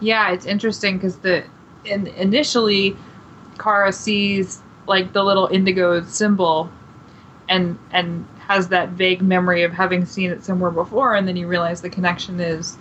Yeah, 0.00 0.32
it's 0.32 0.46
interesting 0.46 0.96
because 0.96 1.18
the 1.18 1.44
in, 1.84 2.06
initially 2.08 2.96
Kara 3.58 3.92
sees 3.92 4.62
like 4.86 5.12
the 5.12 5.22
little 5.22 5.46
indigo 5.48 6.02
symbol, 6.02 6.70
and 7.48 7.78
and 7.92 8.26
has 8.50 8.66
that 8.66 8.88
vague 8.88 9.22
memory 9.22 9.62
of 9.62 9.72
having 9.72 10.04
seen 10.04 10.28
it 10.28 10.42
somewhere 10.42 10.72
before, 10.72 11.14
and 11.14 11.28
then 11.28 11.36
you 11.36 11.46
realize 11.46 11.82
the 11.82 11.88
connection 11.88 12.40
is 12.40 12.76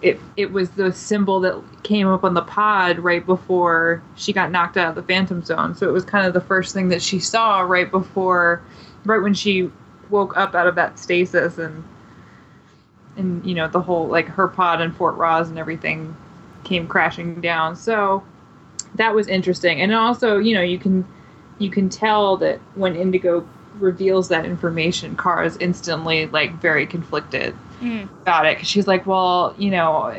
it 0.00 0.20
it 0.36 0.52
was 0.52 0.70
the 0.70 0.92
symbol 0.92 1.40
that 1.40 1.60
came 1.82 2.06
up 2.06 2.22
on 2.22 2.34
the 2.34 2.42
pod 2.42 3.00
right 3.00 3.26
before 3.26 4.00
she 4.14 4.32
got 4.32 4.52
knocked 4.52 4.76
out 4.76 4.90
of 4.90 4.94
the 4.94 5.02
Phantom 5.02 5.42
Zone. 5.42 5.74
So 5.74 5.88
it 5.88 5.92
was 5.92 6.04
kind 6.04 6.24
of 6.24 6.34
the 6.34 6.40
first 6.40 6.72
thing 6.72 6.86
that 6.90 7.02
she 7.02 7.18
saw 7.18 7.62
right 7.62 7.90
before, 7.90 8.62
right 9.04 9.20
when 9.20 9.34
she 9.34 9.72
woke 10.08 10.36
up 10.36 10.54
out 10.54 10.68
of 10.68 10.76
that 10.76 11.00
stasis 11.00 11.58
and 11.58 11.82
and 13.16 13.44
you 13.44 13.56
know 13.56 13.66
the 13.66 13.80
whole 13.82 14.06
like 14.06 14.28
her 14.28 14.46
pod 14.46 14.80
and 14.80 14.94
Fort 14.94 15.16
Rozz 15.16 15.48
and 15.48 15.58
everything 15.58 16.16
came 16.62 16.86
crashing 16.86 17.40
down. 17.40 17.74
So 17.74 18.22
that 18.94 19.16
was 19.16 19.26
interesting. 19.26 19.80
And 19.80 19.92
also, 19.92 20.38
you 20.38 20.54
know, 20.54 20.62
you 20.62 20.78
can 20.78 21.04
you 21.58 21.70
can 21.70 21.88
tell 21.88 22.36
that 22.36 22.60
when 22.76 22.94
Indigo 22.94 23.48
reveals 23.78 24.28
that 24.28 24.44
information, 24.44 25.16
Kara's 25.16 25.56
instantly 25.58 26.26
like 26.26 26.60
very 26.60 26.86
conflicted 26.86 27.54
mm. 27.80 28.04
about 28.22 28.46
it 28.46 28.56
because 28.56 28.68
she's 28.68 28.86
like, 28.86 29.06
well, 29.06 29.54
you 29.58 29.70
know. 29.70 30.14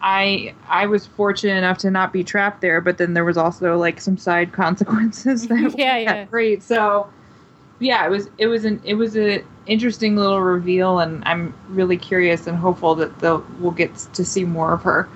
I 0.00 0.54
I 0.68 0.86
was 0.86 1.06
fortunate 1.06 1.56
enough 1.56 1.78
to 1.78 1.90
not 1.90 2.12
be 2.12 2.22
trapped 2.22 2.60
there, 2.60 2.80
but 2.80 2.98
then 2.98 3.14
there 3.14 3.24
was 3.24 3.36
also 3.36 3.76
like 3.76 4.00
some 4.00 4.16
side 4.16 4.52
consequences 4.64 5.48
that 5.48 5.74
Yeah, 5.76 5.96
yeah. 5.96 6.24
great. 6.26 6.62
So 6.62 7.10
yeah, 7.80 8.06
it 8.06 8.10
was 8.10 8.30
it 8.38 8.46
was 8.46 8.64
an 8.64 8.80
it 8.84 8.94
was 8.94 9.16
a 9.16 9.44
interesting 9.66 10.16
little 10.16 10.40
reveal, 10.40 10.98
and 10.98 11.22
I'm 11.24 11.54
really 11.68 11.96
curious 11.96 12.46
and 12.46 12.56
hopeful 12.56 12.94
that 12.96 13.18
they'll 13.20 13.44
we'll 13.58 13.72
get 13.72 13.94
to 14.14 14.24
see 14.24 14.44
more 14.44 14.74
of 14.74 14.82
her. 14.82 15.08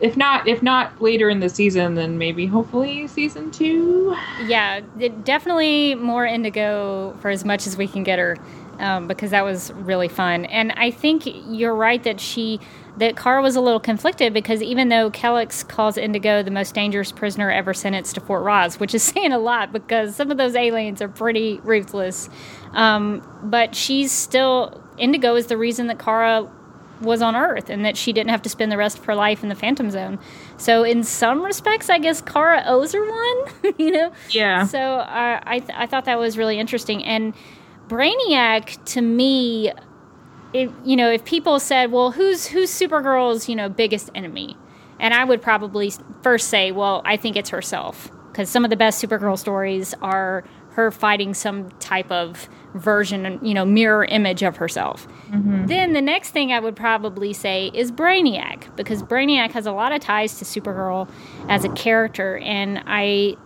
If 0.00 0.16
not, 0.16 0.48
if 0.48 0.62
not 0.62 1.00
later 1.02 1.28
in 1.28 1.40
the 1.40 1.48
season, 1.48 1.94
then 1.94 2.16
maybe 2.18 2.46
hopefully 2.46 3.06
season 3.06 3.50
two. 3.50 4.16
yeah 4.46 4.80
it- 4.98 5.24
definitely 5.24 5.94
more 5.94 6.24
indigo 6.26 7.14
for 7.20 7.28
as 7.30 7.44
much 7.44 7.66
as 7.66 7.76
we 7.76 7.86
can 7.86 8.02
get 8.02 8.18
her 8.18 8.36
um, 8.78 9.06
because 9.06 9.30
that 9.30 9.44
was 9.44 9.70
really 9.74 10.08
fun 10.08 10.46
and 10.46 10.72
i 10.72 10.90
think 10.90 11.24
you're 11.26 11.74
right 11.74 12.02
that 12.04 12.18
she 12.20 12.58
that 12.96 13.16
Kara 13.16 13.40
was 13.40 13.56
a 13.56 13.60
little 13.60 13.80
conflicted 13.80 14.34
because 14.34 14.62
even 14.62 14.88
though 14.90 15.10
Kelex 15.10 15.66
calls 15.66 15.96
Indigo 15.96 16.42
the 16.42 16.50
most 16.50 16.74
dangerous 16.74 17.12
prisoner 17.12 17.50
ever 17.50 17.72
sentenced 17.72 18.16
to 18.16 18.20
Fort 18.20 18.42
Rozz, 18.42 18.78
which 18.80 18.94
is 18.94 19.02
saying 19.10 19.32
a 19.32 19.38
lot 19.38 19.72
because 19.72 20.14
some 20.16 20.30
of 20.30 20.36
those 20.36 20.54
aliens 20.54 21.00
are 21.00 21.08
pretty 21.08 21.60
ruthless, 21.62 22.28
um, 22.72 23.22
but 23.44 23.74
she's 23.74 24.12
still 24.12 24.82
Indigo 24.98 25.34
is 25.36 25.46
the 25.46 25.56
reason 25.56 25.86
that 25.86 25.98
Kara 25.98 26.50
was 27.00 27.22
on 27.22 27.34
Earth 27.36 27.70
and 27.70 27.84
that 27.84 27.96
she 27.96 28.12
didn't 28.12 28.30
have 28.30 28.42
to 28.42 28.48
spend 28.48 28.70
the 28.70 28.76
rest 28.76 28.98
of 28.98 29.04
her 29.06 29.14
life 29.14 29.42
in 29.42 29.48
the 29.48 29.54
Phantom 29.54 29.90
Zone. 29.90 30.18
So 30.56 30.82
in 30.82 31.02
some 31.02 31.42
respects, 31.42 31.88
I 31.88 31.98
guess 31.98 32.20
Kara 32.20 32.62
owes 32.66 32.92
her 32.92 33.04
one, 33.04 33.74
you 33.78 33.90
know. 33.90 34.12
Yeah. 34.28 34.64
So 34.66 34.78
uh, 34.78 35.40
I 35.42 35.60
th- 35.60 35.76
I 35.76 35.86
thought 35.86 36.04
that 36.04 36.18
was 36.18 36.36
really 36.36 36.58
interesting 36.58 37.04
and 37.04 37.34
Brainiac 37.88 38.84
to 38.92 39.00
me 39.00 39.72
it, 40.52 40.70
you 40.84 40.96
know, 40.96 41.10
if 41.10 41.24
people 41.24 41.60
said, 41.60 41.92
"Well, 41.92 42.10
who's 42.10 42.46
who's 42.46 42.70
Supergirl's 42.70 43.48
you 43.48 43.54
know 43.56 43.68
biggest 43.68 44.10
enemy?" 44.14 44.56
and 44.98 45.14
I 45.14 45.24
would 45.24 45.40
probably 45.40 45.92
first 46.22 46.48
say, 46.48 46.72
"Well, 46.72 47.02
I 47.04 47.16
think 47.16 47.36
it's 47.36 47.50
herself," 47.50 48.10
because 48.28 48.48
some 48.48 48.64
of 48.64 48.70
the 48.70 48.76
best 48.76 49.02
Supergirl 49.02 49.38
stories 49.38 49.94
are 50.02 50.44
her 50.72 50.90
fighting 50.90 51.34
some 51.34 51.70
type 51.80 52.10
of 52.10 52.48
version, 52.74 53.38
you 53.42 53.52
know, 53.52 53.64
mirror 53.64 54.04
image 54.04 54.42
of 54.42 54.56
herself. 54.56 55.08
Mm-hmm. 55.30 55.66
Then 55.66 55.92
the 55.92 56.00
next 56.00 56.30
thing 56.30 56.52
I 56.52 56.60
would 56.60 56.76
probably 56.76 57.32
say 57.32 57.70
is 57.74 57.90
Brainiac, 57.90 58.76
because 58.76 59.02
Brainiac 59.02 59.50
has 59.52 59.66
a 59.66 59.72
lot 59.72 59.92
of 59.92 60.00
ties 60.00 60.38
to 60.38 60.44
Supergirl 60.44 61.10
as 61.48 61.64
a 61.64 61.68
character, 61.70 62.38
and 62.38 62.82
I 62.86 63.36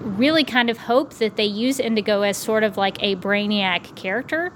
really 0.00 0.44
kind 0.44 0.70
of 0.70 0.78
hope 0.78 1.14
that 1.14 1.36
they 1.36 1.44
use 1.44 1.80
Indigo 1.80 2.22
as 2.22 2.36
sort 2.36 2.62
of 2.62 2.76
like 2.76 3.02
a 3.02 3.16
Brainiac 3.16 3.96
character. 3.96 4.52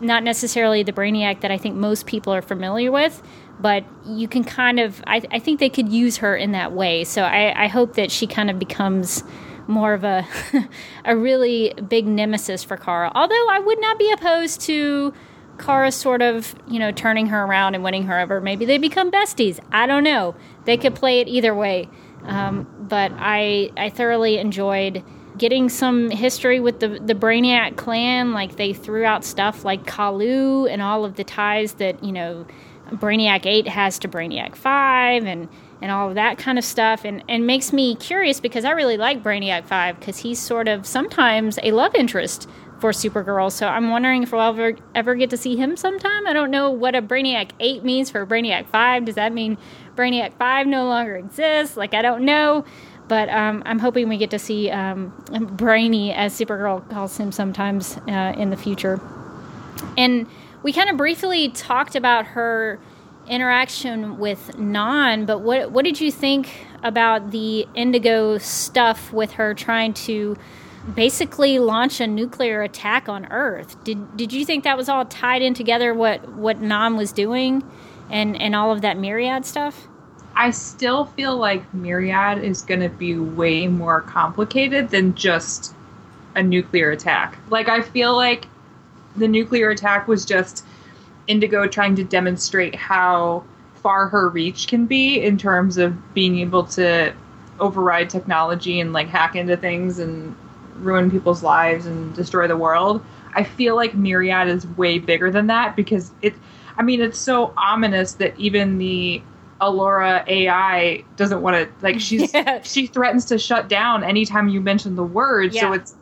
Not 0.00 0.22
necessarily 0.22 0.82
the 0.82 0.92
Brainiac 0.92 1.40
that 1.40 1.50
I 1.50 1.58
think 1.58 1.74
most 1.74 2.06
people 2.06 2.32
are 2.32 2.42
familiar 2.42 2.90
with, 2.92 3.22
but 3.58 3.84
you 4.06 4.28
can 4.28 4.44
kind 4.44 4.78
of, 4.78 5.02
I, 5.06 5.22
I 5.30 5.38
think 5.38 5.60
they 5.60 5.70
could 5.70 5.88
use 5.90 6.18
her 6.18 6.36
in 6.36 6.52
that 6.52 6.72
way. 6.72 7.04
So 7.04 7.22
I, 7.22 7.64
I 7.64 7.66
hope 7.66 7.94
that 7.94 8.10
she 8.10 8.26
kind 8.26 8.50
of 8.50 8.58
becomes 8.58 9.24
more 9.68 9.94
of 9.94 10.04
a 10.04 10.26
a 11.04 11.16
really 11.16 11.74
big 11.88 12.06
nemesis 12.06 12.62
for 12.62 12.76
Kara. 12.76 13.10
Although 13.14 13.48
I 13.50 13.58
would 13.58 13.80
not 13.80 13.98
be 13.98 14.10
opposed 14.10 14.60
to 14.62 15.12
Kara 15.58 15.90
sort 15.90 16.22
of, 16.22 16.54
you 16.68 16.78
know, 16.78 16.92
turning 16.92 17.26
her 17.28 17.44
around 17.44 17.74
and 17.74 17.82
winning 17.82 18.04
her 18.04 18.20
over. 18.20 18.40
Maybe 18.40 18.64
they 18.64 18.78
become 18.78 19.10
besties. 19.10 19.58
I 19.72 19.86
don't 19.86 20.04
know. 20.04 20.34
They 20.64 20.76
could 20.76 20.94
play 20.94 21.20
it 21.20 21.28
either 21.28 21.54
way. 21.54 21.88
Um, 22.24 22.66
but 22.88 23.12
I 23.16 23.70
I 23.76 23.90
thoroughly 23.90 24.38
enjoyed 24.38 25.04
getting 25.38 25.68
some 25.68 26.10
history 26.10 26.60
with 26.60 26.80
the 26.80 26.88
the 26.88 27.14
Brainiac 27.14 27.76
clan. 27.76 28.32
Like 28.32 28.56
they 28.56 28.72
threw 28.72 29.04
out 29.04 29.24
stuff 29.24 29.64
like 29.64 29.86
Colu 29.86 30.70
and 30.70 30.82
all 30.82 31.04
of 31.04 31.16
the 31.16 31.24
ties 31.24 31.74
that 31.74 32.02
you 32.02 32.12
know 32.12 32.46
Brainiac 32.90 33.46
Eight 33.46 33.68
has 33.68 33.98
to 34.00 34.08
Brainiac 34.08 34.56
Five 34.56 35.24
and 35.24 35.48
and 35.82 35.90
all 35.90 36.08
of 36.08 36.14
that 36.14 36.38
kind 36.38 36.58
of 36.58 36.64
stuff 36.64 37.04
and, 37.04 37.22
and 37.28 37.46
makes 37.46 37.72
me 37.72 37.94
curious 37.96 38.40
because 38.40 38.64
I 38.64 38.70
really 38.70 38.96
like 38.96 39.22
Brainiac 39.22 39.66
5 39.66 39.98
because 39.98 40.18
he's 40.18 40.38
sort 40.38 40.68
of 40.68 40.86
sometimes 40.86 41.58
a 41.62 41.72
love 41.72 41.94
interest 41.94 42.48
for 42.80 42.90
Supergirl. 42.90 43.50
So 43.50 43.66
I'm 43.66 43.90
wondering 43.90 44.22
if 44.22 44.32
we'll 44.32 44.42
ever, 44.42 44.76
ever 44.94 45.14
get 45.14 45.30
to 45.30 45.36
see 45.36 45.56
him 45.56 45.76
sometime. 45.76 46.26
I 46.26 46.32
don't 46.32 46.50
know 46.50 46.70
what 46.70 46.94
a 46.94 47.02
Brainiac 47.02 47.50
8 47.60 47.84
means 47.84 48.10
for 48.10 48.26
Brainiac 48.26 48.66
5. 48.66 49.04
Does 49.06 49.14
that 49.14 49.32
mean 49.32 49.56
Brainiac 49.94 50.36
5 50.38 50.66
no 50.66 50.86
longer 50.86 51.16
exists? 51.16 51.76
Like, 51.76 51.94
I 51.94 52.02
don't 52.02 52.24
know. 52.24 52.64
But 53.08 53.28
um, 53.28 53.62
I'm 53.64 53.78
hoping 53.78 54.08
we 54.08 54.16
get 54.16 54.30
to 54.30 54.38
see 54.38 54.70
um, 54.70 55.12
Brainy, 55.30 56.12
as 56.12 56.38
Supergirl 56.38 56.88
calls 56.90 57.16
him 57.16 57.30
sometimes 57.30 57.98
uh, 58.08 58.34
in 58.36 58.50
the 58.50 58.56
future. 58.56 59.00
And 59.96 60.26
we 60.62 60.72
kind 60.72 60.90
of 60.90 60.96
briefly 60.96 61.50
talked 61.50 61.94
about 61.94 62.26
her 62.26 62.80
interaction 63.28 64.18
with 64.18 64.58
Non, 64.58 65.26
but 65.26 65.40
what 65.40 65.72
what 65.72 65.84
did 65.84 66.00
you 66.00 66.10
think 66.10 66.66
about 66.82 67.30
the 67.30 67.66
Indigo 67.74 68.38
stuff 68.38 69.12
with 69.12 69.32
her 69.32 69.54
trying 69.54 69.94
to 69.94 70.36
basically 70.94 71.58
launch 71.58 72.00
a 72.00 72.06
nuclear 72.06 72.62
attack 72.62 73.08
on 73.08 73.26
Earth? 73.26 73.82
Did 73.84 74.16
did 74.16 74.32
you 74.32 74.44
think 74.44 74.64
that 74.64 74.76
was 74.76 74.88
all 74.88 75.04
tied 75.04 75.42
in 75.42 75.54
together 75.54 75.92
what 75.94 76.28
what 76.32 76.60
Non 76.60 76.96
was 76.96 77.12
doing 77.12 77.62
and 78.10 78.40
and 78.40 78.54
all 78.54 78.72
of 78.72 78.82
that 78.82 78.98
Myriad 78.98 79.44
stuff? 79.44 79.88
I 80.34 80.50
still 80.50 81.06
feel 81.06 81.36
like 81.36 81.72
Myriad 81.72 82.44
is 82.44 82.60
going 82.60 82.80
to 82.80 82.90
be 82.90 83.16
way 83.16 83.68
more 83.68 84.02
complicated 84.02 84.90
than 84.90 85.14
just 85.14 85.74
a 86.34 86.42
nuclear 86.42 86.90
attack. 86.90 87.38
Like 87.48 87.68
I 87.68 87.80
feel 87.80 88.14
like 88.14 88.46
the 89.16 89.26
nuclear 89.26 89.70
attack 89.70 90.06
was 90.06 90.26
just 90.26 90.64
Indigo 91.26 91.66
trying 91.66 91.96
to 91.96 92.04
demonstrate 92.04 92.74
how 92.74 93.44
far 93.74 94.08
her 94.08 94.28
reach 94.28 94.68
can 94.68 94.86
be 94.86 95.20
in 95.20 95.38
terms 95.38 95.78
of 95.78 96.14
being 96.14 96.38
able 96.38 96.64
to 96.64 97.14
override 97.60 98.10
technology 98.10 98.80
and 98.80 98.92
like 98.92 99.08
hack 99.08 99.36
into 99.36 99.56
things 99.56 99.98
and 99.98 100.34
ruin 100.76 101.10
people's 101.10 101.42
lives 101.42 101.86
and 101.86 102.14
destroy 102.14 102.46
the 102.46 102.56
world. 102.56 103.04
I 103.34 103.44
feel 103.44 103.76
like 103.76 103.94
Myriad 103.94 104.48
is 104.48 104.66
way 104.66 104.98
bigger 104.98 105.30
than 105.30 105.46
that 105.48 105.76
because 105.76 106.10
it 106.22 106.34
I 106.76 106.82
mean 106.82 107.00
it's 107.00 107.18
so 107.18 107.52
ominous 107.56 108.14
that 108.14 108.38
even 108.38 108.78
the 108.78 109.22
Alura 109.60 110.26
AI 110.28 111.02
doesn't 111.16 111.40
want 111.40 111.56
to 111.56 111.84
like 111.84 112.00
she's 112.00 112.32
yeah. 112.34 112.62
she 112.62 112.86
threatens 112.86 113.24
to 113.26 113.38
shut 113.38 113.68
down 113.68 114.04
anytime 114.04 114.48
you 114.48 114.60
mention 114.60 114.96
the 114.96 115.04
word. 115.04 115.54
Yeah. 115.54 115.62
So 115.62 115.72
it's 115.72 115.94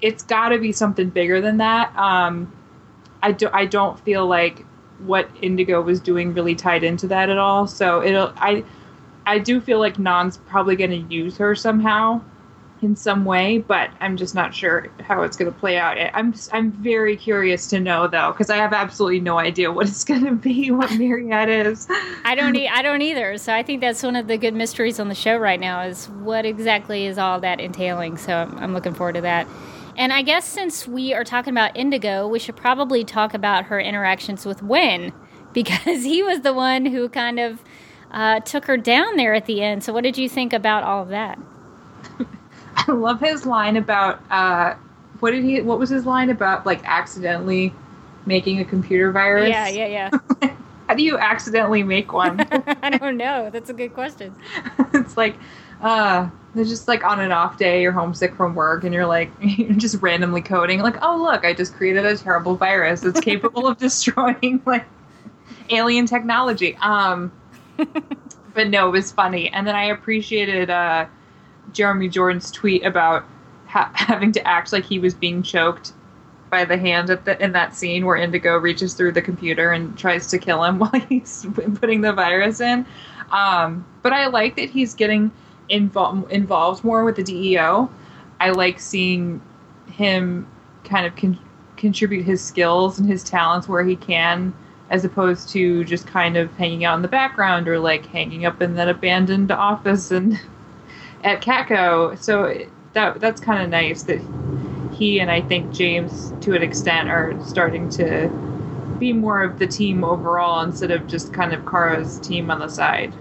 it's 0.00 0.22
got 0.22 0.50
to 0.50 0.58
be 0.58 0.72
something 0.72 1.10
bigger 1.10 1.40
than 1.40 1.58
that. 1.58 1.96
Um, 1.96 2.52
I, 3.26 3.32
do, 3.32 3.48
I 3.52 3.66
don't 3.66 3.98
feel 4.00 4.26
like 4.26 4.64
what 4.98 5.28
Indigo 5.42 5.82
was 5.82 6.00
doing 6.00 6.32
really 6.32 6.54
tied 6.54 6.84
into 6.84 7.06
that 7.08 7.28
at 7.28 7.38
all. 7.38 7.66
So 7.66 8.02
it'll 8.02 8.32
I 8.36 8.64
I 9.26 9.40
do 9.40 9.60
feel 9.60 9.80
like 9.80 9.98
Non's 9.98 10.36
probably 10.36 10.76
going 10.76 10.90
to 10.90 11.14
use 11.14 11.36
her 11.38 11.54
somehow 11.56 12.20
in 12.82 12.94
some 12.94 13.24
way, 13.24 13.58
but 13.58 13.90
I'm 14.00 14.16
just 14.16 14.34
not 14.34 14.54
sure 14.54 14.86
how 15.00 15.22
it's 15.22 15.36
going 15.36 15.52
to 15.52 15.58
play 15.58 15.76
out. 15.76 15.98
I'm 16.14 16.32
I'm 16.52 16.70
very 16.70 17.16
curious 17.16 17.66
to 17.70 17.80
know 17.80 18.06
though, 18.06 18.30
because 18.30 18.48
I 18.48 18.56
have 18.56 18.72
absolutely 18.72 19.20
no 19.20 19.38
idea 19.38 19.72
what 19.72 19.88
it's 19.88 20.04
going 20.12 20.24
to 20.24 20.36
be, 20.36 20.70
what 20.70 20.92
Myriad 20.92 21.48
is. 21.48 21.88
I 22.24 22.36
don't, 22.36 22.54
e- 22.54 22.68
I 22.68 22.82
don't 22.82 23.02
either. 23.02 23.38
So 23.38 23.52
I 23.52 23.64
think 23.64 23.80
that's 23.80 24.02
one 24.02 24.14
of 24.14 24.28
the 24.28 24.38
good 24.38 24.54
mysteries 24.54 25.00
on 25.00 25.08
the 25.08 25.14
show 25.16 25.36
right 25.36 25.58
now 25.58 25.80
is 25.80 26.06
what 26.08 26.46
exactly 26.46 27.06
is 27.06 27.18
all 27.18 27.40
that 27.40 27.60
entailing. 27.60 28.18
So 28.18 28.34
I'm, 28.34 28.56
I'm 28.58 28.72
looking 28.72 28.94
forward 28.94 29.16
to 29.16 29.20
that. 29.22 29.48
And 29.96 30.12
I 30.12 30.22
guess 30.22 30.44
since 30.46 30.86
we 30.86 31.14
are 31.14 31.24
talking 31.24 31.52
about 31.52 31.76
Indigo, 31.76 32.28
we 32.28 32.38
should 32.38 32.56
probably 32.56 33.02
talk 33.02 33.34
about 33.34 33.64
her 33.66 33.80
interactions 33.80 34.44
with 34.44 34.62
Winn 34.62 35.12
because 35.52 36.04
he 36.04 36.22
was 36.22 36.40
the 36.40 36.52
one 36.52 36.86
who 36.86 37.08
kind 37.08 37.40
of 37.40 37.62
uh, 38.10 38.40
took 38.40 38.66
her 38.66 38.76
down 38.76 39.16
there 39.16 39.34
at 39.34 39.46
the 39.46 39.62
end. 39.62 39.82
So, 39.82 39.92
what 39.92 40.02
did 40.02 40.16
you 40.18 40.28
think 40.28 40.52
about 40.52 40.84
all 40.84 41.02
of 41.02 41.08
that? 41.08 41.38
I 42.76 42.92
love 42.92 43.20
his 43.20 43.46
line 43.46 43.76
about 43.76 44.22
uh, 44.30 44.74
what 45.20 45.32
did 45.32 45.44
he? 45.44 45.60
What 45.62 45.78
was 45.78 45.90
his 45.90 46.06
line 46.06 46.30
about? 46.30 46.66
Like 46.66 46.82
accidentally 46.84 47.72
making 48.26 48.60
a 48.60 48.64
computer 48.64 49.10
virus? 49.12 49.48
Yeah, 49.48 49.68
yeah, 49.68 50.10
yeah. 50.42 50.50
How 50.88 50.94
do 50.94 51.02
you 51.02 51.18
accidentally 51.18 51.82
make 51.82 52.12
one? 52.12 52.40
I 52.82 52.90
don't 52.90 53.16
know. 53.16 53.50
That's 53.50 53.70
a 53.70 53.74
good 53.74 53.92
question. 53.92 54.34
it's 54.94 55.16
like 55.16 55.36
uh 55.82 56.28
just 56.64 56.88
like 56.88 57.04
on 57.04 57.20
an 57.20 57.32
off 57.32 57.58
day 57.58 57.82
you're 57.82 57.92
homesick 57.92 58.34
from 58.34 58.54
work 58.54 58.84
and 58.84 58.94
you're 58.94 59.06
like 59.06 59.30
you're 59.40 59.72
just 59.74 60.00
randomly 60.00 60.40
coding 60.40 60.80
like 60.80 60.96
oh 61.02 61.20
look 61.22 61.44
i 61.44 61.52
just 61.52 61.74
created 61.74 62.04
a 62.04 62.16
terrible 62.16 62.56
virus. 62.56 63.00
That's 63.00 63.20
capable 63.20 63.66
of 63.66 63.76
destroying 63.78 64.62
like 64.64 64.86
alien 65.70 66.06
technology. 66.06 66.76
Um 66.76 67.32
but 68.54 68.68
no 68.68 68.88
it 68.88 68.92
was 68.92 69.12
funny. 69.12 69.50
And 69.50 69.66
then 69.66 69.74
i 69.76 69.84
appreciated 69.84 70.70
uh 70.70 71.06
jeremy 71.72 72.08
jordan's 72.08 72.50
tweet 72.50 72.84
about 72.84 73.24
ha- 73.66 73.90
having 73.94 74.32
to 74.32 74.46
act 74.46 74.72
like 74.72 74.84
he 74.84 74.98
was 74.98 75.14
being 75.14 75.42
choked 75.42 75.92
by 76.48 76.64
the 76.64 76.76
hand 76.76 77.10
at 77.10 77.24
the, 77.24 77.42
in 77.42 77.52
that 77.52 77.74
scene 77.74 78.06
where 78.06 78.16
indigo 78.16 78.56
reaches 78.56 78.94
through 78.94 79.10
the 79.10 79.20
computer 79.20 79.72
and 79.72 79.98
tries 79.98 80.28
to 80.28 80.38
kill 80.38 80.62
him 80.62 80.78
while 80.78 80.92
he's 81.08 81.44
putting 81.80 82.00
the 82.00 82.12
virus 82.12 82.60
in. 82.60 82.86
Um, 83.30 83.84
but 84.02 84.12
i 84.12 84.28
like 84.28 84.56
that 84.56 84.70
he's 84.70 84.94
getting 84.94 85.32
involved 85.68 86.30
involved 86.30 86.84
more 86.84 87.04
with 87.04 87.16
the 87.16 87.22
DEO. 87.22 87.90
I 88.40 88.50
like 88.50 88.80
seeing 88.80 89.40
him 89.90 90.46
kind 90.84 91.06
of 91.06 91.16
con- 91.16 91.38
contribute 91.76 92.24
his 92.24 92.42
skills 92.42 92.98
and 92.98 93.08
his 93.08 93.24
talents 93.24 93.68
where 93.68 93.84
he 93.84 93.96
can, 93.96 94.54
as 94.90 95.04
opposed 95.04 95.48
to 95.50 95.84
just 95.84 96.06
kind 96.06 96.36
of 96.36 96.52
hanging 96.54 96.84
out 96.84 96.96
in 96.96 97.02
the 97.02 97.08
background 97.08 97.68
or 97.68 97.78
like 97.78 98.06
hanging 98.06 98.46
up 98.46 98.60
in 98.62 98.74
that 98.74 98.88
abandoned 98.88 99.50
office 99.50 100.10
and 100.10 100.40
at 101.24 101.42
Catco. 101.42 102.18
So 102.18 102.66
that 102.92 103.20
that's 103.20 103.40
kind 103.40 103.62
of 103.62 103.68
nice 103.70 104.02
that 104.04 104.20
he 104.92 105.20
and 105.20 105.30
I 105.30 105.42
think 105.42 105.72
James, 105.72 106.32
to 106.40 106.54
an 106.54 106.62
extent, 106.62 107.08
are 107.10 107.34
starting 107.44 107.88
to 107.90 108.28
be 108.98 109.12
more 109.12 109.42
of 109.42 109.58
the 109.58 109.66
team 109.66 110.04
overall 110.04 110.62
instead 110.62 110.90
of 110.90 111.06
just 111.06 111.32
kind 111.32 111.52
of 111.52 111.66
Kara's 111.66 112.18
team 112.20 112.50
on 112.50 112.60
the 112.60 112.68
side. 112.68 113.12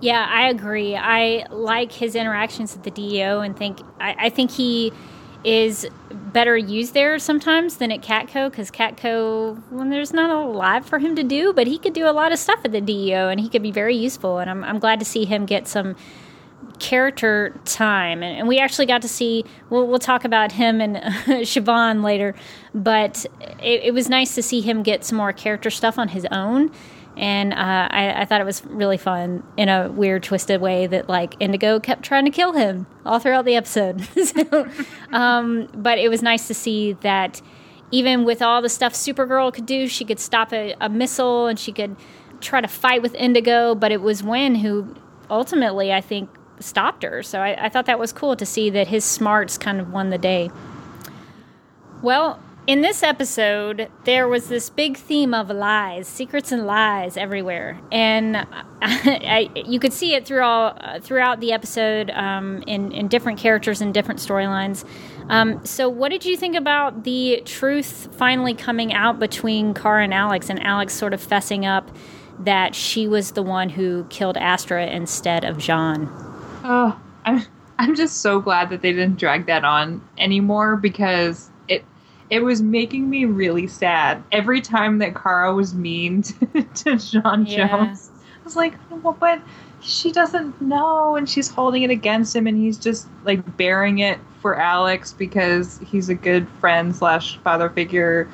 Yeah, 0.00 0.26
I 0.28 0.48
agree. 0.48 0.96
I 0.96 1.46
like 1.50 1.92
his 1.92 2.14
interactions 2.14 2.74
with 2.74 2.84
the 2.84 2.90
DEO 2.90 3.40
and 3.40 3.56
think 3.56 3.80
I, 4.00 4.16
I 4.18 4.30
think 4.30 4.50
he 4.50 4.92
is 5.44 5.86
better 6.10 6.56
used 6.56 6.92
there 6.94 7.18
sometimes 7.18 7.76
than 7.76 7.90
at 7.90 8.02
Catco 8.02 8.50
because 8.50 8.70
Catco, 8.70 9.60
when 9.70 9.90
there's 9.90 10.12
not 10.12 10.30
a 10.30 10.48
lot 10.48 10.84
for 10.84 10.98
him 10.98 11.16
to 11.16 11.22
do, 11.22 11.52
but 11.52 11.66
he 11.66 11.78
could 11.78 11.92
do 11.92 12.08
a 12.08 12.12
lot 12.12 12.32
of 12.32 12.38
stuff 12.38 12.60
at 12.64 12.72
the 12.72 12.80
DEO 12.80 13.28
and 13.28 13.40
he 13.40 13.48
could 13.48 13.62
be 13.62 13.70
very 13.70 13.96
useful. 13.96 14.38
And 14.38 14.50
I'm, 14.50 14.64
I'm 14.64 14.78
glad 14.78 14.98
to 15.00 15.04
see 15.04 15.24
him 15.24 15.46
get 15.46 15.66
some 15.66 15.96
character 16.78 17.54
time. 17.64 18.22
And, 18.22 18.38
and 18.38 18.48
we 18.48 18.58
actually 18.58 18.86
got 18.86 19.02
to 19.02 19.08
see, 19.08 19.44
we'll, 19.70 19.86
we'll 19.86 19.98
talk 19.98 20.24
about 20.24 20.52
him 20.52 20.80
and 20.80 20.96
Siobhan 21.44 22.02
later, 22.02 22.34
but 22.74 23.24
it, 23.60 23.84
it 23.84 23.94
was 23.94 24.08
nice 24.08 24.34
to 24.34 24.42
see 24.42 24.60
him 24.60 24.82
get 24.82 25.04
some 25.04 25.16
more 25.16 25.32
character 25.32 25.70
stuff 25.70 25.98
on 25.98 26.08
his 26.08 26.26
own 26.30 26.70
and 27.20 27.52
uh, 27.52 27.86
I, 27.90 28.22
I, 28.22 28.24
thought 28.24 28.40
it 28.40 28.44
was 28.44 28.64
really 28.64 28.96
fun 28.96 29.42
in 29.58 29.68
a 29.68 29.90
weird, 29.90 30.22
twisted 30.22 30.62
way 30.62 30.86
that 30.86 31.06
like 31.06 31.34
Indigo 31.38 31.78
kept 31.78 32.02
trying 32.02 32.24
to 32.24 32.30
kill 32.30 32.54
him 32.54 32.86
all 33.04 33.18
throughout 33.18 33.44
the 33.44 33.56
episode. 33.56 34.00
so, 34.24 34.66
um, 35.12 35.68
but 35.74 35.98
it 35.98 36.08
was 36.08 36.22
nice 36.22 36.48
to 36.48 36.54
see 36.54 36.94
that 37.02 37.42
even 37.90 38.24
with 38.24 38.40
all 38.40 38.62
the 38.62 38.70
stuff 38.70 38.94
Supergirl 38.94 39.52
could 39.52 39.66
do, 39.66 39.86
she 39.86 40.06
could 40.06 40.18
stop 40.18 40.50
a, 40.54 40.74
a 40.80 40.88
missile 40.88 41.46
and 41.46 41.58
she 41.58 41.72
could 41.72 41.94
try 42.40 42.62
to 42.62 42.68
fight 42.68 43.02
with 43.02 43.14
Indigo. 43.14 43.74
But 43.74 43.92
it 43.92 44.00
was 44.00 44.22
Winn 44.22 44.54
who 44.54 44.94
ultimately, 45.28 45.92
I 45.92 46.00
think, 46.00 46.30
stopped 46.58 47.02
her. 47.02 47.22
So 47.22 47.40
I, 47.40 47.66
I 47.66 47.68
thought 47.68 47.84
that 47.84 47.98
was 47.98 48.14
cool 48.14 48.34
to 48.34 48.46
see 48.46 48.70
that 48.70 48.88
his 48.88 49.04
smarts 49.04 49.58
kind 49.58 49.78
of 49.78 49.92
won 49.92 50.08
the 50.08 50.16
day. 50.16 50.48
Well, 52.00 52.40
in 52.70 52.82
this 52.82 53.02
episode, 53.02 53.90
there 54.04 54.28
was 54.28 54.46
this 54.46 54.70
big 54.70 54.96
theme 54.96 55.34
of 55.34 55.50
lies, 55.50 56.06
secrets 56.06 56.52
and 56.52 56.68
lies 56.68 57.16
everywhere, 57.16 57.80
and 57.90 58.36
I, 58.36 58.46
I, 58.80 59.50
you 59.56 59.80
could 59.80 59.92
see 59.92 60.14
it 60.14 60.24
throughout 60.24 60.78
uh, 60.80 61.00
throughout 61.00 61.40
the 61.40 61.52
episode 61.52 62.10
um, 62.10 62.62
in 62.68 62.92
in 62.92 63.08
different 63.08 63.40
characters 63.40 63.80
and 63.80 63.92
different 63.92 64.20
storylines. 64.20 64.84
Um, 65.28 65.66
so, 65.66 65.88
what 65.88 66.10
did 66.10 66.24
you 66.24 66.36
think 66.36 66.54
about 66.54 67.02
the 67.02 67.42
truth 67.44 68.08
finally 68.12 68.54
coming 68.54 68.92
out 68.92 69.18
between 69.18 69.74
Kara 69.74 70.04
and 70.04 70.14
Alex, 70.14 70.48
and 70.48 70.64
Alex 70.64 70.94
sort 70.94 71.12
of 71.12 71.20
fessing 71.20 71.66
up 71.66 71.90
that 72.38 72.76
she 72.76 73.08
was 73.08 73.32
the 73.32 73.42
one 73.42 73.68
who 73.68 74.04
killed 74.10 74.36
Astra 74.36 74.86
instead 74.86 75.44
of 75.44 75.56
J'onn? 75.56 76.08
Oh, 76.62 76.96
I'm 77.24 77.44
I'm 77.80 77.96
just 77.96 78.18
so 78.18 78.40
glad 78.40 78.70
that 78.70 78.80
they 78.80 78.92
didn't 78.92 79.18
drag 79.18 79.46
that 79.46 79.64
on 79.64 80.08
anymore 80.18 80.76
because 80.76 81.49
it 82.30 82.44
was 82.44 82.62
making 82.62 83.10
me 83.10 83.24
really 83.24 83.66
sad 83.66 84.22
every 84.30 84.60
time 84.60 84.98
that 84.98 85.14
Kara 85.14 85.52
was 85.52 85.74
mean 85.74 86.22
to, 86.22 86.46
to 86.46 86.90
J'onn 86.92 87.48
yeah. 87.48 87.68
Jones. 87.68 88.10
I 88.40 88.44
was 88.44 88.56
like, 88.56 88.74
well, 89.02 89.16
but 89.18 89.42
she 89.82 90.12
doesn't 90.12 90.60
know, 90.60 91.16
and 91.16 91.28
she's 91.28 91.48
holding 91.48 91.82
it 91.82 91.90
against 91.90 92.34
him, 92.34 92.46
and 92.46 92.56
he's 92.56 92.78
just 92.78 93.08
like 93.24 93.56
bearing 93.56 93.98
it 93.98 94.18
for 94.40 94.58
Alex 94.58 95.12
because 95.12 95.78
he's 95.78 96.08
a 96.08 96.14
good 96.14 96.48
friend 96.60 96.94
slash 96.94 97.38
father 97.38 97.68
figure 97.68 98.28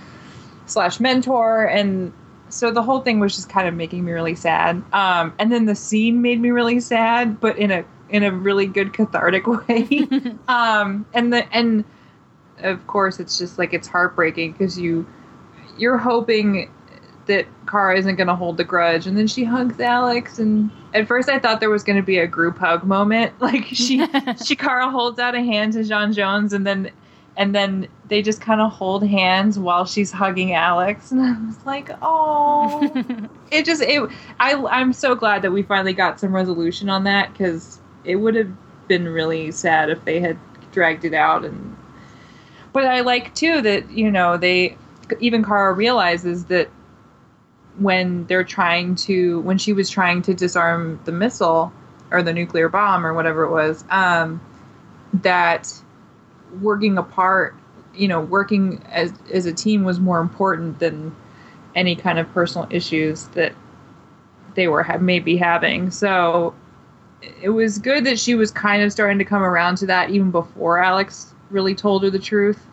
slash 0.66 1.00
mentor, 1.00 1.64
and 1.64 2.12
so 2.48 2.70
the 2.70 2.82
whole 2.82 3.00
thing 3.00 3.18
was 3.20 3.34
just 3.34 3.48
kind 3.48 3.66
of 3.66 3.74
making 3.74 4.04
me 4.04 4.12
really 4.12 4.34
sad. 4.34 4.82
Um, 4.92 5.34
and 5.38 5.50
then 5.50 5.66
the 5.66 5.74
scene 5.74 6.22
made 6.22 6.40
me 6.40 6.50
really 6.50 6.80
sad, 6.80 7.40
but 7.40 7.56
in 7.58 7.70
a 7.70 7.84
in 8.08 8.22
a 8.22 8.30
really 8.30 8.66
good 8.66 8.92
cathartic 8.92 9.46
way. 9.68 10.06
um, 10.48 11.06
and 11.14 11.32
the 11.32 11.52
and 11.54 11.84
of 12.60 12.86
course, 12.86 13.20
it's 13.20 13.38
just 13.38 13.58
like 13.58 13.72
it's 13.72 13.88
heartbreaking 13.88 14.52
because 14.52 14.78
you 14.78 15.06
you're 15.78 15.98
hoping 15.98 16.70
that 17.26 17.46
Kara 17.68 17.98
isn't 17.98 18.16
going 18.16 18.28
to 18.28 18.34
hold 18.34 18.56
the 18.56 18.64
grudge, 18.64 19.06
and 19.06 19.16
then 19.16 19.26
she 19.26 19.44
hugs 19.44 19.80
Alex. 19.80 20.38
And 20.38 20.70
at 20.94 21.06
first, 21.06 21.28
I 21.28 21.38
thought 21.38 21.60
there 21.60 21.70
was 21.70 21.82
going 21.82 21.96
to 21.96 22.02
be 22.02 22.18
a 22.18 22.26
group 22.26 22.58
hug 22.58 22.84
moment, 22.84 23.32
like 23.40 23.64
she 23.64 24.06
she 24.44 24.56
Kara 24.56 24.90
holds 24.90 25.18
out 25.18 25.34
a 25.34 25.40
hand 25.40 25.74
to 25.74 25.80
J'onn 25.80 26.14
Jones, 26.14 26.52
and 26.52 26.66
then 26.66 26.90
and 27.36 27.54
then 27.54 27.88
they 28.08 28.22
just 28.22 28.40
kind 28.40 28.60
of 28.60 28.72
hold 28.72 29.06
hands 29.06 29.58
while 29.58 29.84
she's 29.84 30.10
hugging 30.10 30.54
Alex, 30.54 31.10
and 31.12 31.20
I 31.20 31.32
was 31.46 31.66
like, 31.66 31.90
oh, 32.02 32.90
it 33.50 33.64
just 33.64 33.82
it. 33.82 34.10
I 34.40 34.54
I'm 34.54 34.92
so 34.92 35.14
glad 35.14 35.42
that 35.42 35.52
we 35.52 35.62
finally 35.62 35.92
got 35.92 36.18
some 36.20 36.34
resolution 36.34 36.88
on 36.88 37.04
that 37.04 37.32
because 37.32 37.80
it 38.04 38.16
would 38.16 38.34
have 38.34 38.50
been 38.88 39.08
really 39.08 39.50
sad 39.50 39.90
if 39.90 40.04
they 40.04 40.20
had 40.20 40.38
dragged 40.72 41.04
it 41.04 41.14
out 41.14 41.44
and 41.44 41.76
but 42.76 42.84
I 42.84 43.00
like 43.00 43.34
too 43.34 43.62
that 43.62 43.90
you 43.90 44.10
know 44.10 44.36
they 44.36 44.76
even 45.18 45.42
Kara 45.42 45.72
realizes 45.72 46.44
that 46.44 46.68
when 47.78 48.26
they're 48.26 48.44
trying 48.44 48.96
to 48.96 49.40
when 49.40 49.56
she 49.56 49.72
was 49.72 49.88
trying 49.88 50.20
to 50.22 50.34
disarm 50.34 51.00
the 51.06 51.12
missile 51.12 51.72
or 52.10 52.22
the 52.22 52.34
nuclear 52.34 52.68
bomb 52.68 53.06
or 53.06 53.14
whatever 53.14 53.44
it 53.44 53.50
was 53.50 53.82
um, 53.88 54.42
that 55.14 55.72
working 56.60 56.98
apart 56.98 57.54
you 57.94 58.08
know 58.08 58.20
working 58.20 58.82
as 58.90 59.10
as 59.32 59.46
a 59.46 59.54
team 59.54 59.82
was 59.82 59.98
more 59.98 60.20
important 60.20 60.78
than 60.78 61.16
any 61.74 61.96
kind 61.96 62.18
of 62.18 62.30
personal 62.34 62.68
issues 62.70 63.28
that 63.28 63.54
they 64.54 64.68
were 64.68 64.84
maybe 65.00 65.38
having. 65.38 65.90
So 65.90 66.54
it 67.40 67.48
was 67.48 67.78
good 67.78 68.04
that 68.04 68.18
she 68.18 68.34
was 68.34 68.50
kind 68.50 68.82
of 68.82 68.92
starting 68.92 69.16
to 69.16 69.24
come 69.24 69.42
around 69.42 69.76
to 69.76 69.86
that 69.86 70.10
even 70.10 70.30
before 70.30 70.76
Alex 70.78 71.32
really 71.50 71.74
told 71.74 72.02
her 72.02 72.10
the 72.10 72.18
truth. 72.18 72.66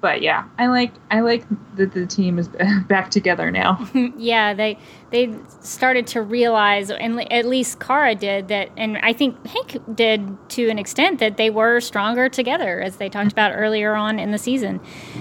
But 0.00 0.20
yeah, 0.20 0.48
I 0.58 0.66
like 0.66 0.92
I 1.12 1.20
like 1.20 1.44
that 1.76 1.92
the 1.92 2.06
team 2.06 2.40
is 2.40 2.48
back 2.88 3.10
together 3.12 3.52
now. 3.52 3.88
yeah, 4.16 4.52
they 4.52 4.76
they 5.10 5.32
started 5.60 6.08
to 6.08 6.22
realize, 6.22 6.90
and 6.90 7.32
at 7.32 7.46
least 7.46 7.78
Kara 7.78 8.16
did 8.16 8.48
that, 8.48 8.70
and 8.76 8.98
I 8.98 9.12
think 9.12 9.46
Hank 9.46 9.78
did 9.94 10.36
to 10.50 10.68
an 10.70 10.78
extent 10.78 11.20
that 11.20 11.36
they 11.36 11.50
were 11.50 11.78
stronger 11.78 12.28
together, 12.28 12.80
as 12.80 12.96
they 12.96 13.08
talked 13.08 13.30
about 13.30 13.52
earlier 13.54 13.94
on 13.94 14.18
in 14.18 14.32
the 14.32 14.38
season. 14.38 14.80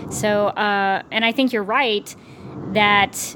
So, 0.09 0.47
uh, 0.47 1.03
and 1.11 1.23
I 1.23 1.31
think 1.31 1.53
you're 1.53 1.61
right 1.61 2.15
that 2.73 3.35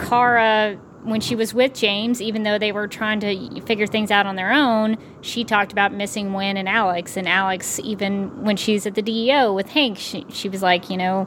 Kara 0.00 0.76
when 1.02 1.20
she 1.20 1.34
was 1.34 1.54
with 1.54 1.74
James, 1.74 2.20
even 2.20 2.42
though 2.42 2.58
they 2.58 2.72
were 2.72 2.86
trying 2.86 3.20
to 3.20 3.60
figure 3.62 3.86
things 3.86 4.10
out 4.10 4.26
on 4.26 4.36
their 4.36 4.52
own, 4.52 4.98
she 5.22 5.44
talked 5.44 5.72
about 5.72 5.92
missing 5.92 6.32
Winn 6.32 6.56
and 6.56 6.68
Alex. 6.68 7.16
And 7.16 7.28
Alex, 7.28 7.80
even 7.80 8.44
when 8.44 8.56
she's 8.56 8.86
at 8.86 8.94
the 8.94 9.02
DEO 9.02 9.52
with 9.52 9.70
Hank, 9.70 9.98
she, 9.98 10.26
she 10.28 10.48
was 10.48 10.62
like, 10.62 10.90
you 10.90 10.96
know, 10.96 11.26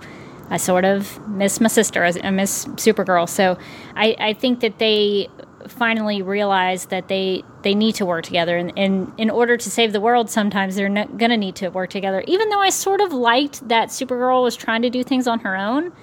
I 0.49 0.57
sort 0.57 0.85
of 0.85 1.27
miss 1.27 1.59
my 1.59 1.67
sister, 1.67 2.03
I 2.03 2.29
miss 2.29 2.65
Supergirl. 2.65 3.27
So 3.27 3.57
I, 3.95 4.15
I 4.19 4.33
think 4.33 4.59
that 4.59 4.77
they 4.77 5.29
finally 5.67 6.21
realized 6.21 6.89
that 6.89 7.07
they 7.07 7.43
they 7.61 7.73
need 7.73 7.95
to 7.95 8.05
work 8.05 8.25
together 8.25 8.57
and, 8.57 8.77
and 8.77 9.11
in 9.17 9.29
order 9.29 9.55
to 9.55 9.69
save 9.69 9.93
the 9.93 10.01
world 10.01 10.29
sometimes 10.29 10.75
they're 10.75 10.89
gonna 10.89 11.37
need 11.37 11.55
to 11.55 11.69
work 11.69 11.89
together 11.89 12.21
even 12.27 12.49
though 12.49 12.59
i 12.59 12.69
sort 12.69 12.99
of 12.99 13.13
liked 13.13 13.65
that 13.69 13.87
supergirl 13.87 14.43
was 14.43 14.57
trying 14.57 14.81
to 14.81 14.89
do 14.89 15.03
things 15.03 15.25
on 15.25 15.39
her 15.39 15.55
own 15.55 15.93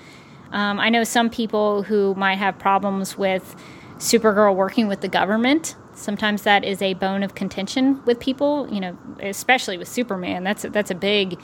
um, 0.52 0.80
I 0.80 0.88
know 0.88 1.04
some 1.04 1.30
people 1.30 1.82
who 1.82 2.14
might 2.14 2.36
have 2.36 2.58
problems 2.58 3.16
with 3.16 3.56
Supergirl 3.98 4.54
working 4.54 4.88
with 4.88 5.00
the 5.00 5.08
government. 5.08 5.76
Sometimes 5.94 6.42
that 6.42 6.64
is 6.64 6.80
a 6.80 6.94
bone 6.94 7.22
of 7.22 7.34
contention 7.34 8.02
with 8.04 8.18
people, 8.18 8.68
you 8.72 8.80
know, 8.80 8.96
especially 9.20 9.76
with 9.76 9.88
Superman. 9.88 10.44
That's 10.44 10.64
a, 10.64 10.70
that's 10.70 10.90
a 10.90 10.94
big, 10.94 11.38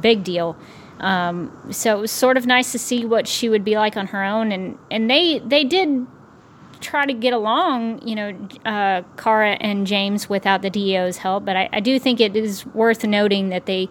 big 0.00 0.24
deal. 0.24 0.56
Um, 0.98 1.56
so 1.70 1.96
it 1.96 2.00
was 2.00 2.10
sort 2.10 2.36
of 2.36 2.46
nice 2.46 2.72
to 2.72 2.78
see 2.78 3.04
what 3.04 3.26
she 3.26 3.48
would 3.48 3.64
be 3.64 3.76
like 3.76 3.96
on 3.96 4.08
her 4.08 4.22
own, 4.22 4.52
and 4.52 4.78
and 4.90 5.08
they 5.08 5.38
they 5.38 5.64
did 5.64 6.06
try 6.80 7.06
to 7.06 7.12
get 7.12 7.32
along, 7.32 8.06
you 8.06 8.14
know, 8.14 8.48
uh, 8.64 9.02
Kara 9.16 9.52
and 9.60 9.86
James 9.86 10.28
without 10.28 10.62
the 10.62 10.70
DEO's 10.70 11.18
help. 11.18 11.44
But 11.44 11.56
I, 11.56 11.68
I 11.72 11.80
do 11.80 11.98
think 11.98 12.20
it 12.20 12.36
is 12.36 12.66
worth 12.66 13.04
noting 13.04 13.50
that 13.50 13.66
they 13.66 13.88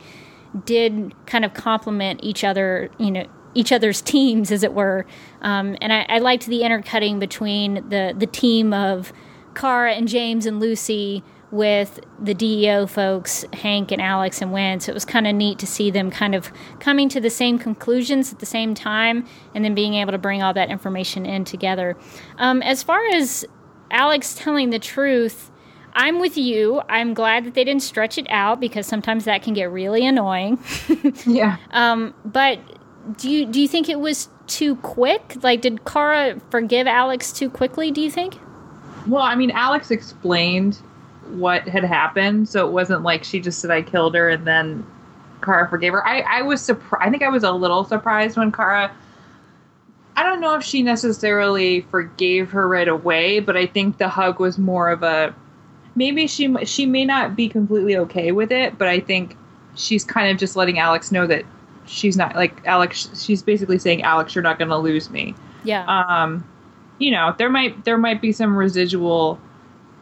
did 0.66 1.14
kind 1.26 1.46
of 1.46 1.54
complement 1.54 2.20
each 2.24 2.44
other, 2.44 2.90
you 2.98 3.12
know, 3.12 3.26
each 3.54 3.72
other's 3.72 4.02
teams, 4.02 4.52
as 4.52 4.64
it 4.64 4.74
were. 4.74 5.06
Um, 5.42 5.78
and 5.82 5.92
I, 5.92 6.06
I, 6.10 6.20
liked 6.20 6.46
the 6.46 6.62
intercutting 6.64 7.20
between 7.20 7.88
the 7.90 8.14
the 8.18 8.28
team 8.28 8.74
of 8.74 9.12
Kara 9.56 9.94
and 9.94 10.08
James 10.08 10.46
and 10.46 10.60
Lucy 10.60 11.24
with 11.52 12.00
the 12.22 12.34
DEO 12.34 12.86
folks, 12.86 13.44
Hank 13.54 13.92
and 13.92 14.02
Alex 14.02 14.42
and 14.42 14.54
Winn. 14.54 14.80
So 14.80 14.92
it 14.92 14.94
was 14.94 15.06
kind 15.06 15.26
of 15.26 15.34
neat 15.34 15.58
to 15.60 15.68
see 15.68 15.90
them 15.90 16.12
kind 16.12 16.36
of 16.36 16.52
coming 16.80 17.10
to 17.10 17.20
the 17.20 17.32
same 17.32 17.58
conclusions 17.58 18.32
at 18.32 18.40
the 18.40 18.46
same 18.46 18.76
time, 18.76 19.26
and 19.56 19.66
then 19.66 19.74
being 19.74 19.96
able 19.96 20.12
to 20.12 20.20
bring 20.20 20.44
all 20.44 20.54
that 20.54 20.70
information 20.70 21.26
in 21.26 21.46
together. 21.46 21.98
Um, 22.38 22.62
as 22.62 22.84
far 22.84 23.04
as 23.08 23.46
Alex 23.92 24.36
telling 24.36 24.70
the 24.70 24.80
truth. 24.80 25.52
I'm 25.94 26.20
with 26.20 26.38
you. 26.38 26.82
I'm 26.88 27.16
glad 27.16 27.46
that 27.46 27.56
they 27.56 27.64
didn't 27.64 27.82
stretch 27.82 28.20
it 28.20 28.28
out 28.30 28.60
because 28.60 28.86
sometimes 28.86 29.26
that 29.26 29.42
can 29.42 29.56
get 29.56 29.72
really 29.72 30.06
annoying. 30.06 30.60
yeah. 31.26 31.58
Um, 31.72 32.14
but 32.24 32.60
do 33.18 33.30
you 33.30 33.46
do 33.46 33.62
you 33.62 33.68
think 33.68 33.90
it 33.90 34.00
was 34.00 34.30
too 34.48 34.76
quick? 34.78 35.38
Like, 35.42 35.62
did 35.62 35.86
Kara 35.86 36.40
forgive 36.50 36.88
Alex 36.88 37.32
too 37.32 37.50
quickly? 37.50 37.92
Do 37.92 38.02
you 38.02 38.12
think? 38.12 38.40
Well, 39.08 39.24
I 39.24 39.36
mean, 39.36 39.52
Alex 39.52 39.92
explained 39.92 40.78
what 41.32 41.68
had 41.68 41.84
happened, 41.84 42.50
so 42.50 42.68
it 42.68 42.72
wasn't 42.72 43.04
like 43.04 43.24
she 43.24 43.40
just 43.40 43.60
said 43.60 43.72
I 43.72 43.82
killed 43.82 44.16
her 44.16 44.30
and 44.30 44.46
then 44.46 44.86
Kara 45.42 45.68
forgave 45.70 45.94
her. 45.94 46.06
I 46.06 46.22
I 46.22 46.42
was 46.42 46.62
surprised. 46.62 47.08
I 47.08 47.10
think 47.10 47.24
I 47.24 47.30
was 47.30 47.44
a 47.44 47.52
little 47.52 47.84
surprised 47.84 48.38
when 48.38 48.52
Kara. 48.52 48.92
I 50.16 50.24
don't 50.24 50.42
know 50.42 50.56
if 50.56 50.64
she 50.64 50.84
necessarily 50.84 51.82
forgave 51.82 52.52
her 52.52 52.68
right 52.68 52.88
away, 52.88 53.40
but 53.40 53.56
I 53.56 53.66
think 53.66 53.98
the 53.98 54.10
hug 54.10 54.40
was 54.40 54.58
more 54.58 54.90
of 54.90 55.02
a 55.04 55.34
maybe 55.96 56.28
she 56.28 56.54
she 56.66 56.86
may 56.86 57.06
not 57.06 57.36
be 57.36 57.48
completely 57.48 57.96
okay 57.98 58.32
with 58.32 58.52
it, 58.52 58.78
but 58.78 58.88
I 58.88 59.00
think 59.00 59.38
she's 59.76 60.04
kind 60.04 60.30
of 60.30 60.38
just 60.38 60.56
letting 60.56 60.78
Alex 60.78 61.12
know 61.12 61.26
that 61.28 61.46
she's 61.90 62.16
not 62.16 62.36
like 62.36 62.66
Alex. 62.66 63.10
She's 63.16 63.42
basically 63.42 63.80
saying, 63.80 64.04
Alex, 64.04 64.36
you're 64.36 64.44
not 64.44 64.60
going 64.60 64.70
to 64.70 64.78
lose 64.78 65.10
me. 65.10 65.36
Yeah. 65.64 65.86
Um, 65.86 66.48
you 67.00 67.12
know, 67.12 67.34
there 67.38 67.50
might 67.50 67.84
there 67.86 67.98
might 67.98 68.22
be 68.22 68.32
some 68.32 68.56
residual 68.56 69.40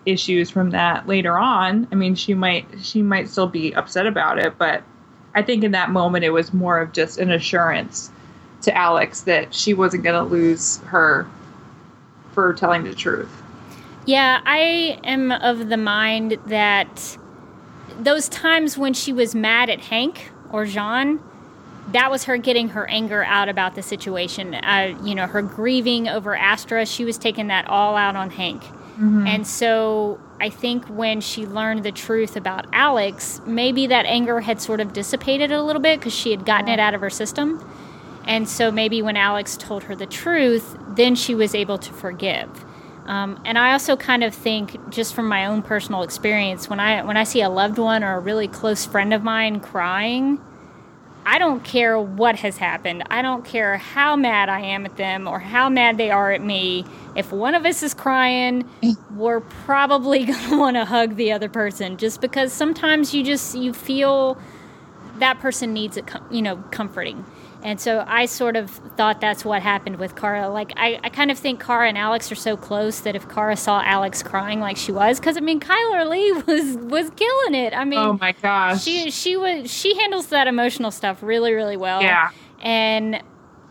issues 0.05 0.49
from 0.49 0.71
that 0.71 1.07
later 1.07 1.37
on. 1.37 1.87
I 1.91 1.95
mean, 1.95 2.15
she 2.15 2.33
might 2.33 2.65
she 2.81 3.01
might 3.01 3.29
still 3.29 3.47
be 3.47 3.73
upset 3.73 4.05
about 4.05 4.37
it, 4.39 4.57
but 4.57 4.83
I 5.33 5.41
think 5.41 5.63
in 5.63 5.71
that 5.71 5.89
moment 5.89 6.25
it 6.25 6.31
was 6.31 6.53
more 6.53 6.79
of 6.79 6.91
just 6.91 7.17
an 7.19 7.31
assurance 7.31 8.11
to 8.63 8.75
Alex 8.75 9.21
that 9.21 9.53
she 9.53 9.73
wasn't 9.73 10.03
going 10.03 10.15
to 10.15 10.29
lose 10.29 10.79
her 10.79 11.27
for 12.33 12.53
telling 12.53 12.83
the 12.83 12.95
truth. 12.95 13.29
Yeah, 14.05 14.41
I 14.45 14.99
am 15.03 15.31
of 15.31 15.69
the 15.69 15.77
mind 15.77 16.37
that 16.47 17.17
those 17.99 18.29
times 18.29 18.77
when 18.77 18.93
she 18.93 19.13
was 19.13 19.35
mad 19.35 19.69
at 19.69 19.79
Hank 19.79 20.31
or 20.51 20.65
J'onn, 20.65 21.19
that 21.93 22.11
was 22.11 22.25
her 22.25 22.37
getting 22.37 22.69
her 22.69 22.87
anger 22.89 23.23
out 23.23 23.49
about 23.49 23.75
the 23.75 23.81
situation. 23.81 24.55
Uh, 24.55 24.97
you 25.03 25.15
know, 25.15 25.27
her 25.27 25.41
grieving 25.41 26.07
over 26.07 26.35
Astra, 26.35 26.85
she 26.85 27.05
was 27.05 27.17
taking 27.17 27.47
that 27.47 27.67
all 27.67 27.95
out 27.95 28.15
on 28.15 28.29
Hank. 28.29 28.63
Mm-hmm. 28.63 29.27
And 29.27 29.47
so 29.47 30.19
I 30.41 30.49
think 30.49 30.85
when 30.87 31.21
she 31.21 31.45
learned 31.45 31.83
the 31.83 31.91
truth 31.91 32.35
about 32.35 32.65
Alex, 32.73 33.41
maybe 33.45 33.87
that 33.87 34.05
anger 34.05 34.39
had 34.41 34.59
sort 34.59 34.79
of 34.79 34.91
dissipated 34.91 35.51
a 35.51 35.63
little 35.63 35.81
bit 35.81 35.99
because 35.99 36.13
she 36.13 36.31
had 36.31 36.45
gotten 36.45 36.67
it 36.67 36.79
out 36.79 36.93
of 36.93 37.01
her 37.01 37.09
system. 37.09 37.63
And 38.25 38.49
so 38.49 38.71
maybe 38.71 39.01
when 39.01 39.15
Alex 39.15 39.55
told 39.55 39.83
her 39.83 39.95
the 39.95 40.05
truth, 40.05 40.77
then 40.89 41.15
she 41.15 41.33
was 41.33 41.55
able 41.55 41.77
to 41.77 41.93
forgive. 41.93 42.65
Um, 43.05 43.41
and 43.45 43.57
I 43.57 43.71
also 43.71 43.95
kind 43.95 44.23
of 44.23 44.35
think, 44.35 44.89
just 44.89 45.15
from 45.15 45.27
my 45.27 45.45
own 45.45 45.61
personal 45.61 46.03
experience, 46.03 46.69
when 46.69 46.81
I 46.81 47.03
when 47.03 47.15
I 47.15 47.23
see 47.23 47.41
a 47.41 47.49
loved 47.49 47.77
one 47.77 48.03
or 48.03 48.15
a 48.15 48.19
really 48.19 48.49
close 48.49 48.85
friend 48.85 49.13
of 49.13 49.23
mine 49.23 49.61
crying, 49.61 50.41
I 51.29 51.39
don't 51.39 51.61
care 51.61 51.99
what 51.99 52.37
has 52.37 52.55
happened. 52.55 53.03
I 53.11 53.21
don't 53.21 53.43
care 53.43 53.75
how 53.75 54.15
mad 54.15 54.47
I 54.47 54.61
am 54.61 54.85
at 54.85 54.95
them 54.95 55.27
or 55.27 55.39
how 55.39 55.67
mad 55.67 55.97
they 55.97 56.09
are 56.09 56.31
at 56.31 56.41
me. 56.41 56.85
If 57.17 57.33
one 57.33 57.53
of 57.53 57.65
us 57.65 57.83
is 57.83 57.93
crying, 57.93 58.63
we're 59.13 59.41
probably 59.41 60.23
going 60.23 60.49
to 60.49 60.57
want 60.57 60.77
to 60.77 60.85
hug 60.85 61.17
the 61.17 61.33
other 61.33 61.49
person 61.49 61.97
just 61.97 62.21
because 62.21 62.53
sometimes 62.53 63.13
you 63.13 63.25
just 63.25 63.57
you 63.57 63.73
feel 63.73 64.37
that 65.17 65.37
person 65.41 65.73
needs 65.73 65.97
it, 65.97 66.09
you 66.31 66.41
know, 66.41 66.63
comforting. 66.71 67.25
And 67.67 67.81
so 67.81 68.05
I 68.07 68.27
sort 68.27 68.55
of 68.55 68.69
thought 68.69 69.19
that's 69.19 69.43
what 69.43 69.61
happened 69.61 69.97
with 69.97 70.15
Kara. 70.15 70.47
Like, 70.47 70.71
I, 70.77 71.01
I 71.03 71.09
kind 71.09 71.29
of 71.29 71.37
think 71.37 71.61
Kara 71.61 71.89
and 71.89 71.97
Alex 71.97 72.31
are 72.31 72.35
so 72.35 72.55
close 72.55 73.01
that 73.01 73.13
if 73.13 73.27
Kara 73.27 73.57
saw 73.57 73.81
Alex 73.83 74.23
crying 74.23 74.61
like 74.61 74.77
she 74.77 74.93
was, 74.93 75.19
because 75.19 75.35
I 75.35 75.41
mean, 75.41 75.59
Chyler 75.59 76.09
Lee 76.09 76.31
was 76.47 76.77
was 76.77 77.09
killing 77.09 77.55
it. 77.55 77.73
I 77.73 77.83
mean, 77.83 77.99
oh 77.99 78.13
my 78.13 78.31
gosh, 78.31 78.81
she 78.81 79.11
she 79.11 79.35
was 79.35 79.69
she 79.69 79.97
handles 79.97 80.27
that 80.27 80.47
emotional 80.47 80.91
stuff 80.91 81.21
really 81.21 81.51
really 81.51 81.75
well. 81.75 82.01
Yeah, 82.01 82.29
and 82.61 83.21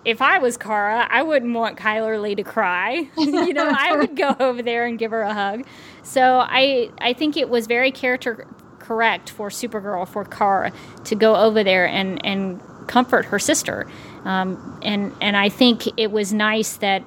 if 0.05 0.21
I 0.21 0.41
was 0.41 0.59
Kara, 0.59 1.09
I 1.11 1.23
wouldn't 1.23 1.55
want 1.55 1.79
Chyler 1.79 2.21
Lee 2.21 2.35
to 2.35 2.45
cry. 2.45 3.09
you 3.17 3.55
know, 3.55 3.75
I 3.75 3.97
would 3.97 4.15
go 4.15 4.37
over 4.41 4.61
there 4.61 4.85
and 4.85 4.99
give 4.99 5.11
her 5.11 5.23
a 5.23 5.33
hug. 5.33 5.67
So 6.03 6.41
I 6.41 6.91
I 6.99 7.15
think 7.15 7.39
it 7.39 7.49
was 7.49 7.67
very 7.67 7.93
character 7.93 8.47
correct 8.79 9.31
for 9.31 9.49
Supergirl 9.49 10.07
for 10.07 10.27
Kara 10.27 10.71
to 11.05 11.15
go 11.15 11.35
over 11.35 11.65
there 11.65 11.89
and 11.89 12.23
and 12.27 12.61
comfort 12.87 13.27
her 13.27 13.39
sister. 13.39 13.87
Um, 14.25 14.79
and 14.83 15.13
and 15.21 15.37
I 15.37 15.49
think 15.49 15.87
it 15.99 16.11
was 16.11 16.33
nice 16.33 16.77
that 16.79 17.05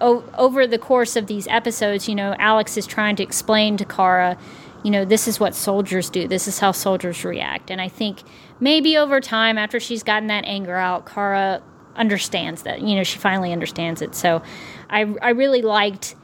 o- 0.00 0.24
over 0.36 0.66
the 0.66 0.78
course 0.78 1.16
of 1.16 1.26
these 1.26 1.46
episodes, 1.48 2.08
you 2.08 2.14
know, 2.14 2.34
Alex 2.38 2.76
is 2.76 2.86
trying 2.86 3.16
to 3.16 3.22
explain 3.22 3.76
to 3.76 3.84
Kara, 3.84 4.38
you 4.82 4.90
know, 4.90 5.04
this 5.04 5.26
is 5.28 5.40
what 5.40 5.54
soldiers 5.54 6.08
do. 6.10 6.28
This 6.28 6.46
is 6.46 6.58
how 6.58 6.72
soldiers 6.72 7.24
react. 7.24 7.70
And 7.70 7.80
I 7.80 7.88
think 7.88 8.22
maybe 8.60 8.96
over 8.96 9.20
time, 9.20 9.58
after 9.58 9.80
she's 9.80 10.02
gotten 10.02 10.28
that 10.28 10.44
anger 10.44 10.76
out, 10.76 11.06
Kara 11.06 11.62
understands 11.96 12.62
that. 12.62 12.80
You 12.80 12.96
know, 12.96 13.02
she 13.02 13.18
finally 13.18 13.52
understands 13.52 14.02
it. 14.02 14.14
So 14.14 14.42
I 14.88 15.14
I 15.20 15.30
really 15.30 15.62
liked 15.62 16.14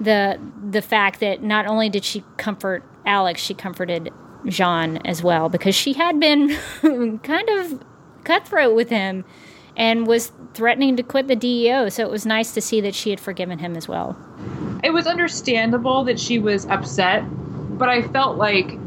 the 0.00 0.40
the 0.70 0.82
fact 0.82 1.20
that 1.20 1.42
not 1.42 1.66
only 1.66 1.88
did 1.88 2.04
she 2.04 2.24
comfort 2.36 2.84
Alex, 3.04 3.40
she 3.40 3.54
comforted 3.54 4.12
J'onn 4.46 5.00
as 5.04 5.22
well 5.22 5.48
because 5.48 5.74
she 5.74 5.92
had 5.92 6.18
been 6.18 6.56
kind 7.22 7.48
of 7.50 7.82
cutthroat 8.24 8.74
with 8.74 8.90
him 8.90 9.24
and 9.76 10.06
was 10.06 10.32
threatening 10.54 10.96
to 10.96 11.02
quit 11.02 11.28
the 11.28 11.36
DEO. 11.36 11.88
So 11.88 12.02
it 12.02 12.10
was 12.10 12.26
nice 12.26 12.52
to 12.54 12.60
see 12.60 12.80
that 12.80 12.94
she 12.94 13.10
had 13.10 13.20
forgiven 13.20 13.58
him 13.58 13.76
as 13.76 13.88
well. 13.88 14.16
It 14.82 14.90
was 14.90 15.06
understandable 15.06 16.04
that 16.04 16.18
she 16.18 16.38
was 16.38 16.66
upset, 16.66 17.22
but 17.78 17.88
I 17.88 18.02
felt 18.02 18.36
like 18.36 18.78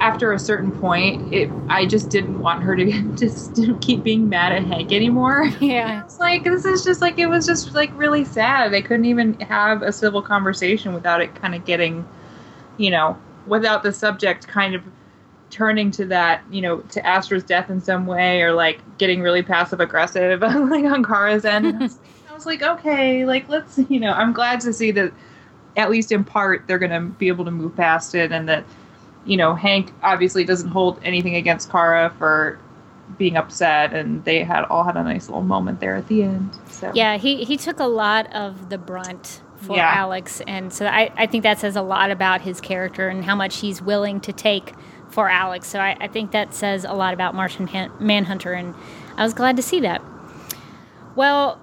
after 0.00 0.32
a 0.32 0.38
certain 0.38 0.70
point, 0.70 1.32
it 1.32 1.50
I 1.68 1.86
just 1.86 2.10
didn't 2.10 2.40
want 2.40 2.62
her 2.62 2.76
to 2.76 3.02
just 3.16 3.58
keep 3.80 4.02
being 4.02 4.28
mad 4.28 4.52
at 4.52 4.64
Hank 4.64 4.92
anymore. 4.92 5.50
Yeah, 5.60 6.02
it's 6.04 6.18
like 6.18 6.44
this 6.44 6.64
is 6.64 6.84
just 6.84 7.00
like 7.00 7.18
it 7.18 7.26
was 7.26 7.46
just 7.46 7.74
like 7.74 7.90
really 7.96 8.24
sad. 8.24 8.72
They 8.72 8.82
couldn't 8.82 9.06
even 9.06 9.34
have 9.40 9.82
a 9.82 9.92
civil 9.92 10.20
conversation 10.20 10.92
without 10.92 11.22
it 11.22 11.34
kind 11.34 11.54
of 11.54 11.64
getting, 11.64 12.06
you 12.76 12.90
know, 12.90 13.18
without 13.46 13.82
the 13.82 13.92
subject 13.92 14.46
kind 14.46 14.74
of 14.74 14.82
turning 15.54 15.92
to 15.92 16.04
that, 16.06 16.42
you 16.50 16.60
know, 16.60 16.80
to 16.80 17.06
Astra's 17.06 17.44
death 17.44 17.70
in 17.70 17.80
some 17.80 18.06
way, 18.06 18.42
or 18.42 18.52
like 18.52 18.80
getting 18.98 19.22
really 19.22 19.42
passive 19.42 19.78
aggressive, 19.78 20.40
like 20.42 20.84
on 20.84 21.04
Kara's 21.04 21.44
end. 21.44 21.96
I 22.30 22.34
was 22.34 22.44
like, 22.44 22.60
okay, 22.62 23.24
like 23.24 23.48
let's, 23.48 23.78
you 23.88 24.00
know, 24.00 24.10
I'm 24.10 24.32
glad 24.32 24.60
to 24.62 24.72
see 24.72 24.90
that 24.90 25.12
at 25.76 25.90
least 25.90 26.10
in 26.10 26.24
part 26.24 26.64
they're 26.66 26.78
going 26.80 26.90
to 26.90 27.00
be 27.16 27.28
able 27.28 27.44
to 27.44 27.52
move 27.52 27.76
past 27.76 28.16
it, 28.16 28.32
and 28.32 28.48
that, 28.48 28.64
you 29.24 29.36
know, 29.36 29.54
Hank 29.54 29.92
obviously 30.02 30.44
doesn't 30.44 30.70
hold 30.70 30.98
anything 31.04 31.36
against 31.36 31.70
Kara 31.70 32.12
for 32.18 32.58
being 33.16 33.36
upset, 33.36 33.94
and 33.94 34.24
they 34.24 34.42
had 34.42 34.64
all 34.64 34.82
had 34.82 34.96
a 34.96 35.04
nice 35.04 35.28
little 35.28 35.42
moment 35.44 35.78
there 35.78 35.94
at 35.94 36.08
the 36.08 36.24
end. 36.24 36.50
So 36.68 36.90
yeah, 36.94 37.16
he 37.16 37.44
he 37.44 37.56
took 37.56 37.78
a 37.78 37.86
lot 37.86 38.32
of 38.34 38.70
the 38.70 38.78
brunt 38.78 39.40
for 39.58 39.76
Yeah. 39.76 39.92
Alex, 39.94 40.42
and 40.48 40.72
so 40.72 40.86
I 40.86 41.12
I 41.16 41.26
think 41.26 41.44
that 41.44 41.60
says 41.60 41.76
a 41.76 41.82
lot 41.82 42.10
about 42.10 42.40
his 42.40 42.60
character 42.60 43.08
and 43.08 43.24
how 43.24 43.36
much 43.36 43.58
he's 43.60 43.80
willing 43.80 44.20
to 44.22 44.32
take 44.32 44.72
for 45.14 45.30
Alex. 45.30 45.68
So 45.68 45.78
I, 45.78 45.96
I 46.00 46.08
think 46.08 46.32
that 46.32 46.52
says 46.52 46.84
a 46.84 46.92
lot 46.92 47.14
about 47.14 47.34
Martian 47.34 47.68
Han- 47.68 47.92
Manhunter, 48.00 48.52
and 48.52 48.74
I 49.16 49.22
was 49.22 49.32
glad 49.32 49.56
to 49.56 49.62
see 49.62 49.80
that. 49.80 50.02
Well, 51.14 51.60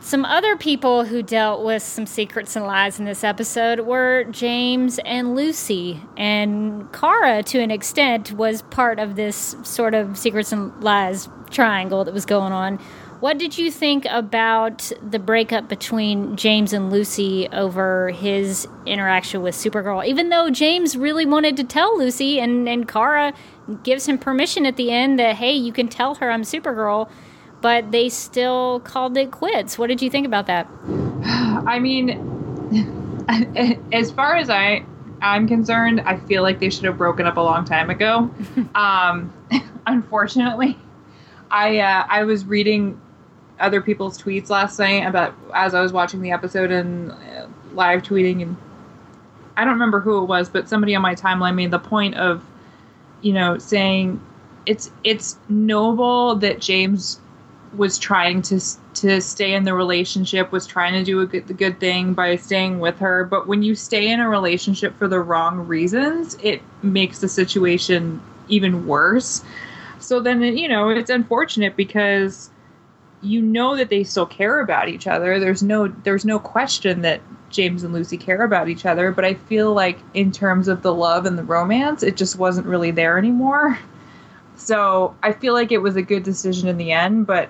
some 0.00 0.24
other 0.24 0.56
people 0.56 1.04
who 1.04 1.22
dealt 1.22 1.64
with 1.64 1.82
some 1.82 2.06
secrets 2.06 2.56
and 2.56 2.64
lies 2.66 2.98
in 2.98 3.04
this 3.04 3.24
episode 3.24 3.80
were 3.80 4.24
James 4.30 4.98
and 5.04 5.34
Lucy. 5.34 6.00
And 6.16 6.92
Kara, 6.92 7.42
to 7.44 7.60
an 7.60 7.70
extent, 7.70 8.32
was 8.32 8.62
part 8.62 8.98
of 8.98 9.16
this 9.16 9.56
sort 9.62 9.94
of 9.94 10.18
secrets 10.18 10.52
and 10.52 10.72
lies 10.82 11.28
triangle 11.50 12.04
that 12.04 12.14
was 12.14 12.26
going 12.26 12.52
on. 12.52 12.78
What 13.20 13.36
did 13.38 13.58
you 13.58 13.72
think 13.72 14.06
about 14.08 14.92
the 15.02 15.18
breakup 15.18 15.68
between 15.68 16.36
James 16.36 16.72
and 16.72 16.90
Lucy 16.92 17.48
over 17.52 18.10
his 18.10 18.68
interaction 18.86 19.42
with 19.42 19.56
Supergirl? 19.56 20.06
Even 20.06 20.28
though 20.28 20.50
James 20.50 20.96
really 20.96 21.26
wanted 21.26 21.56
to 21.56 21.64
tell 21.64 21.98
Lucy, 21.98 22.38
and, 22.38 22.68
and 22.68 22.86
Kara 22.86 23.32
gives 23.82 24.06
him 24.06 24.18
permission 24.18 24.64
at 24.66 24.76
the 24.76 24.92
end 24.92 25.18
that, 25.18 25.34
hey, 25.34 25.52
you 25.52 25.72
can 25.72 25.88
tell 25.88 26.14
her 26.16 26.30
I'm 26.30 26.42
Supergirl, 26.42 27.10
but 27.60 27.90
they 27.90 28.08
still 28.08 28.78
called 28.80 29.16
it 29.16 29.32
quits. 29.32 29.76
What 29.78 29.88
did 29.88 30.00
you 30.00 30.10
think 30.10 30.24
about 30.24 30.46
that? 30.46 30.68
I 31.66 31.80
mean, 31.80 32.10
as 33.92 34.12
far 34.12 34.36
as 34.36 34.48
I 34.48 34.84
I'm 35.20 35.48
concerned, 35.48 36.02
I 36.02 36.18
feel 36.18 36.42
like 36.42 36.60
they 36.60 36.70
should 36.70 36.84
have 36.84 36.96
broken 36.96 37.26
up 37.26 37.36
a 37.36 37.40
long 37.40 37.64
time 37.64 37.90
ago. 37.90 38.30
um, 38.76 39.32
unfortunately, 39.88 40.78
I 41.50 41.78
uh, 41.80 42.06
I 42.08 42.22
was 42.22 42.44
reading 42.44 43.00
other 43.60 43.80
people's 43.80 44.20
tweets 44.20 44.50
last 44.50 44.78
night 44.78 45.06
about 45.06 45.34
as 45.54 45.74
I 45.74 45.80
was 45.80 45.92
watching 45.92 46.22
the 46.22 46.30
episode 46.30 46.70
and 46.70 47.12
uh, 47.12 47.46
live 47.72 48.02
tweeting, 48.02 48.42
and 48.42 48.56
I 49.56 49.64
don't 49.64 49.74
remember 49.74 50.00
who 50.00 50.22
it 50.22 50.26
was, 50.26 50.48
but 50.48 50.68
somebody 50.68 50.94
on 50.94 51.02
my 51.02 51.14
timeline 51.14 51.54
made 51.54 51.70
the 51.70 51.78
point 51.78 52.14
of, 52.14 52.44
you 53.22 53.32
know, 53.32 53.58
saying 53.58 54.20
it's 54.66 54.90
it's 55.04 55.36
noble 55.48 56.36
that 56.36 56.60
James 56.60 57.20
was 57.76 57.98
trying 57.98 58.40
to 58.42 58.60
to 58.94 59.20
stay 59.20 59.54
in 59.54 59.64
the 59.64 59.74
relationship, 59.74 60.52
was 60.52 60.66
trying 60.66 60.92
to 60.94 61.04
do 61.04 61.20
a 61.20 61.26
good, 61.26 61.46
the 61.46 61.54
good 61.54 61.78
thing 61.78 62.14
by 62.14 62.36
staying 62.36 62.80
with 62.80 62.98
her. 62.98 63.24
But 63.24 63.46
when 63.46 63.62
you 63.62 63.74
stay 63.74 64.10
in 64.10 64.20
a 64.20 64.28
relationship 64.28 64.96
for 64.96 65.08
the 65.08 65.20
wrong 65.20 65.66
reasons, 65.66 66.36
it 66.42 66.62
makes 66.82 67.20
the 67.20 67.28
situation 67.28 68.20
even 68.48 68.86
worse. 68.86 69.42
So 69.98 70.20
then, 70.20 70.42
you 70.42 70.68
know, 70.68 70.88
it's 70.88 71.10
unfortunate 71.10 71.76
because 71.76 72.50
you 73.20 73.42
know 73.42 73.76
that 73.76 73.90
they 73.90 74.04
still 74.04 74.26
care 74.26 74.60
about 74.60 74.88
each 74.88 75.06
other. 75.06 75.40
There's 75.40 75.62
no 75.62 75.88
there's 75.88 76.24
no 76.24 76.38
question 76.38 77.02
that 77.02 77.20
James 77.50 77.82
and 77.82 77.92
Lucy 77.92 78.16
care 78.16 78.42
about 78.42 78.68
each 78.68 78.86
other, 78.86 79.10
but 79.10 79.24
I 79.24 79.34
feel 79.34 79.72
like 79.72 79.98
in 80.14 80.32
terms 80.32 80.68
of 80.68 80.82
the 80.82 80.94
love 80.94 81.26
and 81.26 81.38
the 81.38 81.44
romance, 81.44 82.02
it 82.02 82.16
just 82.16 82.36
wasn't 82.36 82.66
really 82.66 82.90
there 82.90 83.18
anymore. 83.18 83.78
So 84.60 85.16
I 85.22 85.34
feel 85.34 85.54
like 85.54 85.70
it 85.70 85.78
was 85.78 85.94
a 85.94 86.02
good 86.02 86.24
decision 86.24 86.68
in 86.68 86.78
the 86.78 86.90
end, 86.90 87.28
but 87.28 87.48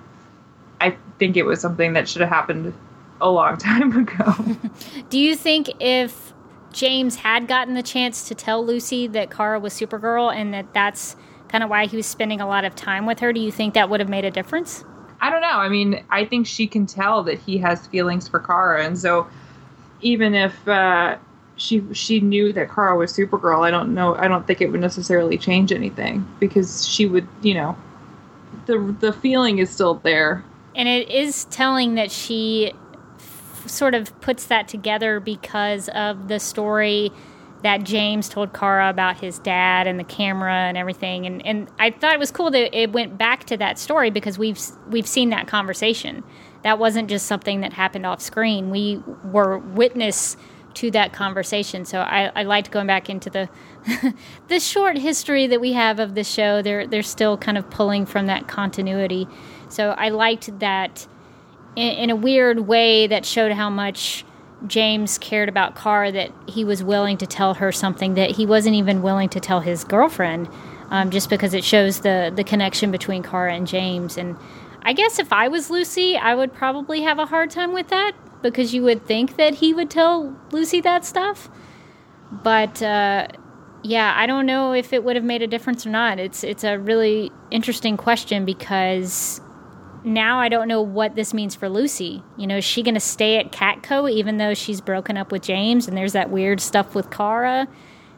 I 0.79 0.95
think 1.19 1.39
it 1.39 1.45
was 1.45 1.59
something 1.59 1.95
that 1.95 2.07
should 2.07 2.21
have 2.21 2.29
happened 2.29 2.75
a 3.19 3.31
long 3.31 3.57
time 3.59 3.97
ago. 3.97 4.35
Do 5.09 5.19
you 5.19 5.35
think 5.35 5.71
if 5.81 6.35
James 6.71 7.17
had 7.17 7.49
gotten 7.49 7.73
the 7.73 7.83
chance 7.83 8.29
to 8.29 8.35
tell 8.35 8.65
Lucy 8.65 9.07
that 9.07 9.31
Kara 9.31 9.59
was 9.59 9.73
Supergirl 9.73 10.33
and 10.33 10.53
that 10.53 10.75
that's 10.75 11.17
kind 11.49 11.65
of 11.65 11.71
why 11.71 11.87
he 11.87 11.97
was 11.97 12.07
spending 12.07 12.43
a 12.43 12.47
lot 12.47 12.67
of 12.67 12.75
time 12.75 13.07
with 13.07 13.21
her, 13.21 13.33
do 13.33 13.41
you 13.41 13.51
think 13.51 13.73
that 13.73 13.89
would 13.89 14.01
have 14.01 14.11
made 14.11 14.27
a 14.27 14.31
difference? 14.31 14.85
I 15.21 15.31
don't 15.31 15.41
know. 15.41 15.49
I 15.49 15.69
mean, 15.69 16.05
I 16.11 16.25
think 16.25 16.47
she 16.47 16.67
can 16.67 16.87
tell 16.87 17.23
that 17.25 17.39
he 17.39 17.59
has 17.59 17.87
feelings 17.87 18.29
for 18.29 18.39
Kara, 18.39 18.85
and 18.85 18.99
so 18.99 19.27
even 20.01 20.35
if 20.35 20.67
uh, 20.69 21.17
she 21.57 21.83
she 21.93 22.21
knew 22.21 22.53
that 22.53 22.73
Kara 22.73 22.97
was 22.97 23.13
Supergirl, 23.13 23.67
I 23.67 23.71
don't 23.71 23.95
know. 23.95 24.15
I 24.15 24.29
don't 24.29 24.47
think 24.47 24.61
it 24.61 24.71
would 24.71 24.81
necessarily 24.81 25.37
change 25.37 25.73
anything 25.73 26.27
because 26.39 26.87
she 26.87 27.07
would, 27.07 27.27
you 27.43 27.55
know, 27.55 27.77
the 28.67 28.97
the 29.01 29.13
feeling 29.13 29.59
is 29.59 29.71
still 29.71 29.95
there. 29.95 30.45
And 30.75 30.89
it 30.89 31.11
is 31.11 31.47
telling 31.47 31.97
that 31.97 32.13
she 32.13 32.73
f- 33.19 33.65
sort 33.67 33.95
of 33.95 34.19
puts 34.21 34.47
that 34.47 34.69
together 34.69 35.19
because 35.19 35.89
of 35.89 36.29
the 36.29 36.39
story 36.39 37.11
that 37.63 37.83
James 37.83 38.29
told 38.29 38.53
Kara 38.53 38.89
about 38.89 39.21
his 39.21 39.39
dad 39.41 39.87
and 39.87 39.99
the 39.99 40.05
camera 40.05 40.55
and 40.55 40.77
everything. 40.77 41.27
And, 41.27 41.45
and 41.45 41.69
I 41.79 41.91
thought 41.91 42.13
it 42.13 42.19
was 42.19 42.31
cool 42.31 42.51
that 42.53 42.77
it 42.77 42.93
went 42.93 43.19
back 43.19 43.45
to 43.45 43.57
that 43.57 43.79
story 43.79 44.11
because 44.11 44.39
we've 44.39 44.61
we've 44.89 45.07
seen 45.07 45.31
that 45.31 45.49
conversation. 45.49 46.23
That 46.63 46.79
wasn't 46.79 47.09
just 47.09 47.27
something 47.27 47.61
that 47.63 47.73
happened 47.73 48.07
off 48.07 48.21
screen. 48.21 48.71
We 48.71 49.03
were 49.25 49.59
witness 49.59 50.37
to 50.75 50.91
that 50.93 51.13
conversation. 51.13 51.85
So 51.85 52.01
I, 52.01 52.31
I 52.37 52.43
liked 52.45 52.71
going 52.71 52.87
back 52.87 53.11
into 53.11 53.31
the 53.31 53.49
the 54.49 54.61
short 54.61 54.97
history 54.97 55.47
that 55.49 55.61
we 55.61 55.73
have 55.73 55.99
of 55.99 56.15
the 56.15 56.25
show. 56.25 56.63
They're 56.63 56.87
they're 56.87 57.03
still 57.03 57.37
kind 57.37 57.59
of 57.59 57.69
pulling 57.71 58.07
from 58.07 58.27
that 58.27 58.47
continuity. 58.47 59.27
So 59.69 59.91
I 59.91 60.11
liked 60.11 60.59
that 60.61 61.09
in, 61.75 61.89
in 61.89 62.11
a 62.11 62.17
weird 62.17 62.61
way 62.61 63.09
that 63.09 63.25
showed 63.27 63.53
how 63.53 63.71
much 63.71 64.25
James 64.67 65.19
cared 65.19 65.49
about 65.49 65.77
Kara 65.77 66.11
that 66.13 66.33
he 66.49 66.65
was 66.65 66.83
willing 66.83 67.17
to 67.19 67.27
tell 67.27 67.55
her 67.55 67.71
something 67.71 68.15
that 68.15 68.33
he 68.33 68.45
wasn't 68.45 68.75
even 68.75 69.03
willing 69.03 69.29
to 69.31 69.41
tell 69.41 69.61
his 69.61 69.85
girlfriend, 69.85 70.49
um, 70.91 71.11
just 71.11 71.31
because 71.31 71.55
it 71.55 71.65
shows 71.65 72.01
the 72.01 72.33
the 72.35 72.45
connection 72.45 72.91
between 72.91 73.23
Kara 73.23 73.55
and 73.55 73.67
James. 73.67 74.19
And 74.19 74.37
I 74.83 74.93
guess 74.93 75.19
if 75.19 75.33
I 75.33 75.49
was 75.49 75.71
Lucy, 75.71 76.17
I 76.17 76.35
would 76.35 76.53
probably 76.53 77.03
have 77.03 77.19
a 77.19 77.27
hard 77.27 77.51
time 77.51 77.73
with 77.73 77.89
that 77.89 78.13
because 78.43 78.75
you 78.75 78.83
would 78.83 79.07
think 79.07 79.37
that 79.37 79.55
he 79.55 79.75
would 79.75 79.91
tell 79.91 80.37
Lucy 80.51 80.81
that 80.81 81.05
stuff. 81.05 81.49
But 82.31 82.83
uh, 82.83 83.29
yeah, 83.83 84.13
I 84.17 84.27
don't 84.27 84.47
know 84.47 84.73
if 84.73 84.93
it 84.93 85.05
would 85.05 85.17
have 85.17 85.25
made 85.25 85.43
a 85.43 85.47
difference 85.47 85.87
or 85.87 85.91
not. 85.91 86.19
It's 86.19 86.43
it's 86.43 86.65
a 86.65 86.79
really 86.79 87.31
interesting 87.51 87.97
question 87.97 88.45
because 88.45 89.41
now 90.15 90.41
I 90.41 90.49
don't 90.49 90.69
know 90.69 90.83
what 90.83 91.15
this 91.15 91.33
means 91.33 91.55
for 91.55 91.69
Lucy. 91.69 92.23
You 92.37 92.47
know, 92.47 92.59
is 92.59 92.65
she 92.65 92.83
going 92.83 92.95
to 92.95 93.01
stay 93.01 93.39
at 93.39 93.53
Catco 93.53 94.11
even 94.11 94.39
though 94.39 94.55
she's 94.55 94.81
broken 94.81 95.17
up 95.17 95.33
with 95.33 95.43
James 95.43 95.89
and 95.89 95.97
there's 95.97 96.13
that 96.13 96.31
weird 96.31 96.61
stuff 96.61 96.95
with 96.95 97.11
Kara? 97.11 97.69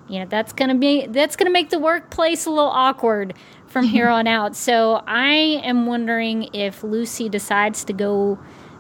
You 0.08 0.20
know, 0.20 0.26
that's 0.26 0.52
going 0.52 0.70
to 0.70 0.74
be 0.74 1.06
that's 1.06 1.36
going 1.36 1.46
to 1.46 1.52
make 1.52 1.70
the 1.70 1.78
workplace 1.78 2.46
a 2.46 2.50
little 2.50 2.70
awkward 2.70 3.34
from 3.66 3.84
here 3.86 4.08
on 4.08 4.26
out. 4.26 4.56
So, 4.56 5.02
I 5.06 5.60
am 5.64 5.86
wondering 5.86 6.48
if 6.52 6.82
Lucy 6.82 7.28
decides 7.28 7.84
to 7.84 7.92
go 7.92 8.38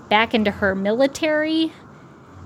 back 0.08 0.34
into 0.34 0.50
her 0.50 0.74
military 0.74 1.72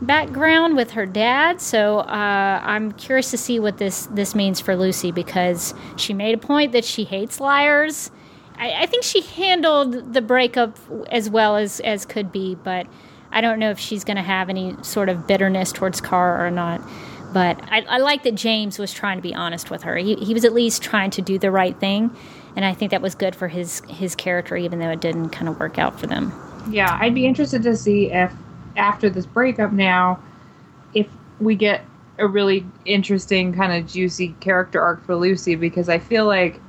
background 0.02 0.76
with 0.76 0.92
her 0.92 1.06
dad. 1.06 1.60
So 1.60 2.00
uh, 2.00 2.60
I'm 2.62 2.92
curious 2.92 3.30
to 3.30 3.38
see 3.38 3.58
what 3.58 3.78
this 3.78 4.06
this 4.06 4.34
means 4.34 4.60
for 4.60 4.76
Lucy 4.76 5.10
because 5.12 5.74
she 5.96 6.12
made 6.12 6.34
a 6.34 6.38
point 6.38 6.72
that 6.72 6.84
she 6.84 7.04
hates 7.04 7.40
liars. 7.40 8.10
I, 8.56 8.82
I 8.82 8.86
think 8.86 9.04
she 9.04 9.20
handled 9.20 10.12
the 10.12 10.22
breakup 10.22 10.78
as 11.10 11.28
well 11.28 11.56
as 11.56 11.80
as 11.80 12.04
could 12.04 12.32
be, 12.32 12.54
but 12.54 12.86
I 13.30 13.40
don't 13.40 13.58
know 13.58 13.70
if 13.70 13.78
she's 13.78 14.04
going 14.04 14.16
to 14.16 14.22
have 14.22 14.48
any 14.48 14.76
sort 14.82 15.08
of 15.08 15.26
bitterness 15.26 15.72
towards 15.72 16.00
Kara 16.00 16.46
or 16.46 16.50
not. 16.50 16.80
But 17.32 17.60
I, 17.68 17.80
I, 17.88 17.98
like 17.98 18.22
that 18.22 18.36
James 18.36 18.78
was 18.78 18.92
trying 18.92 19.18
to 19.18 19.22
be 19.22 19.34
honest 19.34 19.68
with 19.68 19.82
her. 19.82 19.96
He, 19.96 20.14
he 20.14 20.32
was 20.32 20.44
at 20.44 20.52
least 20.52 20.84
trying 20.84 21.10
to 21.10 21.22
do 21.22 21.36
the 21.36 21.50
right 21.50 21.76
thing, 21.80 22.14
and 22.54 22.64
I 22.64 22.74
think 22.74 22.92
that 22.92 23.02
was 23.02 23.16
good 23.16 23.34
for 23.34 23.48
his 23.48 23.82
his 23.88 24.14
character, 24.14 24.56
even 24.56 24.78
though 24.78 24.90
it 24.90 25.00
didn't 25.00 25.30
kind 25.30 25.48
of 25.48 25.58
work 25.58 25.76
out 25.76 25.98
for 25.98 26.06
them. 26.06 26.32
Yeah, 26.70 26.96
I'd 27.00 27.14
be 27.14 27.26
interested 27.26 27.64
to 27.64 27.76
see 27.76 28.12
if 28.12 28.32
after 28.76 29.10
this 29.10 29.26
breakup 29.26 29.72
now, 29.72 30.22
if 30.94 31.08
we 31.40 31.56
get 31.56 31.84
a 32.18 32.28
really 32.28 32.64
interesting 32.84 33.52
kind 33.52 33.72
of 33.72 33.90
juicy 33.90 34.28
character 34.38 34.80
arc 34.80 35.04
for 35.04 35.16
Lucy, 35.16 35.56
because 35.56 35.88
I 35.88 35.98
feel 35.98 36.26
like 36.26 36.60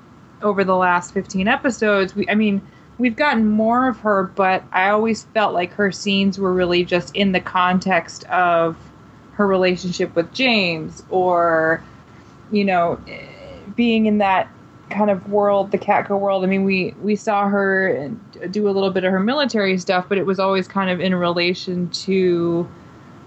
over 0.42 0.64
the 0.64 0.76
last 0.76 1.14
15 1.14 1.48
episodes, 1.48 2.16
we, 2.16 2.28
I 2.30 2.36
mean, 2.36 2.62
we've 2.98 3.16
gotten 3.16 3.48
more 3.48 3.88
of 3.88 4.00
her, 4.00 4.24
but 4.36 4.64
I 4.72 4.90
always 4.90 5.24
felt 5.34 5.54
like 5.54 5.74
her 5.74 5.92
scenes 5.92 6.40
were 6.40 6.54
really 6.54 6.86
just 6.86 7.16
in 7.16 7.32
the 7.32 7.40
context 7.40 8.24
of 8.26 8.78
her 9.34 9.48
relationship 9.48 10.16
with 10.16 10.32
James 10.34 11.04
or, 11.10 11.84
you 12.52 12.64
know, 12.64 13.00
being 13.76 14.06
in 14.06 14.20
that 14.20 14.48
kind 14.90 15.10
of 15.10 15.30
world, 15.30 15.72
the 15.72 15.78
Catco 15.78 16.20
world. 16.20 16.44
I 16.44 16.48
mean, 16.48 16.64
we 16.64 16.94
we 17.02 17.16
saw 17.16 17.48
her 17.48 18.10
do 18.52 18.70
a 18.70 18.72
little 18.72 18.92
bit 18.92 19.04
of 19.04 19.12
her 19.12 19.20
military 19.20 19.78
stuff, 19.78 20.06
but 20.08 20.18
it 20.18 20.26
was 20.26 20.40
always 20.40 20.68
kind 20.68 20.90
of 20.90 21.00
in 21.00 21.16
relation 21.16 21.90
to, 21.90 22.70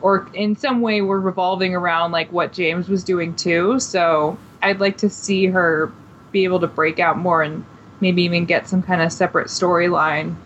or 0.01 0.29
in 0.35 0.57
some 0.57 0.81
way, 0.81 1.03
we're 1.03 1.21
revolving 1.21 1.75
around 1.75 2.13
like 2.13 2.33
what 2.33 2.53
James 2.53 2.89
was 2.89 3.05
doing 3.05 3.35
too. 3.35 3.79
So 3.81 4.39
I'd 4.63 4.81
like 4.81 4.97
to 4.99 5.11
see 5.11 5.47
her 5.47 5.93
be 6.33 6.45
able 6.45 6.61
to 6.61 6.67
break 6.67 6.99
out 6.99 7.19
more 7.19 7.43
and 7.43 7.65
maybe 8.01 8.23
even 8.23 8.45
get 8.45 8.69
some 8.69 8.83
kind 8.83 9.03
of 9.03 9.13
separate 9.13 9.49
storyline 9.49 10.37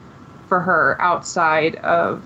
for 0.48 0.60
her 0.60 1.00
outside 1.00 1.76
of 1.76 2.22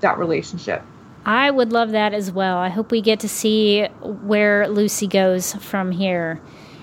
that 0.00 0.18
relationship. 0.18 0.82
I 1.26 1.50
would 1.50 1.72
love 1.72 1.92
that 1.92 2.12
as 2.12 2.30
well. 2.30 2.58
I 2.58 2.68
hope 2.68 2.90
we 2.90 3.00
get 3.00 3.20
to 3.20 3.28
see 3.28 3.86
where 4.02 4.68
Lucy 4.68 5.06
goes 5.06 5.54
from 5.54 5.90
here. 5.90 6.40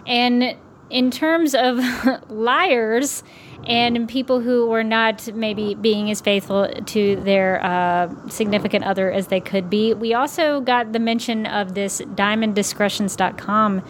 And 0.07 0.55
in 0.89 1.12
terms 1.12 1.53
of 1.53 1.80
liars 2.30 3.24
and 3.68 4.09
people 4.09 4.39
who 4.39 4.66
were 4.66 4.84
not 4.84 5.32
maybe 5.36 5.76
being 5.76 6.09
as 6.09 6.20
faithful 6.20 6.68
to 6.68 7.16
their 7.18 7.64
uh, 7.64 8.09
significant 8.28 8.84
other 8.84 9.12
as 9.12 9.28
they 9.28 9.39
could 9.39 9.70
be, 9.70 9.93
we 9.93 10.14
also 10.16 10.62
got 10.62 10.93
the 10.93 10.99
mention 10.99 11.45
of 11.45 11.76
this 11.76 12.01
diamonddiscretions.com 12.01 13.84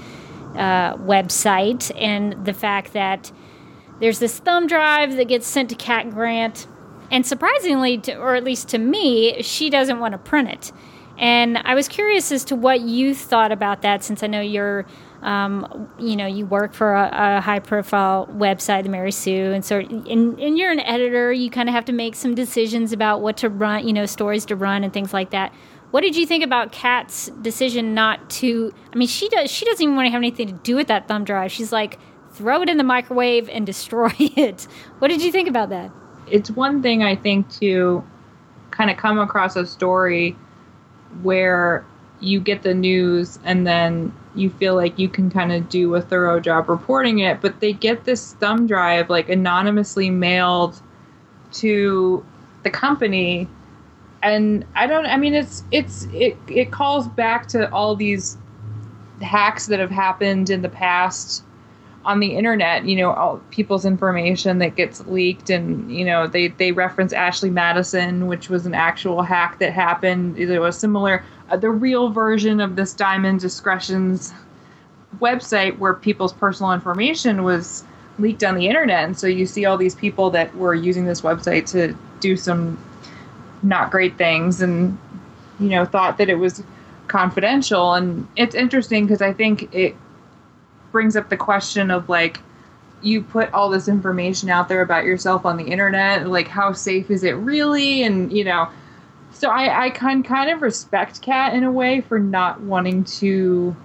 uh, 0.55 0.95
website 0.97 1.91
and 1.99 2.45
the 2.45 2.53
fact 2.53 2.93
that 2.93 3.31
there's 3.99 4.19
this 4.19 4.39
thumb 4.39 4.67
drive 4.67 5.15
that 5.17 5.27
gets 5.27 5.47
sent 5.47 5.69
to 5.69 5.75
Cat 5.75 6.09
Grant. 6.09 6.67
And 7.11 7.25
surprisingly, 7.25 7.97
to, 7.99 8.15
or 8.15 8.35
at 8.35 8.43
least 8.43 8.69
to 8.69 8.77
me, 8.77 9.41
she 9.43 9.69
doesn't 9.69 9.99
want 9.99 10.13
to 10.13 10.17
print 10.17 10.49
it. 10.49 10.71
And 11.17 11.57
I 11.59 11.75
was 11.75 11.87
curious 11.87 12.31
as 12.31 12.43
to 12.45 12.55
what 12.55 12.81
you 12.81 13.13
thought 13.13 13.51
about 13.51 13.83
that, 13.83 14.03
since 14.03 14.23
I 14.23 14.27
know 14.27 14.41
you're 14.41 14.85
um, 15.21 15.87
you 15.99 16.15
know, 16.15 16.25
you 16.25 16.45
work 16.45 16.73
for 16.73 16.95
a, 16.95 17.37
a, 17.37 17.41
high 17.41 17.59
profile 17.59 18.27
website, 18.31 18.83
the 18.83 18.89
Mary 18.89 19.11
Sue, 19.11 19.51
and 19.51 19.63
so 19.63 19.77
and, 19.77 20.39
and 20.39 20.57
you're 20.57 20.71
an 20.71 20.79
editor. 20.79 21.31
You 21.31 21.51
kind 21.51 21.69
of 21.69 21.75
have 21.75 21.85
to 21.85 21.93
make 21.93 22.15
some 22.15 22.33
decisions 22.33 22.91
about 22.91 23.21
what 23.21 23.37
to 23.37 23.49
run, 23.49 23.87
you 23.87 23.93
know, 23.93 24.07
stories 24.07 24.45
to 24.45 24.55
run 24.55 24.83
and 24.83 24.91
things 24.91 25.13
like 25.13 25.29
that. 25.29 25.53
What 25.91 26.01
did 26.01 26.15
you 26.15 26.25
think 26.25 26.43
about 26.43 26.71
Cat's 26.71 27.27
decision 27.41 27.93
not 27.93 28.29
to? 28.31 28.73
I 28.93 28.95
mean, 28.97 29.09
she 29.09 29.27
does. 29.29 29.51
She 29.51 29.65
doesn't 29.65 29.83
even 29.83 29.95
want 29.95 30.07
to 30.07 30.11
have 30.11 30.19
anything 30.19 30.47
to 30.47 30.53
do 30.53 30.75
with 30.75 30.87
that 30.87 31.07
thumb 31.07 31.25
drive. 31.25 31.51
She's 31.51 31.71
like, 31.71 31.99
throw 32.31 32.61
it 32.61 32.69
in 32.69 32.77
the 32.77 32.83
microwave 32.83 33.49
and 33.49 33.65
destroy 33.73 34.11
it. 34.17 34.67
What 34.99 35.09
did 35.09 35.21
you 35.21 35.31
think 35.31 35.49
about 35.49 35.69
that? 35.69 35.91
It's 36.27 36.49
one 36.49 36.81
thing 36.81 37.03
I 37.03 37.15
think 37.15 37.49
to 37.59 38.03
kind 38.71 38.89
of 38.89 38.97
come 38.97 39.19
across 39.19 39.55
a 39.57 39.65
story 39.65 40.37
where 41.21 41.85
you 42.21 42.39
get 42.39 42.63
the 42.63 42.73
news 42.73 43.39
and 43.43 43.67
then 43.67 44.13
you 44.33 44.49
feel 44.49 44.75
like 44.75 44.97
you 44.97 45.09
can 45.09 45.29
kind 45.29 45.51
of 45.51 45.67
do 45.67 45.93
a 45.95 46.01
thorough 46.01 46.39
job 46.39 46.69
reporting 46.69 47.19
it, 47.19 47.41
but 47.41 47.59
they 47.59 47.73
get 47.73 48.05
this 48.05 48.33
thumb 48.35 48.65
drive 48.65 49.09
like 49.09 49.27
anonymously 49.27 50.09
mailed 50.09 50.81
to 51.51 52.25
the 52.63 52.69
company 52.69 53.49
and 54.23 54.65
I 54.75 54.87
don't 54.87 55.05
I 55.05 55.17
mean 55.17 55.33
it's 55.33 55.63
it's 55.71 56.07
it 56.13 56.37
it 56.47 56.71
calls 56.71 57.07
back 57.07 57.47
to 57.49 57.71
all 57.71 57.95
these 57.95 58.37
hacks 59.21 59.67
that 59.67 59.79
have 59.79 59.91
happened 59.91 60.49
in 60.49 60.61
the 60.61 60.69
past 60.69 61.43
on 62.03 62.19
the 62.19 62.35
internet, 62.35 62.85
you 62.85 62.95
know, 62.95 63.11
all 63.11 63.39
people's 63.51 63.85
information 63.85 64.57
that 64.57 64.75
gets 64.75 65.05
leaked 65.05 65.49
and 65.49 65.91
you 65.91 66.03
know, 66.03 66.27
they 66.27 66.47
they 66.47 66.71
reference 66.71 67.13
Ashley 67.13 67.49
Madison, 67.49 68.27
which 68.27 68.49
was 68.49 68.65
an 68.65 68.73
actual 68.73 69.21
hack 69.21 69.59
that 69.59 69.73
happened. 69.73 70.37
It 70.37 70.59
was 70.59 70.77
similar 70.77 71.23
uh, 71.49 71.57
the 71.57 71.69
real 71.69 72.09
version 72.09 72.59
of 72.59 72.75
this 72.75 72.93
Diamond 72.93 73.39
Discretions 73.39 74.33
website 75.19 75.77
where 75.77 75.93
people's 75.93 76.33
personal 76.33 76.71
information 76.71 77.43
was 77.43 77.83
leaked 78.17 78.43
on 78.43 78.55
the 78.55 78.67
internet. 78.67 79.03
And 79.03 79.17
so 79.17 79.27
you 79.27 79.45
see 79.45 79.65
all 79.65 79.77
these 79.77 79.95
people 79.95 80.29
that 80.31 80.55
were 80.55 80.73
using 80.73 81.05
this 81.05 81.21
website 81.21 81.69
to 81.71 81.95
do 82.19 82.35
some 82.35 82.77
not 83.63 83.91
great 83.91 84.17
things 84.17 84.61
and, 84.61 84.97
you 85.59 85.69
know, 85.69 85.85
thought 85.85 86.17
that 86.17 86.29
it 86.29 86.35
was 86.35 86.63
confidential. 87.07 87.93
And 87.93 88.27
it's 88.35 88.55
interesting 88.55 89.05
because 89.05 89.21
I 89.21 89.33
think 89.33 89.73
it 89.73 89.95
brings 90.91 91.15
up 91.15 91.29
the 91.29 91.37
question 91.37 91.91
of 91.91 92.09
like, 92.09 92.39
you 93.01 93.21
put 93.21 93.51
all 93.53 93.69
this 93.69 93.87
information 93.87 94.49
out 94.49 94.69
there 94.69 94.81
about 94.81 95.05
yourself 95.05 95.45
on 95.45 95.57
the 95.57 95.65
internet, 95.65 96.27
like 96.27 96.47
how 96.47 96.71
safe 96.71 97.09
is 97.09 97.23
it 97.23 97.31
really? 97.31 98.03
And, 98.03 98.31
you 98.31 98.43
know, 98.43 98.69
so 99.31 99.49
I, 99.49 99.85
I 99.85 99.89
can 99.89 100.23
kind 100.23 100.51
of 100.51 100.61
respect 100.61 101.21
Cat 101.21 101.53
in 101.53 101.63
a 101.63 101.71
way 101.71 102.01
for 102.01 102.19
not 102.19 102.61
wanting 102.61 103.03
to 103.05 103.75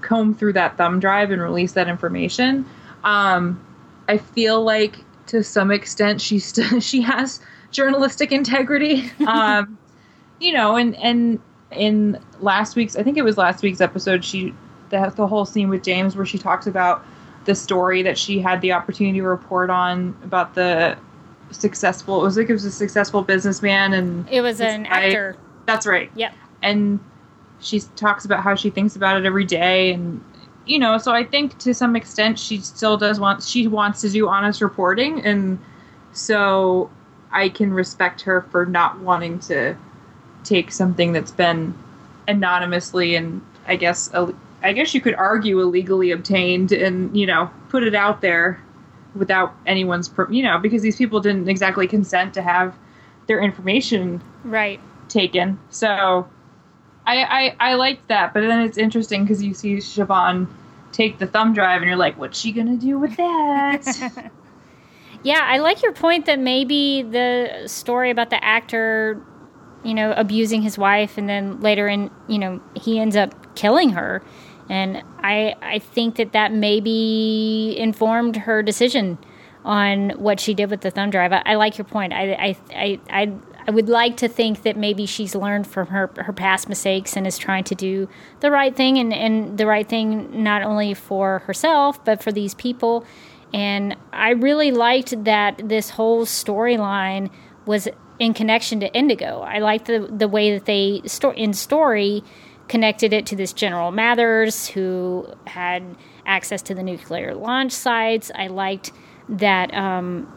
comb 0.00 0.34
through 0.34 0.52
that 0.52 0.76
thumb 0.76 1.00
drive 1.00 1.30
and 1.30 1.40
release 1.40 1.72
that 1.72 1.88
information. 1.88 2.64
Um, 3.02 3.60
I 4.08 4.18
feel 4.18 4.62
like 4.62 4.96
to 5.26 5.42
some 5.42 5.70
extent 5.70 6.20
she 6.20 6.38
still 6.38 6.80
she 6.80 7.00
has 7.02 7.40
journalistic 7.72 8.32
integrity. 8.32 9.10
Um, 9.26 9.78
you 10.40 10.52
know, 10.52 10.76
and 10.76 10.96
and 10.96 11.40
in 11.70 12.18
last 12.40 12.76
week's 12.76 12.96
I 12.96 13.02
think 13.02 13.16
it 13.16 13.22
was 13.22 13.38
last 13.38 13.62
week's 13.62 13.80
episode 13.80 14.24
she 14.24 14.52
the 14.90 15.12
the 15.16 15.26
whole 15.26 15.44
scene 15.44 15.68
with 15.68 15.82
James 15.82 16.16
where 16.16 16.26
she 16.26 16.38
talks 16.38 16.66
about 16.66 17.04
the 17.44 17.54
story 17.54 18.02
that 18.02 18.18
she 18.18 18.40
had 18.40 18.60
the 18.60 18.72
opportunity 18.72 19.18
to 19.18 19.26
report 19.26 19.70
on 19.70 20.16
about 20.22 20.54
the 20.54 20.96
successful. 21.50 22.20
It 22.20 22.24
was 22.24 22.36
like 22.36 22.48
it 22.48 22.52
was 22.52 22.64
a 22.64 22.70
successful 22.70 23.22
businessman, 23.22 23.92
and 23.92 24.28
it 24.28 24.40
was 24.40 24.60
an 24.60 24.86
actor. 24.86 25.36
That's 25.66 25.86
right. 25.86 26.10
Yep. 26.14 26.34
And 26.62 27.00
she 27.60 27.80
talks 27.96 28.24
about 28.24 28.42
how 28.42 28.54
she 28.54 28.70
thinks 28.70 28.96
about 28.96 29.16
it 29.16 29.26
every 29.26 29.44
day, 29.44 29.92
and 29.92 30.22
you 30.66 30.78
know, 30.78 30.98
so 30.98 31.12
I 31.12 31.24
think 31.24 31.58
to 31.58 31.74
some 31.74 31.96
extent 31.96 32.38
she 32.38 32.58
still 32.58 32.96
does 32.96 33.18
want 33.18 33.42
she 33.42 33.66
wants 33.66 34.00
to 34.02 34.10
do 34.10 34.28
honest 34.28 34.60
reporting, 34.60 35.24
and 35.24 35.58
so 36.12 36.90
I 37.32 37.48
can 37.48 37.72
respect 37.72 38.22
her 38.22 38.42
for 38.50 38.66
not 38.66 39.00
wanting 39.00 39.38
to 39.40 39.76
take 40.44 40.72
something 40.72 41.12
that's 41.12 41.30
been 41.30 41.74
anonymously 42.28 43.14
and 43.14 43.44
I 43.66 43.76
guess 43.76 44.12
I 44.62 44.72
guess 44.72 44.94
you 44.94 45.00
could 45.00 45.14
argue 45.14 45.60
illegally 45.60 46.10
obtained 46.10 46.72
and 46.72 47.16
you 47.16 47.26
know 47.26 47.50
put 47.68 47.82
it 47.82 47.94
out 47.94 48.20
there 48.20 48.60
without 49.14 49.54
anyone's, 49.66 50.08
per- 50.08 50.30
you 50.30 50.42
know, 50.42 50.58
because 50.58 50.82
these 50.82 50.96
people 50.96 51.20
didn't 51.20 51.48
exactly 51.48 51.86
consent 51.86 52.34
to 52.34 52.42
have 52.42 52.76
their 53.26 53.40
information 53.40 54.22
Right. 54.44 54.80
taken. 55.08 55.58
So 55.70 56.28
I 57.06 57.54
I, 57.60 57.72
I 57.72 57.74
liked 57.74 58.08
that, 58.08 58.32
but 58.34 58.40
then 58.40 58.60
it's 58.60 58.78
interesting 58.78 59.24
because 59.24 59.42
you 59.42 59.54
see 59.54 59.76
Siobhan 59.76 60.46
take 60.92 61.18
the 61.18 61.26
thumb 61.26 61.54
drive, 61.54 61.80
and 61.82 61.88
you're 61.88 61.96
like, 61.96 62.18
what's 62.18 62.38
she 62.38 62.52
gonna 62.52 62.76
do 62.76 62.98
with 62.98 63.16
that? 63.16 64.32
Yeah, 65.22 65.40
I 65.42 65.58
like 65.58 65.82
your 65.82 65.92
point 65.92 66.26
that 66.26 66.38
maybe 66.38 67.02
the 67.02 67.64
story 67.66 68.10
about 68.10 68.30
the 68.30 68.42
actor, 68.42 69.20
you 69.84 69.94
know, 69.94 70.12
abusing 70.16 70.62
his 70.62 70.76
wife 70.76 71.16
and 71.16 71.28
then 71.28 71.60
later 71.60 71.86
in, 71.86 72.10
you 72.28 72.38
know, 72.38 72.60
he 72.74 72.98
ends 72.98 73.14
up 73.14 73.54
killing 73.54 73.90
her. 73.90 74.22
And 74.68 75.02
I 75.18 75.54
I 75.60 75.78
think 75.78 76.16
that 76.16 76.32
that 76.32 76.52
maybe 76.52 77.76
informed 77.78 78.36
her 78.36 78.62
decision 78.62 79.18
on 79.64 80.10
what 80.10 80.40
she 80.40 80.54
did 80.54 80.70
with 80.70 80.80
the 80.80 80.90
thumb 80.90 81.10
drive. 81.10 81.32
I, 81.32 81.42
I 81.44 81.54
like 81.54 81.78
your 81.78 81.84
point. 81.84 82.12
I 82.12 82.32
I 82.32 82.56
I 82.74 83.00
I 83.10 83.32
I 83.66 83.70
would 83.70 83.88
like 83.88 84.16
to 84.18 84.28
think 84.28 84.62
that 84.62 84.76
maybe 84.76 85.06
she's 85.06 85.34
learned 85.34 85.66
from 85.66 85.88
her 85.88 86.10
her 86.16 86.32
past 86.32 86.68
mistakes 86.68 87.16
and 87.16 87.26
is 87.26 87.38
trying 87.38 87.64
to 87.64 87.74
do 87.74 88.08
the 88.40 88.50
right 88.50 88.74
thing 88.74 88.98
and, 88.98 89.12
and 89.12 89.56
the 89.58 89.66
right 89.66 89.88
thing 89.88 90.42
not 90.42 90.62
only 90.62 90.94
for 90.94 91.40
herself 91.40 92.04
but 92.04 92.22
for 92.22 92.32
these 92.32 92.54
people. 92.54 93.04
And 93.54 93.96
I 94.12 94.30
really 94.30 94.70
liked 94.70 95.24
that 95.24 95.60
this 95.68 95.90
whole 95.90 96.24
storyline 96.24 97.30
was 97.66 97.88
in 98.18 98.34
connection 98.34 98.80
to 98.80 98.92
Indigo. 98.94 99.40
I 99.40 99.58
liked 99.58 99.86
the 99.86 100.00
the 100.10 100.28
way 100.28 100.52
that 100.56 100.66
they 100.66 101.02
in 101.36 101.52
story 101.52 102.22
connected 102.68 103.12
it 103.12 103.26
to 103.26 103.36
this 103.36 103.52
General 103.52 103.90
Mathers 103.90 104.68
who 104.68 105.26
had 105.46 105.96
access 106.24 106.62
to 106.62 106.74
the 106.74 106.82
nuclear 106.82 107.34
launch 107.34 107.72
sites. 107.72 108.30
I 108.34 108.46
liked 108.46 108.92
that 109.28 109.74
um, 109.74 110.32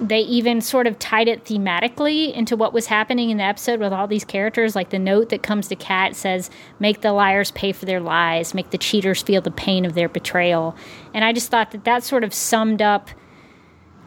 they 0.00 0.20
even 0.20 0.60
sort 0.60 0.86
of 0.86 0.98
tied 0.98 1.28
it 1.28 1.44
thematically 1.44 2.32
into 2.32 2.56
what 2.56 2.72
was 2.72 2.86
happening 2.86 3.30
in 3.30 3.36
the 3.36 3.44
episode 3.44 3.80
with 3.80 3.92
all 3.92 4.06
these 4.06 4.24
characters. 4.24 4.74
Like 4.74 4.90
the 4.90 4.98
note 4.98 5.28
that 5.28 5.42
comes 5.42 5.68
to 5.68 5.76
Cat 5.76 6.16
says, 6.16 6.50
"Make 6.78 7.02
the 7.02 7.12
liars 7.12 7.50
pay 7.50 7.72
for 7.72 7.84
their 7.84 8.00
lies. 8.00 8.54
Make 8.54 8.70
the 8.70 8.78
cheaters 8.78 9.22
feel 9.22 9.42
the 9.42 9.50
pain 9.50 9.84
of 9.84 9.94
their 9.94 10.08
betrayal." 10.08 10.74
And 11.12 11.24
I 11.24 11.32
just 11.32 11.50
thought 11.50 11.70
that 11.72 11.84
that 11.84 12.02
sort 12.02 12.24
of 12.24 12.32
summed 12.32 12.80
up 12.80 13.10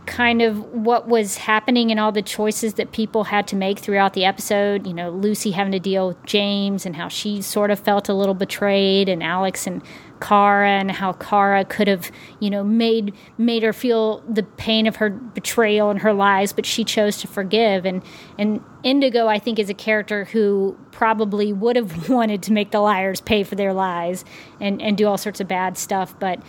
kind 0.05 0.41
of 0.41 0.57
what 0.73 1.07
was 1.07 1.37
happening 1.37 1.89
and 1.89 1.97
all 1.97 2.11
the 2.11 2.21
choices 2.21 2.73
that 2.73 2.91
people 2.91 3.25
had 3.25 3.47
to 3.47 3.55
make 3.55 3.79
throughout 3.79 4.13
the 4.13 4.25
episode. 4.25 4.85
You 4.85 4.93
know, 4.93 5.09
Lucy 5.09 5.51
having 5.51 5.71
to 5.71 5.79
deal 5.79 6.09
with 6.09 6.25
James 6.25 6.85
and 6.85 6.95
how 6.97 7.07
she 7.07 7.41
sort 7.41 7.71
of 7.71 7.79
felt 7.79 8.09
a 8.09 8.13
little 8.13 8.33
betrayed, 8.33 9.07
and 9.07 9.23
Alex 9.23 9.65
and 9.65 9.81
Kara 10.23 10.69
and 10.69 10.89
how 10.89 11.11
Kara 11.13 11.65
could 11.65 11.89
have, 11.89 12.09
you 12.39 12.49
know, 12.49 12.63
made 12.63 13.13
made 13.37 13.61
her 13.61 13.73
feel 13.73 14.21
the 14.21 14.43
pain 14.43 14.87
of 14.87 14.95
her 14.95 15.09
betrayal 15.09 15.89
and 15.89 15.99
her 15.99 16.13
lies, 16.13 16.53
but 16.53 16.65
she 16.65 16.85
chose 16.85 17.17
to 17.17 17.27
forgive. 17.27 17.85
And 17.85 18.01
and 18.37 18.63
Indigo, 18.83 19.27
I 19.27 19.37
think, 19.37 19.59
is 19.59 19.69
a 19.69 19.73
character 19.73 20.23
who 20.25 20.77
probably 20.91 21.51
would 21.51 21.75
have 21.75 22.07
wanted 22.17 22.41
to 22.43 22.53
make 22.53 22.71
the 22.71 22.79
liars 22.79 23.19
pay 23.19 23.43
for 23.43 23.55
their 23.55 23.73
lies 23.73 24.23
and 24.61 24.81
and 24.81 24.97
do 24.97 25.07
all 25.07 25.17
sorts 25.17 25.41
of 25.41 25.47
bad 25.49 25.77
stuff, 25.77 26.17
but 26.19 26.41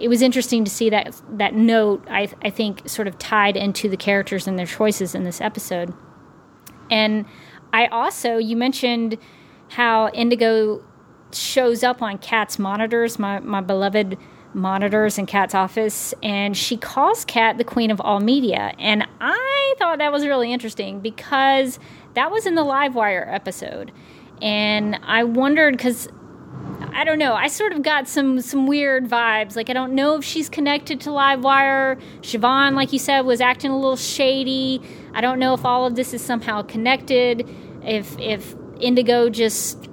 it 0.00 0.08
was 0.08 0.22
interesting 0.22 0.64
to 0.64 0.70
see 0.70 0.88
that 0.88 1.20
that 1.30 1.54
note. 1.54 2.02
I 2.10 2.30
I 2.42 2.48
think 2.48 2.88
sort 2.88 3.08
of 3.08 3.18
tied 3.18 3.58
into 3.58 3.90
the 3.90 3.98
characters 3.98 4.46
and 4.46 4.58
their 4.58 4.66
choices 4.66 5.14
in 5.14 5.24
this 5.24 5.42
episode. 5.42 5.92
And 6.90 7.26
I 7.74 7.88
also 7.88 8.38
you 8.38 8.56
mentioned 8.56 9.18
how 9.68 10.08
Indigo 10.14 10.82
shows 11.32 11.82
up 11.82 12.02
on 12.02 12.18
Cat's 12.18 12.58
monitors, 12.58 13.18
my 13.18 13.40
my 13.40 13.60
beloved 13.60 14.18
monitors 14.54 15.18
in 15.18 15.26
Cat's 15.26 15.54
office, 15.54 16.14
and 16.22 16.56
she 16.56 16.76
calls 16.76 17.24
Kat 17.24 17.58
the 17.58 17.64
queen 17.64 17.90
of 17.90 18.00
all 18.00 18.20
media. 18.20 18.74
And 18.78 19.06
I 19.20 19.74
thought 19.78 19.98
that 19.98 20.12
was 20.12 20.26
really 20.26 20.52
interesting 20.52 21.00
because 21.00 21.78
that 22.14 22.30
was 22.30 22.46
in 22.46 22.54
the 22.54 22.64
Livewire 22.64 23.32
episode, 23.32 23.92
and 24.40 24.98
I 25.02 25.24
wondered 25.24 25.76
because 25.76 26.08
I 26.92 27.04
don't 27.04 27.18
know. 27.18 27.34
I 27.34 27.48
sort 27.48 27.72
of 27.72 27.82
got 27.82 28.08
some 28.08 28.40
some 28.40 28.66
weird 28.66 29.08
vibes. 29.08 29.54
Like 29.54 29.70
I 29.70 29.72
don't 29.72 29.94
know 29.94 30.16
if 30.16 30.24
she's 30.24 30.48
connected 30.48 31.00
to 31.02 31.10
Livewire. 31.10 32.00
Siobhan, 32.22 32.74
like 32.74 32.92
you 32.92 32.98
said, 32.98 33.20
was 33.20 33.40
acting 33.40 33.70
a 33.70 33.76
little 33.76 33.96
shady. 33.96 34.80
I 35.14 35.20
don't 35.20 35.38
know 35.38 35.54
if 35.54 35.64
all 35.64 35.86
of 35.86 35.94
this 35.94 36.12
is 36.12 36.22
somehow 36.22 36.62
connected. 36.62 37.48
If 37.84 38.18
if 38.18 38.56
Indigo 38.80 39.28
just 39.28 39.88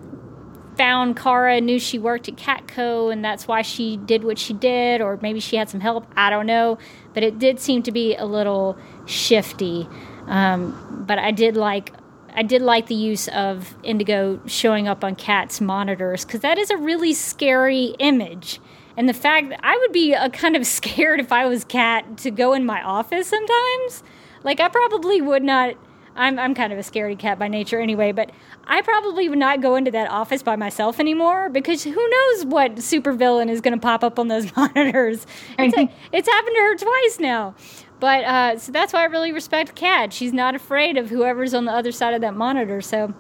found 0.78 1.18
Kara 1.18 1.62
knew 1.62 1.80
she 1.80 2.00
worked 2.00 2.28
at 2.28 2.36
Catco 2.36 3.12
and 3.12 3.24
that's 3.24 3.48
why 3.48 3.62
she 3.62 3.98
did 3.98 4.24
what 4.24 4.38
she 4.38 4.54
did, 4.54 5.02
or 5.02 5.20
maybe 5.22 5.40
she 5.40 5.56
had 5.56 5.70
some 5.70 5.80
help. 5.80 6.06
I 6.16 6.30
don't 6.30 6.46
know. 6.46 6.78
But 7.14 7.24
it 7.24 7.40
did 7.40 7.60
seem 7.60 7.84
to 7.84 7.92
be 7.92 8.16
a 8.16 8.26
little 8.26 8.78
shifty. 9.06 9.88
Um, 10.28 11.06
but 11.08 11.20
I 11.20 11.32
did 11.32 11.56
like 11.56 11.92
I 12.38 12.44
did 12.44 12.62
like 12.62 12.88
the 12.88 12.96
use 12.96 13.30
of 13.30 13.76
Indigo 13.82 14.42
showing 14.46 14.90
up 14.90 15.04
on 15.04 15.16
Cat's 15.16 15.62
monitors 15.62 16.26
because 16.26 16.42
that 16.42 16.58
is 16.58 16.70
a 16.70 16.78
really 16.78 17.14
scary 17.14 17.96
image. 18.00 18.60
And 18.98 19.08
the 19.08 19.14
fact 19.14 19.50
that 19.50 19.60
I 19.64 19.78
would 19.78 19.94
be 19.94 20.14
a 20.14 20.30
kind 20.30 20.56
of 20.56 20.66
scared 20.68 21.20
if 21.20 21.32
I 21.32 21.46
was 21.46 21.64
Cat 21.64 22.18
to 22.20 22.32
go 22.32 22.54
in 22.54 22.66
my 22.66 22.84
office 22.84 23.28
sometimes. 23.28 24.04
Like 24.44 24.60
I 24.60 24.68
probably 24.70 25.22
would 25.22 25.44
not. 25.44 25.76
I'm 26.16 26.40
I'm 26.40 26.56
kind 26.56 26.72
of 26.72 26.80
a 26.80 26.82
scaredy 26.82 27.18
cat 27.20 27.38
by 27.38 27.48
nature 27.48 27.80
anyway, 27.80 28.12
but 28.12 28.32
I 28.66 28.82
probably 28.82 29.28
would 29.30 29.38
not 29.38 29.62
go 29.62 29.76
into 29.76 29.92
that 29.92 30.10
office 30.10 30.42
by 30.42 30.56
myself 30.56 31.00
anymore 31.00 31.50
because 31.50 31.84
who 31.84 32.10
knows 32.10 32.46
what 32.46 32.76
supervillain 32.76 33.50
is 33.50 33.62
going 33.62 33.74
to 33.74 33.80
pop 33.80 34.04
up 34.04 34.18
on 34.18 34.28
those 34.28 34.56
monitors. 34.58 35.28
It's, 35.60 35.78
a, 35.78 35.90
it's 36.12 36.28
happened 36.28 36.56
to 36.56 36.62
her 36.62 36.76
twice 36.78 37.20
now. 37.20 37.56
But 38.00 38.24
uh, 38.24 38.58
so 38.58 38.72
that's 38.72 38.94
why 38.94 39.02
I 39.02 39.06
really 39.06 39.32
respect 39.32 39.76
Cat. 39.76 40.14
She's 40.14 40.34
not 40.34 40.56
afraid 40.56 40.98
of 40.98 41.10
whoever's 41.10 41.54
on 41.54 41.66
the 41.66 41.72
other 41.72 41.92
side 41.92 42.14
of 42.14 42.22
that 42.22 42.36
monitor. 42.36 42.82
So 42.82 43.14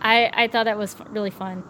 I, 0.00 0.30
I 0.32 0.48
thought 0.48 0.64
that 0.64 0.78
was 0.78 0.96
really 1.10 1.30
fun. 1.30 1.64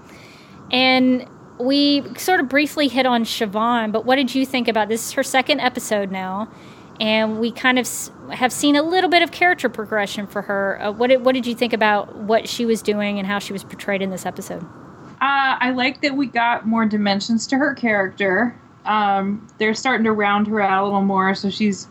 And 0.70 1.26
we 1.58 2.04
sort 2.16 2.40
of 2.40 2.48
briefly 2.48 2.88
hit 2.88 3.06
on 3.06 3.24
Siobhan, 3.24 3.92
but 3.92 4.04
what 4.04 4.16
did 4.16 4.34
you 4.34 4.46
think 4.46 4.68
about 4.68 4.88
this? 4.88 5.06
Is 5.06 5.12
her 5.12 5.22
second 5.22 5.60
episode 5.60 6.10
now, 6.10 6.48
and 7.00 7.38
we 7.38 7.50
kind 7.50 7.78
of 7.78 7.88
have 8.30 8.52
seen 8.52 8.76
a 8.76 8.82
little 8.82 9.10
bit 9.10 9.22
of 9.22 9.30
character 9.30 9.68
progression 9.68 10.26
for 10.26 10.42
her. 10.42 10.80
Uh, 10.82 10.92
what 10.92 11.08
did 11.08 11.24
what 11.24 11.32
did 11.34 11.46
you 11.46 11.54
think 11.54 11.72
about 11.72 12.16
what 12.16 12.48
she 12.48 12.66
was 12.66 12.82
doing 12.82 13.18
and 13.18 13.26
how 13.26 13.38
she 13.38 13.52
was 13.52 13.64
portrayed 13.64 14.02
in 14.02 14.10
this 14.10 14.26
episode? 14.26 14.62
Uh, 15.20 15.58
I 15.60 15.70
like 15.70 16.00
that 16.02 16.16
we 16.16 16.26
got 16.26 16.66
more 16.66 16.86
dimensions 16.86 17.46
to 17.48 17.56
her 17.56 17.74
character. 17.74 18.56
Um, 18.84 19.46
they're 19.58 19.74
starting 19.74 20.04
to 20.04 20.12
round 20.12 20.46
her 20.46 20.60
out 20.60 20.82
a 20.82 20.86
little 20.86 21.02
more, 21.02 21.34
so 21.34 21.50
she's 21.50 21.88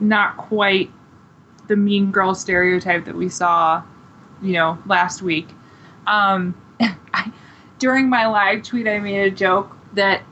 not 0.00 0.36
quite 0.36 0.90
the 1.66 1.76
mean 1.76 2.10
girl 2.10 2.34
stereotype 2.34 3.04
that 3.04 3.14
we 3.14 3.28
saw, 3.28 3.82
you 4.40 4.52
know, 4.52 4.78
last 4.86 5.22
week. 5.22 5.48
Um, 6.06 6.54
I, 6.80 7.32
during 7.78 8.08
my 8.08 8.26
live 8.26 8.62
tweet, 8.62 8.88
I 8.88 8.98
made 8.98 9.20
a 9.20 9.30
joke 9.30 9.76
that 9.94 10.22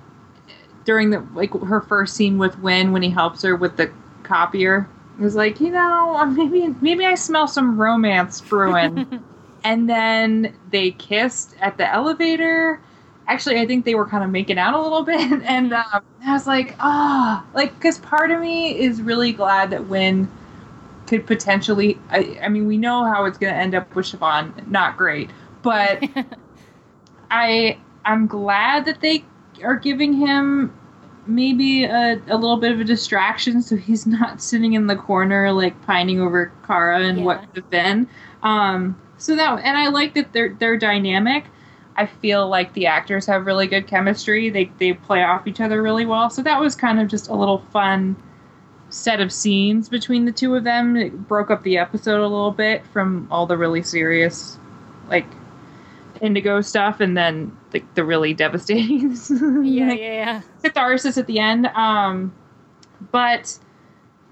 during 0.84 1.10
the 1.10 1.26
like 1.34 1.52
her 1.52 1.80
first 1.80 2.14
scene 2.14 2.38
with 2.38 2.58
Winn 2.60 2.92
when 2.92 3.02
he 3.02 3.10
helps 3.10 3.42
her 3.42 3.56
with 3.56 3.76
the 3.76 3.92
copier, 4.26 4.88
was 5.18 5.34
like, 5.34 5.60
you 5.60 5.70
know, 5.70 6.24
maybe 6.36 6.74
maybe 6.80 7.06
I 7.06 7.14
smell 7.14 7.48
some 7.48 7.80
romance 7.80 8.40
brewing. 8.40 9.22
and 9.64 9.88
then 9.88 10.54
they 10.70 10.92
kissed 10.92 11.54
at 11.60 11.78
the 11.78 11.92
elevator. 11.92 12.80
Actually, 13.28 13.58
I 13.58 13.66
think 13.66 13.84
they 13.84 13.96
were 13.96 14.06
kind 14.06 14.22
of 14.22 14.30
making 14.30 14.58
out 14.58 14.74
a 14.74 14.80
little 14.80 15.02
bit, 15.02 15.20
and 15.44 15.72
um, 15.72 16.04
I 16.24 16.32
was 16.32 16.46
like, 16.46 16.76
ah, 16.78 17.44
like 17.54 17.74
because 17.74 17.98
part 17.98 18.30
of 18.30 18.40
me 18.40 18.78
is 18.78 19.02
really 19.02 19.32
glad 19.32 19.70
that 19.70 19.86
Winn 19.86 20.30
could 21.06 21.26
potentially. 21.26 21.98
I, 22.10 22.38
I 22.42 22.48
mean, 22.48 22.66
we 22.66 22.76
know 22.76 23.04
how 23.04 23.24
it's 23.24 23.38
going 23.38 23.52
to 23.52 23.58
end 23.58 23.74
up 23.74 23.94
with 23.94 24.06
Siobhan. 24.06 24.68
Not 24.68 24.96
great, 24.96 25.30
but 25.62 26.04
I 27.30 27.78
I'm 28.04 28.28
glad 28.28 28.84
that 28.84 29.00
they 29.00 29.24
are 29.64 29.76
giving 29.76 30.12
him 30.12 30.72
maybe 31.26 31.84
a, 31.84 32.20
a 32.28 32.36
little 32.36 32.56
bit 32.56 32.72
of 32.72 32.80
a 32.80 32.84
distraction 32.84 33.62
so 33.62 33.76
he's 33.76 34.06
not 34.06 34.40
sitting 34.50 34.74
in 34.74 34.86
the 34.86 34.96
corner 34.96 35.52
like 35.52 35.80
pining 35.82 36.20
over 36.20 36.52
Kara 36.66 37.02
and 37.02 37.24
what 37.24 37.40
could 37.40 37.56
have 37.56 37.70
been. 37.70 38.08
Um, 38.42 39.00
so 39.18 39.34
that 39.36 39.60
and 39.64 39.76
I 39.76 39.88
like 39.88 40.14
that 40.14 40.32
they're 40.32 40.54
they're 40.58 40.76
dynamic. 40.76 41.44
I 41.98 42.06
feel 42.06 42.46
like 42.48 42.74
the 42.74 42.86
actors 42.86 43.24
have 43.26 43.46
really 43.46 43.66
good 43.66 43.86
chemistry. 43.86 44.50
They 44.50 44.70
they 44.78 44.92
play 44.92 45.22
off 45.22 45.46
each 45.46 45.60
other 45.60 45.82
really 45.82 46.04
well. 46.04 46.28
So 46.30 46.42
that 46.42 46.60
was 46.60 46.76
kind 46.76 47.00
of 47.00 47.08
just 47.08 47.28
a 47.28 47.34
little 47.34 47.58
fun 47.72 48.16
set 48.90 49.20
of 49.20 49.32
scenes 49.32 49.88
between 49.88 50.26
the 50.26 50.32
two 50.32 50.54
of 50.54 50.64
them. 50.64 50.96
It 50.96 51.26
broke 51.26 51.50
up 51.50 51.62
the 51.62 51.78
episode 51.78 52.20
a 52.20 52.28
little 52.28 52.52
bit 52.52 52.86
from 52.92 53.26
all 53.30 53.46
the 53.46 53.56
really 53.56 53.82
serious 53.82 54.58
like 55.08 55.26
indigo 56.22 56.60
stuff 56.60 57.00
and 57.00 57.16
then 57.16 57.56
the, 57.70 57.82
the 57.94 58.04
really 58.04 58.34
devastating 58.34 59.10
Yeah, 59.64 59.88
like, 59.88 59.98
yeah, 60.00 60.12
yeah. 60.12 60.40
catharsis 60.62 61.16
at 61.18 61.26
the 61.26 61.38
end. 61.38 61.66
Um, 61.68 62.34
but 63.12 63.58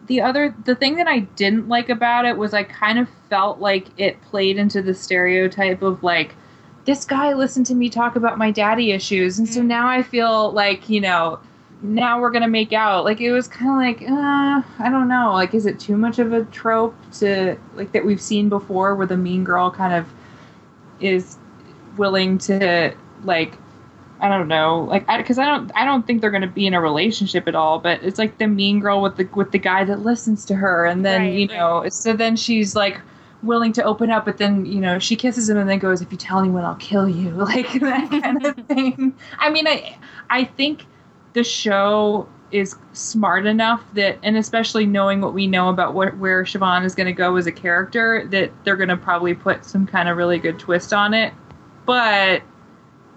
the 0.06 0.20
other, 0.20 0.54
the 0.64 0.74
thing 0.74 0.96
that 0.96 1.06
I 1.06 1.20
didn't 1.20 1.68
like 1.68 1.88
about 1.88 2.24
it 2.26 2.36
was 2.36 2.52
I 2.54 2.62
kind 2.64 2.98
of 2.98 3.08
felt 3.30 3.58
like 3.60 3.88
it 3.98 4.20
played 4.22 4.56
into 4.58 4.82
the 4.82 4.94
stereotype 4.94 5.82
of 5.82 6.02
like, 6.02 6.34
this 6.84 7.04
guy 7.06 7.32
listened 7.32 7.64
to 7.66 7.74
me 7.74 7.88
talk 7.88 8.14
about 8.14 8.36
my 8.36 8.50
daddy 8.50 8.92
issues, 8.92 9.38
and 9.38 9.48
so 9.48 9.60
Mm. 9.62 9.66
now 9.66 9.88
I 9.88 10.02
feel 10.02 10.52
like 10.52 10.90
you 10.90 11.00
know 11.00 11.38
now 11.80 12.20
we're 12.20 12.30
gonna 12.30 12.46
make 12.46 12.74
out. 12.74 13.04
Like 13.04 13.22
it 13.22 13.32
was 13.32 13.48
kind 13.48 13.70
of 13.70 13.76
like, 13.76 14.10
uh, 14.10 14.60
I 14.84 14.90
don't 14.90 15.08
know. 15.08 15.32
Like, 15.32 15.54
is 15.54 15.64
it 15.64 15.80
too 15.80 15.96
much 15.96 16.18
of 16.18 16.34
a 16.34 16.44
trope 16.46 16.94
to 17.20 17.56
like 17.74 17.92
that 17.92 18.04
we've 18.04 18.20
seen 18.20 18.50
before, 18.50 18.94
where 18.96 19.06
the 19.06 19.16
mean 19.16 19.44
girl 19.44 19.70
kind 19.70 19.94
of 19.94 20.06
is 21.00 21.38
willing 21.96 22.38
to 22.38 22.94
like, 23.24 23.58
I 24.20 24.28
don't 24.28 24.48
know, 24.48 24.84
like, 24.84 25.06
because 25.06 25.38
I, 25.38 25.44
I 25.44 25.46
don't, 25.46 25.72
I 25.74 25.84
don't 25.84 26.06
think 26.06 26.20
they're 26.20 26.30
gonna 26.30 26.46
be 26.46 26.66
in 26.66 26.74
a 26.74 26.80
relationship 26.80 27.48
at 27.48 27.54
all. 27.54 27.78
But 27.78 28.02
it's 28.02 28.18
like 28.18 28.38
the 28.38 28.46
mean 28.46 28.80
girl 28.80 29.02
with 29.02 29.16
the 29.16 29.28
with 29.34 29.52
the 29.52 29.58
guy 29.58 29.84
that 29.84 30.00
listens 30.00 30.44
to 30.46 30.54
her, 30.54 30.86
and 30.86 31.04
then 31.04 31.22
Right, 31.22 31.34
you 31.34 31.46
know, 31.48 31.88
so 31.88 32.12
then 32.12 32.36
she's 32.36 32.74
like 32.74 33.00
willing 33.42 33.72
to 33.74 33.84
open 33.84 34.10
up, 34.10 34.24
but 34.24 34.38
then 34.38 34.64
you 34.64 34.80
know 34.80 34.98
she 34.98 35.16
kisses 35.16 35.48
him 35.48 35.58
and 35.58 35.68
then 35.68 35.78
goes, 35.78 36.00
"If 36.00 36.10
you 36.10 36.18
tell 36.18 36.38
anyone, 36.38 36.64
I'll 36.64 36.74
kill 36.76 37.08
you," 37.08 37.30
like 37.32 37.72
that 37.80 38.10
kind 38.10 38.44
of 38.44 38.56
thing. 38.66 39.14
I 39.38 39.50
mean, 39.50 39.66
I 39.66 39.98
I 40.30 40.44
think 40.44 40.86
the 41.34 41.44
show 41.44 42.28
is 42.54 42.76
smart 42.92 43.46
enough 43.46 43.82
that, 43.94 44.16
and 44.22 44.36
especially 44.36 44.86
knowing 44.86 45.20
what 45.20 45.34
we 45.34 45.46
know 45.46 45.68
about 45.70 45.92
what, 45.92 46.16
where 46.18 46.44
Siobhan 46.44 46.84
is 46.84 46.94
going 46.94 47.08
to 47.08 47.12
go 47.12 47.34
as 47.34 47.48
a 47.48 47.52
character, 47.52 48.26
that 48.30 48.52
they're 48.62 48.76
going 48.76 48.90
to 48.90 48.96
probably 48.96 49.34
put 49.34 49.64
some 49.64 49.86
kind 49.86 50.08
of 50.08 50.16
really 50.16 50.38
good 50.38 50.56
twist 50.58 50.92
on 50.92 51.14
it. 51.14 51.34
But 51.86 52.42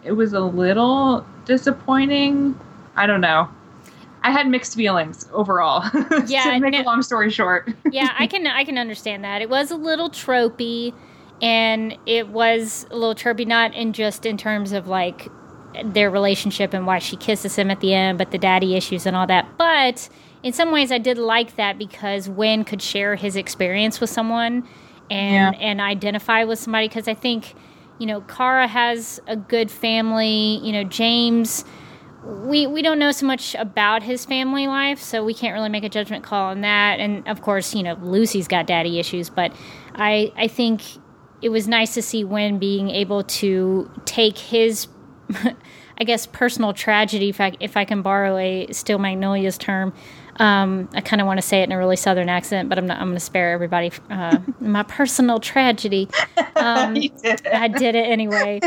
it 0.03 0.11
was 0.13 0.33
a 0.33 0.39
little 0.39 1.25
disappointing. 1.45 2.59
I 2.95 3.05
don't 3.07 3.21
know. 3.21 3.49
I 4.23 4.31
had 4.31 4.47
mixed 4.47 4.75
feelings 4.75 5.27
overall. 5.31 5.83
Yeah, 6.27 6.43
to 6.51 6.59
make 6.59 6.73
no- 6.73 6.81
a 6.81 6.83
long 6.83 7.01
story 7.01 7.29
short. 7.29 7.71
yeah, 7.91 8.13
I 8.17 8.27
can 8.27 8.45
I 8.47 8.63
can 8.63 8.77
understand 8.77 9.23
that. 9.23 9.41
It 9.41 9.49
was 9.49 9.71
a 9.71 9.75
little 9.77 10.09
tropey, 10.09 10.93
and 11.41 11.97
it 12.05 12.29
was 12.29 12.85
a 12.91 12.95
little 12.97 13.15
tropey, 13.15 13.45
not 13.47 13.73
in 13.73 13.93
just 13.93 14.25
in 14.25 14.37
terms 14.37 14.71
of 14.73 14.87
like 14.87 15.29
their 15.83 16.09
relationship 16.09 16.73
and 16.73 16.87
why 16.87 16.97
she 16.99 17.15
kisses 17.15 17.55
him 17.55 17.69
at 17.69 17.79
the 17.81 17.93
end, 17.93 18.17
but 18.17 18.31
the 18.31 18.37
daddy 18.37 18.75
issues 18.75 19.05
and 19.05 19.15
all 19.15 19.27
that. 19.27 19.47
But 19.57 20.09
in 20.43 20.51
some 20.51 20.71
ways, 20.71 20.91
I 20.91 20.97
did 20.97 21.17
like 21.17 21.55
that 21.55 21.77
because 21.77 22.27
Winn 22.27 22.63
could 22.65 22.81
share 22.81 23.15
his 23.15 23.35
experience 23.35 24.01
with 24.01 24.09
someone 24.09 24.67
and 25.09 25.55
Yeah. 25.55 25.61
and 25.61 25.79
identify 25.79 26.43
with 26.43 26.59
somebody. 26.59 26.87
Because 26.89 27.07
I 27.07 27.13
think 27.13 27.53
you 27.99 28.05
know 28.05 28.21
Kara 28.21 28.67
has 28.67 29.19
a 29.27 29.35
good 29.35 29.71
family. 29.71 30.59
You 30.63 30.71
know 30.71 30.83
James 30.83 31.65
we 32.27 32.67
we 32.67 32.81
don't 32.81 32.99
know 32.99 33.11
so 33.11 33.25
much 33.25 33.55
about 33.55 34.03
his 34.03 34.25
family 34.25 34.67
life, 34.67 35.01
so 35.01 35.23
we 35.23 35.33
can't 35.33 35.53
really 35.53 35.69
make 35.69 35.83
a 35.83 35.89
judgment 35.89 36.23
call 36.23 36.47
on 36.47 36.61
that. 36.61 36.99
And 36.99 37.27
of 37.27 37.41
course, 37.41 37.73
you 37.73 37.83
know 37.83 37.97
Lucy's 38.01 38.47
got 38.47 38.67
daddy 38.67 38.99
issues, 38.99 39.29
but 39.29 39.53
I 39.95 40.31
I 40.35 40.47
think 40.47 40.81
it 41.41 41.49
was 41.49 41.67
nice 41.67 41.93
to 41.93 42.01
see 42.01 42.23
Winn 42.23 42.59
being 42.59 42.89
able 42.89 43.23
to 43.23 43.89
take 44.05 44.37
his, 44.37 44.87
I 45.99 46.03
guess, 46.03 46.25
personal 46.25 46.73
tragedy, 46.73 47.29
if 47.29 47.39
I 47.39 47.53
if 47.59 47.77
I 47.77 47.85
can 47.85 48.01
borrow 48.01 48.37
a 48.37 48.67
Steel 48.71 48.99
Magnolias 48.99 49.57
term. 49.57 49.93
Um, 50.39 50.89
I 50.93 51.01
kind 51.01 51.21
of 51.21 51.27
want 51.27 51.39
to 51.39 51.41
say 51.41 51.61
it 51.61 51.63
in 51.63 51.71
a 51.71 51.77
really 51.77 51.95
southern 51.95 52.29
accent, 52.29 52.69
but 52.69 52.77
I'm 52.77 52.87
not. 52.87 52.99
I'm 52.99 53.07
going 53.07 53.15
to 53.15 53.19
spare 53.19 53.51
everybody 53.51 53.91
uh, 54.09 54.39
my 54.59 54.83
personal 54.83 55.39
tragedy. 55.39 56.09
Um, 56.55 56.93
did. 57.23 57.47
I 57.47 57.67
did 57.67 57.95
it 57.95 58.07
anyway. 58.07 58.59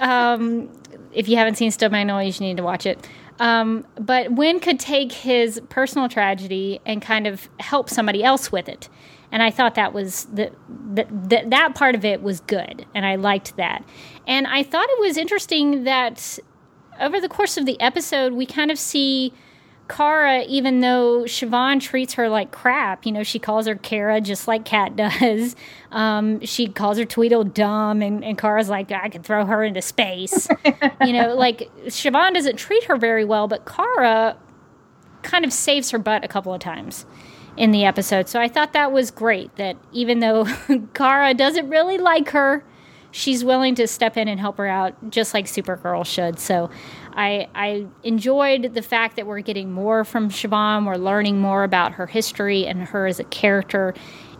Um, 0.00 0.70
if 1.12 1.28
you 1.28 1.36
haven't 1.36 1.56
seen 1.56 1.70
Steel 1.70 1.90
Magnolias, 1.90 2.40
you 2.40 2.46
need 2.46 2.56
to 2.56 2.62
watch 2.62 2.86
it. 2.86 3.06
Um, 3.38 3.86
but 3.96 4.32
Winn 4.32 4.60
could 4.60 4.78
take 4.78 5.12
his 5.12 5.60
personal 5.68 6.08
tragedy 6.08 6.80
and 6.84 7.00
kind 7.00 7.26
of 7.26 7.48
help 7.60 7.88
somebody 7.88 8.22
else 8.22 8.52
with 8.52 8.68
it, 8.68 8.88
and 9.30 9.42
I 9.42 9.50
thought 9.50 9.74
that 9.76 9.92
was 9.92 10.26
the, 10.26 10.52
the, 10.68 11.04
the 11.04 11.42
that 11.46 11.74
part 11.74 11.94
of 11.94 12.04
it 12.04 12.22
was 12.22 12.40
good, 12.40 12.86
and 12.94 13.06
I 13.06 13.16
liked 13.16 13.56
that. 13.56 13.84
And 14.26 14.46
I 14.46 14.62
thought 14.62 14.86
it 14.88 15.00
was 15.00 15.16
interesting 15.16 15.84
that 15.84 16.38
over 17.00 17.20
the 17.20 17.28
course 17.28 17.56
of 17.56 17.66
the 17.66 17.80
episode, 17.80 18.34
we 18.34 18.46
kind 18.46 18.70
of 18.70 18.78
see 18.78 19.32
Kara, 19.92 20.42
even 20.48 20.80
though 20.80 21.24
Siobhan 21.24 21.78
treats 21.78 22.14
her 22.14 22.30
like 22.30 22.50
crap, 22.50 23.04
you 23.04 23.12
know, 23.12 23.22
she 23.22 23.38
calls 23.38 23.66
her 23.66 23.74
Kara 23.74 24.22
just 24.22 24.48
like 24.48 24.64
Cat 24.64 24.96
does. 24.96 25.54
Um, 25.90 26.40
she 26.46 26.68
calls 26.68 26.96
her 26.96 27.04
Tweedle 27.04 27.44
dumb, 27.52 28.00
and, 28.00 28.24
and 28.24 28.38
Kara's 28.38 28.70
like, 28.70 28.90
I 28.90 29.10
could 29.10 29.22
throw 29.22 29.44
her 29.44 29.62
into 29.62 29.82
space. 29.82 30.48
you 31.04 31.12
know, 31.12 31.34
like 31.34 31.70
Siobhan 31.84 32.32
doesn't 32.32 32.56
treat 32.56 32.84
her 32.84 32.96
very 32.96 33.26
well, 33.26 33.48
but 33.48 33.66
Kara 33.66 34.38
kind 35.22 35.44
of 35.44 35.52
saves 35.52 35.90
her 35.90 35.98
butt 35.98 36.24
a 36.24 36.28
couple 36.28 36.54
of 36.54 36.60
times 36.60 37.04
in 37.58 37.70
the 37.70 37.84
episode. 37.84 38.30
So 38.30 38.40
I 38.40 38.48
thought 38.48 38.72
that 38.72 38.92
was 38.92 39.10
great 39.10 39.54
that 39.56 39.76
even 39.92 40.20
though 40.20 40.46
Kara 40.94 41.34
doesn't 41.34 41.68
really 41.68 41.98
like 41.98 42.30
her, 42.30 42.64
she's 43.10 43.44
willing 43.44 43.74
to 43.74 43.86
step 43.86 44.16
in 44.16 44.26
and 44.26 44.40
help 44.40 44.56
her 44.56 44.66
out 44.66 45.10
just 45.10 45.34
like 45.34 45.44
Supergirl 45.44 46.06
should. 46.06 46.38
So 46.38 46.70
I 47.14 47.48
I 47.54 47.86
enjoyed 48.02 48.74
the 48.74 48.82
fact 48.82 49.16
that 49.16 49.26
we're 49.26 49.40
getting 49.40 49.72
more 49.72 50.04
from 50.04 50.30
Siobhan. 50.30 50.86
We're 50.86 50.96
learning 50.96 51.40
more 51.40 51.64
about 51.64 51.92
her 51.92 52.06
history 52.06 52.66
and 52.66 52.84
her 52.84 53.06
as 53.06 53.20
a 53.20 53.24
character. 53.24 53.94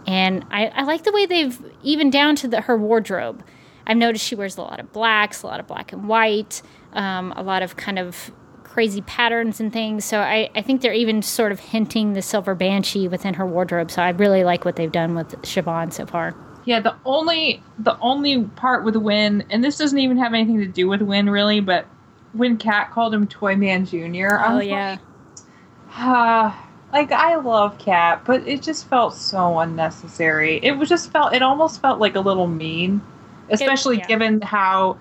And 0.06 0.44
I, 0.50 0.66
I 0.66 0.82
like 0.82 1.04
the 1.04 1.12
way 1.12 1.26
they've 1.26 1.58
even 1.82 2.10
down 2.10 2.36
to 2.36 2.48
the, 2.48 2.62
her 2.62 2.76
wardrobe. 2.76 3.44
I've 3.86 3.96
noticed 3.96 4.24
she 4.24 4.34
wears 4.34 4.56
a 4.56 4.62
lot 4.62 4.80
of 4.80 4.92
blacks, 4.92 5.42
a 5.42 5.46
lot 5.46 5.60
of 5.60 5.66
black 5.66 5.92
and 5.92 6.08
white, 6.08 6.62
um, 6.92 7.32
a 7.36 7.42
lot 7.42 7.62
of 7.62 7.76
kind 7.76 7.98
of 7.98 8.32
crazy 8.64 9.02
patterns 9.02 9.60
and 9.60 9.72
things. 9.72 10.04
So 10.04 10.20
I, 10.20 10.50
I 10.54 10.62
think 10.62 10.80
they're 10.80 10.94
even 10.94 11.22
sort 11.22 11.52
of 11.52 11.60
hinting 11.60 12.14
the 12.14 12.22
silver 12.22 12.54
banshee 12.54 13.06
within 13.06 13.34
her 13.34 13.46
wardrobe. 13.46 13.90
So 13.90 14.02
I 14.02 14.10
really 14.10 14.44
like 14.44 14.64
what 14.64 14.76
they've 14.76 14.90
done 14.90 15.14
with 15.14 15.28
Siobhan 15.42 15.92
so 15.92 16.06
far. 16.06 16.34
Yeah, 16.64 16.80
the 16.80 16.94
only 17.04 17.62
the 17.78 17.98
only 17.98 18.44
part 18.44 18.84
with 18.84 18.94
Winn, 18.94 19.44
and 19.50 19.64
this 19.64 19.76
doesn't 19.76 19.98
even 19.98 20.16
have 20.18 20.32
anything 20.32 20.58
to 20.58 20.66
do 20.66 20.88
with 20.88 21.02
Winn 21.02 21.28
really, 21.28 21.60
but 21.60 21.86
when 22.32 22.56
Cat 22.56 22.90
called 22.90 23.14
him 23.14 23.26
Toy 23.26 23.56
Man 23.56 23.86
Junior, 23.86 24.40
Oh 24.44 24.56
was 24.56 24.66
yeah. 24.66 24.90
like, 24.90 25.00
ah, 25.90 26.68
like 26.92 27.12
I 27.12 27.36
love 27.36 27.78
Cat, 27.78 28.22
but 28.24 28.46
it 28.46 28.62
just 28.62 28.88
felt 28.88 29.14
so 29.14 29.58
unnecessary. 29.58 30.58
It 30.62 30.72
was 30.72 30.88
just 30.88 31.10
felt 31.10 31.34
it 31.34 31.42
almost 31.42 31.80
felt 31.80 32.00
like 32.00 32.14
a 32.14 32.20
little 32.20 32.46
mean, 32.46 33.00
especially 33.50 33.98
yeah. 33.98 34.06
given 34.06 34.40
how 34.40 34.98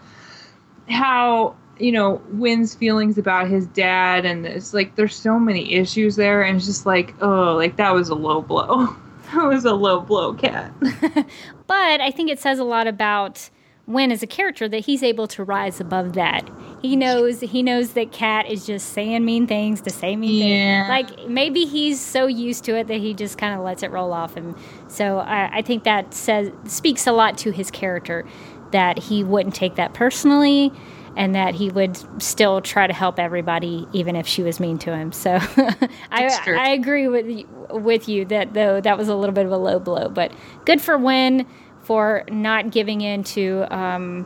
how 0.90 1.56
you 1.80 1.92
know 1.92 2.22
Winn's 2.32 2.76
feelings 2.76 3.18
about 3.18 3.48
his 3.48 3.66
dad, 3.68 4.26
and 4.26 4.46
it's 4.46 4.74
like 4.74 4.96
there's 4.96 5.16
so 5.16 5.40
many 5.40 5.74
issues 5.74 6.16
there, 6.16 6.42
and 6.42 6.58
it's 6.58 6.66
just 6.66 6.86
like 6.86 7.14
oh, 7.22 7.56
like 7.56 7.78
that 7.78 7.94
was 7.94 8.10
a 8.10 8.16
low 8.16 8.42
blow. 8.42 8.96
that 9.34 9.46
was 9.46 9.66
a 9.66 9.74
low 9.74 10.02
blow, 10.02 10.34
Cat. 10.34 10.74
But 11.72 12.02
I 12.02 12.12
think 12.12 12.30
it 12.30 12.38
says 12.38 12.60
a 12.60 12.66
lot 12.66 12.86
about 12.86 13.50
Winn 13.92 14.12
as 14.12 14.24
a 14.24 14.28
character 14.28 14.68
that 14.70 14.86
he's 14.86 15.04
able 15.04 15.28
to 15.28 15.44
rise 15.44 15.80
above 15.80 16.14
that. 16.14 16.50
He 16.82 16.96
knows 16.96 17.42
he 17.42 17.62
knows 17.62 17.94
that 17.94 18.12
Cat 18.12 18.48
is 18.50 18.66
just 18.66 18.94
saying 18.94 19.24
mean 19.24 19.46
things 19.48 19.82
to 19.82 19.90
say 19.90 20.16
mean 20.16 20.48
Yeah. 20.48 20.88
things. 20.88 20.90
Like 21.20 21.28
maybe 21.30 21.66
he's 21.66 22.00
so 22.00 22.26
used 22.28 22.64
to 22.66 22.76
it 22.78 22.88
that 22.88 22.98
he 23.00 23.14
just 23.14 23.38
kind 23.38 23.54
of 23.54 23.62
lets 23.62 23.84
it 23.84 23.92
roll 23.92 24.14
off 24.14 24.34
him. 24.36 24.56
So 24.88 25.20
I, 25.20 25.58
I 25.58 25.62
think 25.62 25.84
that 25.84 26.14
says 26.14 26.52
speaks 26.66 27.06
a 27.08 27.12
lot 27.12 27.38
to 27.40 27.52
his 27.52 27.70
character 27.72 28.26
that 28.72 28.98
he 28.98 29.24
wouldn't 29.24 29.54
take 29.56 29.76
that 29.76 29.94
personally 29.94 30.72
and 31.18 31.36
that 31.36 31.54
he 31.56 31.70
would 31.70 31.98
still 32.24 32.62
try 32.62 32.88
to 32.88 32.94
help 32.94 33.20
everybody 33.20 33.86
even 33.92 34.16
if 34.16 34.26
she 34.26 34.42
was 34.44 34.60
mean 34.62 34.78
to 34.80 34.96
him. 34.96 35.12
So 35.12 35.32
I, 36.10 36.30
I 36.48 36.70
agree 36.70 37.08
with 37.10 37.28
you, 37.28 37.46
with 37.70 38.08
you 38.08 38.24
that 38.26 38.54
though 38.54 38.80
that 38.82 38.98
was 38.98 39.08
a 39.10 39.16
little 39.16 39.34
bit 39.36 39.46
of 39.46 39.52
a 39.52 39.58
low 39.58 39.78
blow, 39.78 40.08
but 40.10 40.32
good 40.66 40.80
for 40.82 40.98
Winn 40.98 41.46
for 41.92 42.24
not 42.32 42.72
giving 42.72 43.02
in 43.02 43.22
to 43.22 43.66
um, 43.70 44.24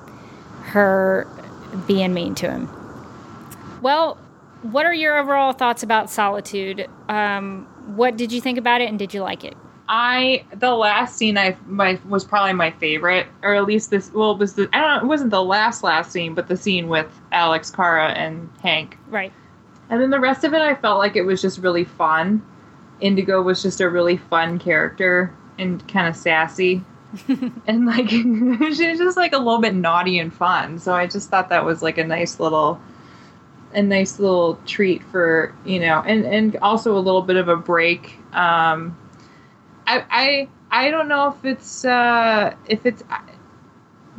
her 0.62 1.26
being 1.88 2.14
mean 2.14 2.36
to 2.36 2.48
him. 2.48 2.70
Well, 3.82 4.20
what 4.62 4.86
are 4.86 4.94
your 4.94 5.18
overall 5.18 5.52
thoughts 5.52 5.82
about 5.82 6.12
Solitude? 6.12 6.88
Um, 7.10 7.66
what 7.96 8.18
did 8.18 8.32
you 8.32 8.40
think 8.40 8.60
about 8.60 8.82
it, 8.82 8.90
and 8.90 9.00
did 9.00 9.16
you 9.16 9.24
like 9.24 9.44
it? 9.44 9.58
I 9.90 10.46
the 10.54 10.76
last 10.76 11.18
scene 11.18 11.40
I 11.40 11.58
my 11.66 12.00
was 12.08 12.24
probably 12.24 12.54
my 12.54 12.70
favorite, 12.70 13.26
or 13.42 13.56
at 13.56 13.66
least 13.66 13.90
this. 13.90 14.12
Well, 14.14 14.34
it 14.34 14.38
was 14.38 14.54
the 14.54 14.70
I 14.72 14.80
don't 14.80 14.98
know. 14.98 15.02
It 15.02 15.08
wasn't 15.08 15.32
the 15.32 15.44
last 15.44 15.82
last 15.82 16.12
scene, 16.12 16.36
but 16.36 16.48
the 16.48 16.58
scene 16.58 16.88
with 16.88 17.12
Alex, 17.32 17.72
Kara, 17.72 18.10
and 18.10 18.48
Hank. 18.62 18.96
Right. 19.10 19.34
And 19.90 20.00
then 20.00 20.12
the 20.12 20.20
rest 20.20 20.44
of 20.44 20.54
it, 20.54 20.62
I 20.62 20.76
felt 20.76 21.00
like 21.00 21.16
it 21.16 21.24
was 21.24 21.42
just 21.42 21.58
really 21.58 21.84
fun. 21.84 22.46
Indigo 23.00 23.42
was 23.42 23.64
just 23.64 23.82
a 23.82 23.90
really 23.90 24.18
fun 24.18 24.60
character 24.60 25.34
and 25.58 25.88
kind 25.88 26.08
of 26.08 26.16
sassy, 26.16 26.84
and 27.68 27.86
like 27.86 28.10
she's 28.10 28.98
just 28.98 29.18
like 29.18 29.34
a 29.34 29.38
little 29.38 29.62
bit 29.62 29.76
naughty 29.76 30.20
and 30.20 30.34
fun. 30.34 30.80
So 30.80 30.94
I 30.94 31.08
just 31.08 31.30
thought 31.30 31.50
that 31.50 31.66
was 31.66 31.82
like 31.82 31.98
a 31.98 32.04
nice 32.04 32.40
little, 32.40 32.80
a 33.74 33.82
nice 33.82 34.20
little 34.20 34.56
treat 34.66 35.04
for 35.04 35.54
you 35.66 35.80
know, 35.80 36.04
and 36.06 36.26
and 36.26 36.58
also 36.58 36.98
a 36.98 37.00
little 37.00 37.22
bit 37.22 37.36
of 37.36 37.48
a 37.48 37.56
break. 37.56 38.18
Um, 38.34 38.98
I 39.88 40.06
I 40.10 40.50
I 40.72 40.92
don't 40.92 41.08
know 41.08 41.30
if 41.30 41.46
it's 41.46 41.86
uh 41.86 42.56
if 42.68 42.86
it's. 42.86 43.04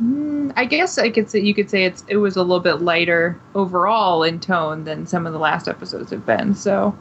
Mm, 0.01 0.53
I 0.55 0.65
guess 0.65 0.99
I 0.99 1.09
could 1.09 1.27
say 1.27 1.39
you 1.39 1.55
could 1.55 1.71
say 1.71 1.83
it's 1.83 2.03
it 2.07 2.17
was 2.17 2.35
a 2.35 2.41
little 2.41 2.59
bit 2.59 2.81
lighter 2.81 3.39
overall 3.55 4.23
in 4.23 4.39
tone 4.39 4.83
than 4.83 5.07
some 5.07 5.25
of 5.25 5.33
the 5.33 5.39
last 5.39 5.67
episodes 5.67 6.11
have 6.11 6.25
been. 6.25 6.53
So 6.53 6.95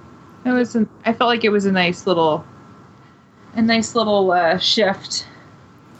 it 0.46 0.52
was 0.52 0.74
an, 0.76 0.88
I 1.04 1.12
felt 1.12 1.28
like 1.28 1.44
it 1.44 1.50
was 1.50 1.66
a 1.66 1.72
nice 1.72 2.06
little 2.06 2.44
a 3.54 3.60
nice 3.62 3.94
little 3.94 4.30
uh, 4.30 4.58
shift 4.58 5.26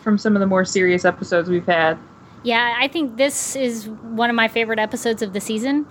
from 0.07 0.19
some 0.19 0.37
of 0.37 0.41
the 0.41 0.47
more 0.47 0.65
serious 0.65 1.05
episodes 1.05 1.49
we've 1.49 1.67
had. 1.67 1.99
Yeah, 2.45 2.77
I 2.79 2.87
think 2.87 3.17
this 3.17 3.57
is 3.57 3.89
one 3.89 4.31
of 4.31 4.37
my 4.37 4.47
favorite 4.47 4.79
episodes 4.79 5.21
of 5.21 5.33
the 5.33 5.41
season. 5.41 5.85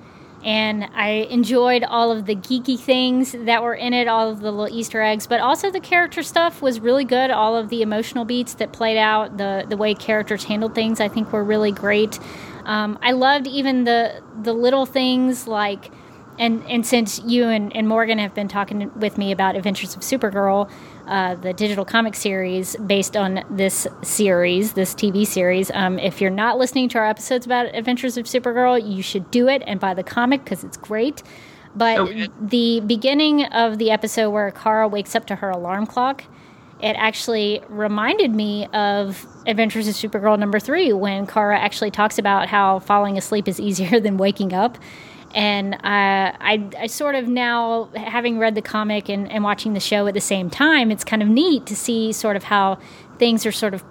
and 0.46 0.88
I 0.94 1.28
enjoyed 1.32 1.84
all 1.84 2.12
of 2.12 2.28
the 2.28 2.36
geeky 2.36 2.80
things 2.80 3.32
that 3.32 3.64
were 3.64 3.74
in 3.74 3.94
it, 3.94 4.08
all 4.08 4.30
of 4.30 4.42
the 4.42 4.52
little 4.52 4.78
Easter 4.78 5.02
eggs, 5.02 5.26
but 5.26 5.40
also 5.40 5.72
the 5.72 5.80
character 5.80 6.22
stuff 6.22 6.62
was 6.62 6.80
really 6.80 7.04
good. 7.04 7.32
All 7.32 7.58
of 7.58 7.70
the 7.70 7.82
emotional 7.82 8.26
beats 8.26 8.54
that 8.56 8.72
played 8.72 8.98
out, 8.98 9.38
the 9.38 9.66
the 9.68 9.76
way 9.76 9.96
characters 9.96 10.44
handled 10.44 10.76
things, 10.76 11.00
I 11.02 11.08
think 11.08 11.34
were 11.34 11.44
really 11.44 11.72
great. 11.72 12.20
Um, 12.66 13.00
I 13.02 13.12
loved 13.14 13.48
even 13.48 13.86
the 13.86 14.22
the 14.44 14.54
little 14.54 14.86
things 14.86 15.48
like 15.48 15.92
and 16.38 16.64
and 16.70 16.86
since 16.86 17.20
you 17.26 17.46
and, 17.46 17.76
and 17.76 17.88
Morgan 17.88 18.20
have 18.20 18.36
been 18.36 18.48
talking 18.48 18.92
with 19.00 19.18
me 19.18 19.32
about 19.32 19.56
Adventures 19.56 19.96
of 19.96 20.04
Supergirl, 20.04 20.70
uh, 21.08 21.36
the 21.36 21.54
digital 21.54 21.86
comic 21.86 22.16
series 22.16 22.76
based 22.78 23.16
on 23.16 23.44
this 23.50 23.88
series, 24.02 24.74
this 24.74 24.94
TV 24.96 25.26
series, 25.26 25.72
um, 25.72 26.00
if 26.00 26.20
you're 26.22 26.30
not 26.30 26.58
listening 26.58 26.90
to 26.90 26.98
our 26.98 27.06
episodes 27.08 27.46
about 27.46 27.68
Adventures 27.76 28.18
of 28.18 28.26
Supergirl, 28.26 28.80
you 28.96 29.02
should 29.02 29.30
do 29.32 29.48
it 29.48 29.64
and 29.68 29.80
buy 29.80 29.94
the 29.94 30.04
comic 30.04 30.44
because 30.44 30.64
it's 30.64 30.78
great. 30.78 31.24
But 31.76 32.00
Okay. 32.00 32.28
the 32.42 32.82
beginning 32.86 33.44
of 33.46 33.78
the 33.78 33.92
episode 33.92 34.30
where 34.32 34.50
Kara 34.52 34.88
wakes 34.88 35.16
up 35.16 35.26
to 35.28 35.36
her 35.36 35.50
alarm 35.50 35.86
clock, 35.86 36.24
it 36.82 36.94
actually 36.98 37.62
reminded 37.70 38.34
me 38.34 38.68
of 38.68 39.26
Adventures 39.48 39.88
of 39.88 39.94
Supergirl 39.96 40.38
number 40.40 40.60
three 40.60 40.92
when 40.94 41.26
Kara 41.28 41.58
actually 41.58 41.92
talks 41.92 42.18
about 42.18 42.48
how 42.48 42.80
falling 42.80 43.18
asleep 43.18 43.48
is 43.48 43.60
easier 43.60 44.00
than 44.02 44.18
waking 44.18 44.54
up. 44.54 44.78
And 45.34 45.74
uh, 45.74 45.78
I, 45.84 46.70
I 46.80 46.88
sort 46.88 47.16
of 47.16 47.28
now, 47.28 47.90
having 47.96 48.40
read 48.40 48.56
the 48.56 48.62
comic 48.62 49.10
and, 49.10 49.30
and 49.32 49.44
watching 49.44 49.74
the 49.74 49.80
show 49.80 50.08
at 50.08 50.14
the 50.14 50.22
same 50.22 50.50
time, 50.50 50.92
it's 50.92 51.04
kind 51.04 51.22
of 51.22 51.28
neat 51.28 51.66
to 51.66 51.76
see 51.76 52.14
sort 52.14 52.36
of 52.36 52.44
how 52.44 52.80
things 53.18 53.46
are 53.46 53.52
sort 53.52 53.74
of 53.74 53.84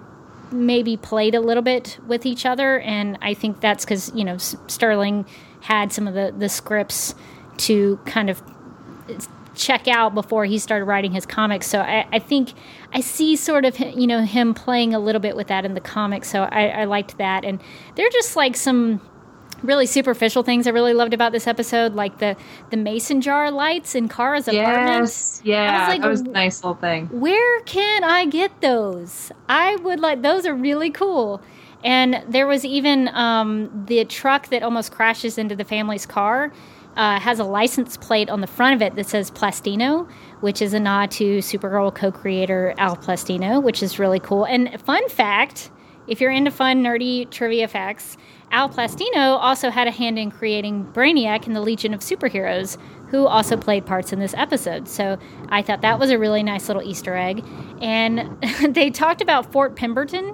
maybe 0.51 0.97
played 0.97 1.35
a 1.35 1.41
little 1.41 1.63
bit 1.63 1.99
with 2.07 2.25
each 2.25 2.45
other. 2.45 2.79
And 2.79 3.17
I 3.21 3.33
think 3.33 3.61
that's 3.61 3.85
because, 3.85 4.11
you 4.15 4.23
know, 4.23 4.37
Sterling 4.37 5.25
had 5.61 5.91
some 5.91 6.07
of 6.07 6.13
the, 6.13 6.33
the 6.35 6.49
scripts 6.49 7.13
to 7.57 7.97
kind 8.05 8.29
of 8.29 8.41
check 9.55 9.87
out 9.87 10.13
before 10.13 10.45
he 10.45 10.59
started 10.59 10.85
writing 10.85 11.11
his 11.11 11.25
comics. 11.25 11.67
So 11.67 11.79
I, 11.79 12.07
I 12.11 12.19
think 12.19 12.53
I 12.93 13.01
see 13.01 13.35
sort 13.35 13.65
of 13.65 13.79
you 13.79 14.07
know 14.07 14.21
him 14.21 14.53
playing 14.53 14.93
a 14.93 14.99
little 14.99 15.21
bit 15.21 15.35
with 15.35 15.47
that 15.47 15.65
in 15.65 15.73
the 15.73 15.81
comics. 15.81 16.29
So 16.29 16.43
I, 16.43 16.67
I 16.67 16.83
liked 16.85 17.17
that, 17.17 17.43
and 17.45 17.61
they're 17.95 18.09
just 18.09 18.35
like 18.35 18.55
some 18.55 19.01
really 19.65 19.85
superficial 19.85 20.43
things 20.43 20.67
I 20.67 20.71
really 20.71 20.93
loved 20.93 21.13
about 21.13 21.31
this 21.31 21.47
episode, 21.47 21.93
like 21.93 22.19
the 22.19 22.35
the 22.69 22.77
mason 22.77 23.21
jar 23.21 23.51
lights 23.51 23.95
in 23.95 24.07
Kara's 24.07 24.47
apartment. 24.47 25.01
Yes, 25.01 25.41
yeah, 25.43 25.63
I 25.63 25.79
was 25.79 25.89
like, 25.89 26.01
that 26.01 26.09
was 26.09 26.21
a 26.21 26.23
nice 26.25 26.63
little 26.63 26.75
thing. 26.75 27.07
Where 27.07 27.59
can 27.61 28.03
I 28.03 28.25
get 28.25 28.61
those? 28.61 29.31
I 29.49 29.75
would 29.77 29.99
like 29.99 30.21
those 30.21 30.45
are 30.45 30.55
really 30.55 30.89
cool. 30.89 31.41
And 31.83 32.23
there 32.27 32.47
was 32.47 32.65
even 32.65 33.09
um, 33.09 33.85
the 33.87 34.05
truck 34.05 34.49
that 34.49 34.63
almost 34.63 34.91
crashes 34.91 35.37
into 35.37 35.55
the 35.55 35.65
family's 35.65 36.05
car 36.07 36.51
uh, 36.95 37.19
has 37.19 37.39
a 37.39 37.43
license 37.43 37.97
plate 37.97 38.29
on 38.29 38.41
the 38.41 38.47
front 38.47 38.75
of 38.75 38.81
it 38.81 38.95
that 38.95 39.05
says 39.05 39.29
Plastino, 39.29 40.09
which 40.39 40.61
is 40.61 40.73
a 40.73 40.79
nod 40.79 41.11
to 41.11 41.39
Supergirl 41.39 41.93
co-creator 41.93 42.73
Al 42.77 42.95
Plastino, 42.95 43.61
which 43.61 43.83
is 43.83 43.99
really 43.99 44.19
cool. 44.19 44.45
And 44.45 44.81
fun 44.81 45.07
fact, 45.09 45.69
if 46.07 46.21
you're 46.21 46.31
into 46.31 46.51
fun 46.51 46.81
nerdy 46.83 47.29
trivia 47.29 47.67
facts, 47.67 48.17
Al 48.55 48.69
Plastino 48.69 49.37
also 49.37 49.69
had 49.69 49.85
a 49.85 49.91
hand 49.91 50.17
in 50.17 50.31
creating 50.31 50.85
Brainiac 50.93 51.45
and 51.45 51.53
the 51.53 51.59
Legion 51.59 51.93
of 51.93 51.99
Superheroes, 51.99 52.77
who 53.09 53.27
also 53.27 53.57
played 53.57 53.85
parts 53.85 54.13
in 54.13 54.19
this 54.19 54.33
episode. 54.33 54.87
So 54.87 55.19
I 55.49 55.61
thought 55.61 55.81
that 55.81 55.99
was 55.99 56.09
a 56.09 56.17
really 56.17 56.41
nice 56.41 56.69
little 56.69 56.81
Easter 56.81 57.17
egg. 57.17 57.43
And 57.81 58.41
they 58.69 58.89
talked 58.91 59.21
about 59.21 59.51
Fort 59.51 59.75
Pemberton, 59.75 60.29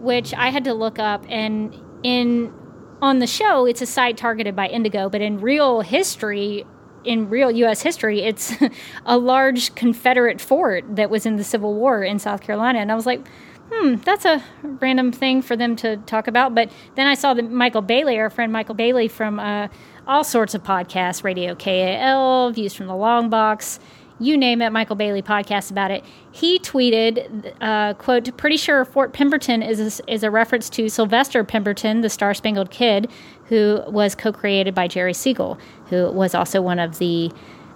which 0.00 0.32
I 0.32 0.48
had 0.48 0.64
to 0.64 0.72
look 0.72 0.98
up. 0.98 1.26
And 1.28 1.78
in 2.02 2.54
on 3.02 3.18
the 3.18 3.26
show, 3.26 3.66
it's 3.66 3.82
a 3.82 3.86
site 3.86 4.16
targeted 4.16 4.56
by 4.56 4.68
Indigo, 4.68 5.10
but 5.10 5.20
in 5.20 5.38
real 5.38 5.82
history, 5.82 6.64
in 7.04 7.28
real 7.28 7.50
U.S. 7.50 7.82
history, 7.82 8.22
it's 8.22 8.54
a 9.04 9.18
large 9.18 9.74
Confederate 9.74 10.40
fort 10.40 10.96
that 10.96 11.10
was 11.10 11.26
in 11.26 11.36
the 11.36 11.44
Civil 11.44 11.74
War 11.74 12.02
in 12.02 12.18
South 12.18 12.40
Carolina. 12.40 12.78
And 12.78 12.90
I 12.90 12.94
was 12.94 13.04
like, 13.04 13.26
hmm, 13.72 13.96
that's 13.96 14.24
a 14.24 14.42
random 14.62 15.12
thing 15.12 15.42
for 15.42 15.56
them 15.56 15.76
to 15.76 15.96
talk 15.98 16.26
about. 16.28 16.54
But 16.54 16.70
then 16.94 17.06
I 17.06 17.14
saw 17.14 17.34
that 17.34 17.50
Michael 17.50 17.82
Bailey, 17.82 18.18
our 18.18 18.30
friend 18.30 18.52
Michael 18.52 18.74
Bailey 18.74 19.08
from 19.08 19.38
uh, 19.38 19.68
all 20.06 20.24
sorts 20.24 20.54
of 20.54 20.62
podcasts, 20.62 21.22
Radio 21.22 21.54
KAL, 21.54 22.52
Views 22.52 22.74
from 22.74 22.86
the 22.86 22.96
Long 22.96 23.28
Box, 23.28 23.78
you 24.20 24.36
name 24.36 24.60
it, 24.62 24.70
Michael 24.70 24.96
Bailey 24.96 25.22
podcast 25.22 25.70
about 25.70 25.90
it. 25.90 26.04
He 26.32 26.58
tweeted, 26.58 27.54
uh, 27.60 27.94
"quote 27.94 28.36
Pretty 28.36 28.56
sure 28.56 28.84
Fort 28.84 29.12
Pemberton 29.12 29.62
is 29.62 30.00
a, 30.00 30.12
is 30.12 30.24
a 30.24 30.30
reference 30.30 30.68
to 30.70 30.88
Sylvester 30.88 31.44
Pemberton, 31.44 32.00
the 32.00 32.10
Star 32.10 32.34
Spangled 32.34 32.70
Kid, 32.70 33.08
who 33.44 33.82
was 33.86 34.14
co-created 34.14 34.74
by 34.74 34.88
Jerry 34.88 35.14
Siegel, 35.14 35.58
who 35.86 36.10
was 36.10 36.34
also 36.34 36.60
one 36.60 36.78
of 36.78 36.98
the 36.98 37.30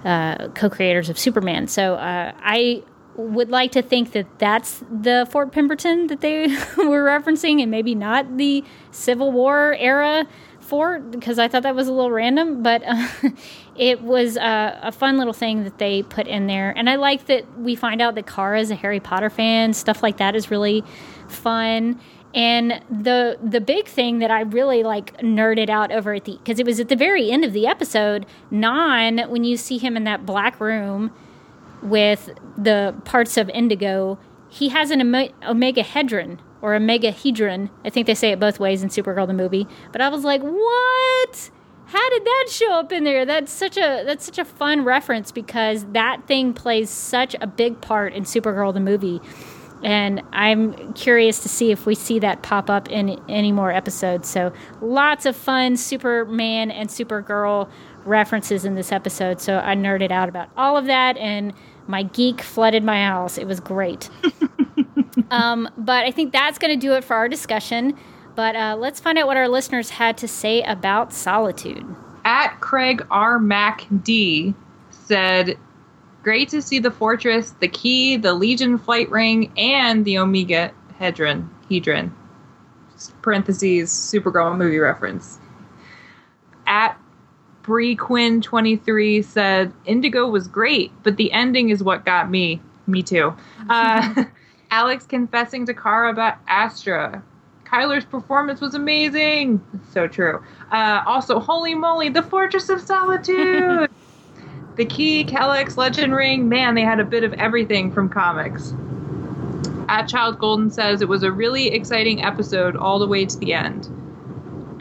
uh, 0.05 0.49
co-creators 0.49 1.09
of 1.09 1.18
Superman. 1.18 1.68
So 1.68 1.95
uh, 1.95 2.32
I 2.43 2.82
would 3.17 3.51
like 3.51 3.73
to 3.73 3.83
think 3.83 4.13
that 4.13 4.27
that's 4.39 4.83
the 4.91 5.27
Fort 5.31 5.53
Pemberton 5.53 6.07
that 6.07 6.21
they 6.21 6.47
were 6.77 7.05
referencing, 7.05 7.61
and 7.63 7.71
maybe 7.71 7.95
not 7.95 8.37
the 8.37 8.65
Civil 8.91 9.33
War 9.33 9.75
era 9.79 10.27
fort, 10.61 11.11
because 11.11 11.39
I 11.39 11.49
thought 11.49 11.65
that 11.65 11.75
was 11.75 11.89
a 11.89 11.93
little 11.93 12.11
random. 12.11 12.63
But 12.63 12.83
uh, 12.87 13.09
it 13.77 14.03
was 14.03 14.37
uh, 14.37 14.79
a 14.83 14.93
fun 14.93 15.19
little 15.19 15.33
thing 15.33 15.65
that 15.65 15.79
they 15.79 16.03
put 16.03 16.27
in 16.27 16.47
there, 16.47 16.73
and 16.77 16.89
I 16.89 16.97
like 16.97 17.27
that 17.27 17.59
we 17.59 17.75
find 17.75 18.01
out 18.01 18.15
that 18.15 18.27
Kara 18.27 18.61
is 18.61 18.71
a 18.71 18.77
Harry 18.77 19.01
Potter 19.01 19.31
fan. 19.31 19.75
Stuff 19.75 20.03
like 20.03 20.17
that 20.19 20.35
is 20.35 20.51
really 20.51 20.85
fun. 21.29 22.01
And 22.35 22.83
the 22.91 23.39
the 23.43 23.61
big 23.61 23.87
thing 23.87 24.21
that 24.21 24.31
I 24.31 24.41
really 24.41 24.83
like 24.83 25.19
nerded 25.19 25.69
out 25.69 25.93
over 25.93 26.15
at 26.15 26.25
the 26.25 26.39
because 26.39 26.59
it 26.59 26.65
was 26.65 26.81
at 26.81 26.89
the 26.89 26.97
very 26.97 27.31
end 27.31 27.45
of 27.45 27.53
the 27.53 27.67
episode, 27.67 28.25
Non, 28.51 29.19
when 29.29 29.45
you 29.45 29.59
see 29.59 29.77
him 29.77 29.99
in 29.99 30.05
that 30.05 30.25
black 30.25 30.59
room 30.59 31.13
with 31.83 32.30
the 32.57 32.95
parts 33.05 33.37
of 33.37 33.49
Indigo, 33.51 34.18
he 34.49 34.68
has 34.70 34.91
an 34.91 35.01
ome- 35.01 35.33
Omegahedron 35.43 36.39
or 36.61 36.74
Omegahedron. 36.74 37.70
I 37.85 37.91
think 37.91 38.07
they 38.07 38.14
say 38.14 38.30
it 38.30 38.41
both 38.41 38.61
ways 38.61 38.83
in 38.83 38.89
Supergirl 38.89 39.26
the 39.26 39.35
movie. 39.35 39.66
But 39.91 40.01
I 40.01 40.09
was 40.09 40.24
like, 40.24 40.43
what? 40.43 41.51
How 41.87 42.11
did 42.11 42.24
that 42.24 42.47
show 42.49 42.72
up 42.72 42.93
in 42.93 43.05
there? 43.05 43.26
That's 43.26 43.53
such 43.53 43.76
a 43.76 44.03
that's 44.07 44.24
such 44.24 44.39
a 44.39 44.45
fun 44.47 44.83
reference 44.85 45.30
because 45.30 45.85
that 45.93 46.26
thing 46.26 46.55
plays 46.55 46.89
such 46.89 47.37
a 47.41 47.47
big 47.47 47.83
part 47.83 48.14
in 48.14 48.22
Supergirl 48.22 48.72
the 48.72 48.80
movie. 48.80 49.20
And 49.83 50.22
I'm 50.33 50.93
curious 50.95 51.41
to 51.41 51.49
see 51.49 51.72
if 51.72 51.87
we 51.87 51.95
see 51.95 52.20
that 52.20 52.43
pop 52.43 52.70
up 52.70 52.89
in 52.89 53.20
any 53.28 53.51
more 53.51 53.72
episodes. 53.72 54.28
So 54.28 54.53
lots 54.80 55.26
of 55.26 55.37
fun 55.37 55.76
Superman 55.76 56.70
and 56.70 56.89
Supergirl 56.89 57.68
references 58.05 58.64
in 58.64 58.74
this 58.74 58.93
episode. 58.93 59.41
So 59.41 59.59
I 59.59 59.74
nerded 59.74 60.11
out 60.11 60.28
about 60.28 60.49
all 60.57 60.76
of 60.76 60.87
that 60.87 61.16
and 61.16 61.53
my 61.87 62.03
geek 62.05 62.41
flooded 62.43 62.85
my 62.85 63.05
house. 63.05 63.39
It 63.39 63.47
was 63.47 63.61
great. 63.61 64.09
um, 65.30 65.68
but 65.76 66.05
I 66.05 66.11
think 66.11 66.33
that's 66.33 66.59
going 66.59 66.78
to 66.78 66.80
do 66.80 66.95
it 66.95 67.05
for 67.05 67.14
our 67.14 67.28
discussion. 67.28 67.97
But 68.35 68.57
uh, 68.57 68.76
let's 68.78 69.01
find 69.01 69.18
out 69.18 69.26
what 69.26 69.37
our 69.37 69.49
listeners 69.49 69.91
had 69.91 70.16
to 70.18 70.28
say 70.28 70.62
about 70.62 71.12
solitude. 71.12 71.85
At 72.24 72.61
Craig 72.61 73.07
R. 73.11 73.39
Mac 73.39 73.87
D 74.03 74.55
said, 74.91 75.59
Great 76.22 76.49
to 76.51 76.62
see 76.62 76.78
the 76.78 76.91
fortress, 76.91 77.51
the 77.61 77.68
key, 77.68 78.16
the 78.16 78.33
Legion 78.33 78.78
flight 78.78 79.11
ring, 79.11 79.53
and 79.57 80.05
the 80.05 80.18
Omega 80.18 80.72
Hedron. 81.01 81.49
Hedron. 81.68 82.12
Parentheses, 83.20 83.91
Supergirl 83.91 84.57
movie 84.57 84.78
reference. 84.78 85.41
At 86.66 86.97
Bree 87.63 87.95
Quinn 87.95 88.41
23 88.41 89.23
said, 89.23 89.73
Indigo 89.85 90.29
was 90.29 90.49
great, 90.49 90.91
but 91.03 91.17
the 91.17 91.33
ending 91.33 91.71
is 91.71 91.83
what 91.83 92.05
got 92.05 92.31
me. 92.31 92.61
Me 92.87 93.03
too. 93.03 93.35
Uh, 93.69 94.25
Alex 94.71 95.07
confessing 95.07 95.67
to 95.67 95.75
Kara 95.75 96.11
about 96.11 96.39
Astra. 96.49 97.23
Chyler's 97.65 98.05
performance 98.05 98.61
was 98.61 98.75
amazing. 98.75 99.65
So 99.93 100.07
true. 100.09 100.43
Uh, 100.71 101.03
also, 101.07 101.39
holy 101.39 101.75
moly, 101.75 102.09
the 102.09 102.23
Fortress 102.23 102.69
of 102.69 102.81
Solitude. 102.81 103.89
the 104.77 104.85
key, 104.85 105.25
Kelex, 105.25 105.77
Legion 105.77 106.13
Ring. 106.13 106.49
Man, 106.49 106.75
they 106.75 106.83
had 106.83 107.01
a 107.01 107.05
bit 107.05 107.25
of 107.25 107.33
everything 107.35 107.93
from 107.93 108.09
comics. 108.09 108.75
At 109.89 110.09
Child 110.09 110.39
Golden 110.39 110.71
says 110.71 111.01
it 111.01 111.09
was 111.09 111.23
a 111.23 111.31
really 111.31 111.69
exciting 111.69 112.23
episode 112.23 112.77
all 112.77 112.99
the 112.99 113.07
way 113.07 113.25
to 113.25 113.39
the 113.39 113.53
end. 113.53 113.89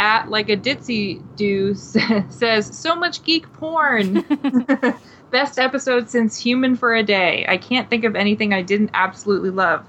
At 0.01 0.31
like 0.31 0.49
a 0.49 0.57
ditzy 0.57 1.21
do 1.35 1.75
says 2.29 2.75
so 2.75 2.95
much 2.95 3.23
geek 3.23 3.53
porn. 3.53 4.25
Best 5.29 5.59
episode 5.59 6.09
since 6.09 6.39
Human 6.39 6.75
for 6.75 6.95
a 6.95 7.03
Day. 7.03 7.45
I 7.47 7.57
can't 7.57 7.87
think 7.87 8.03
of 8.03 8.15
anything 8.15 8.51
I 8.51 8.63
didn't 8.63 8.89
absolutely 8.95 9.51
love. 9.51 9.85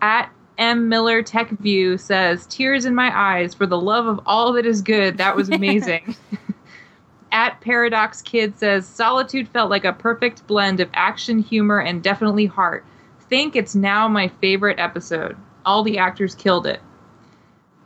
At 0.00 0.30
M. 0.58 0.88
Miller 0.88 1.24
Tech 1.24 1.50
View 1.50 1.98
says, 1.98 2.46
Tears 2.46 2.84
in 2.84 2.94
my 2.94 3.10
eyes 3.12 3.52
for 3.52 3.66
the 3.66 3.80
love 3.80 4.06
of 4.06 4.20
all 4.26 4.52
that 4.52 4.64
is 4.64 4.80
good. 4.80 5.18
That 5.18 5.34
was 5.34 5.48
amazing. 5.48 6.14
At 7.32 7.60
Paradox 7.60 8.22
Kid 8.22 8.56
says, 8.60 8.86
Solitude 8.86 9.48
felt 9.48 9.70
like 9.70 9.84
a 9.84 9.92
perfect 9.92 10.46
blend 10.46 10.78
of 10.78 10.88
action, 10.94 11.40
humor, 11.40 11.80
and 11.80 12.00
definitely 12.00 12.46
heart. 12.46 12.84
Think 13.28 13.56
it's 13.56 13.74
now 13.74 14.06
my 14.06 14.28
favorite 14.40 14.78
episode. 14.78 15.36
All 15.66 15.82
the 15.82 15.98
actors 15.98 16.36
killed 16.36 16.68
it. 16.68 16.80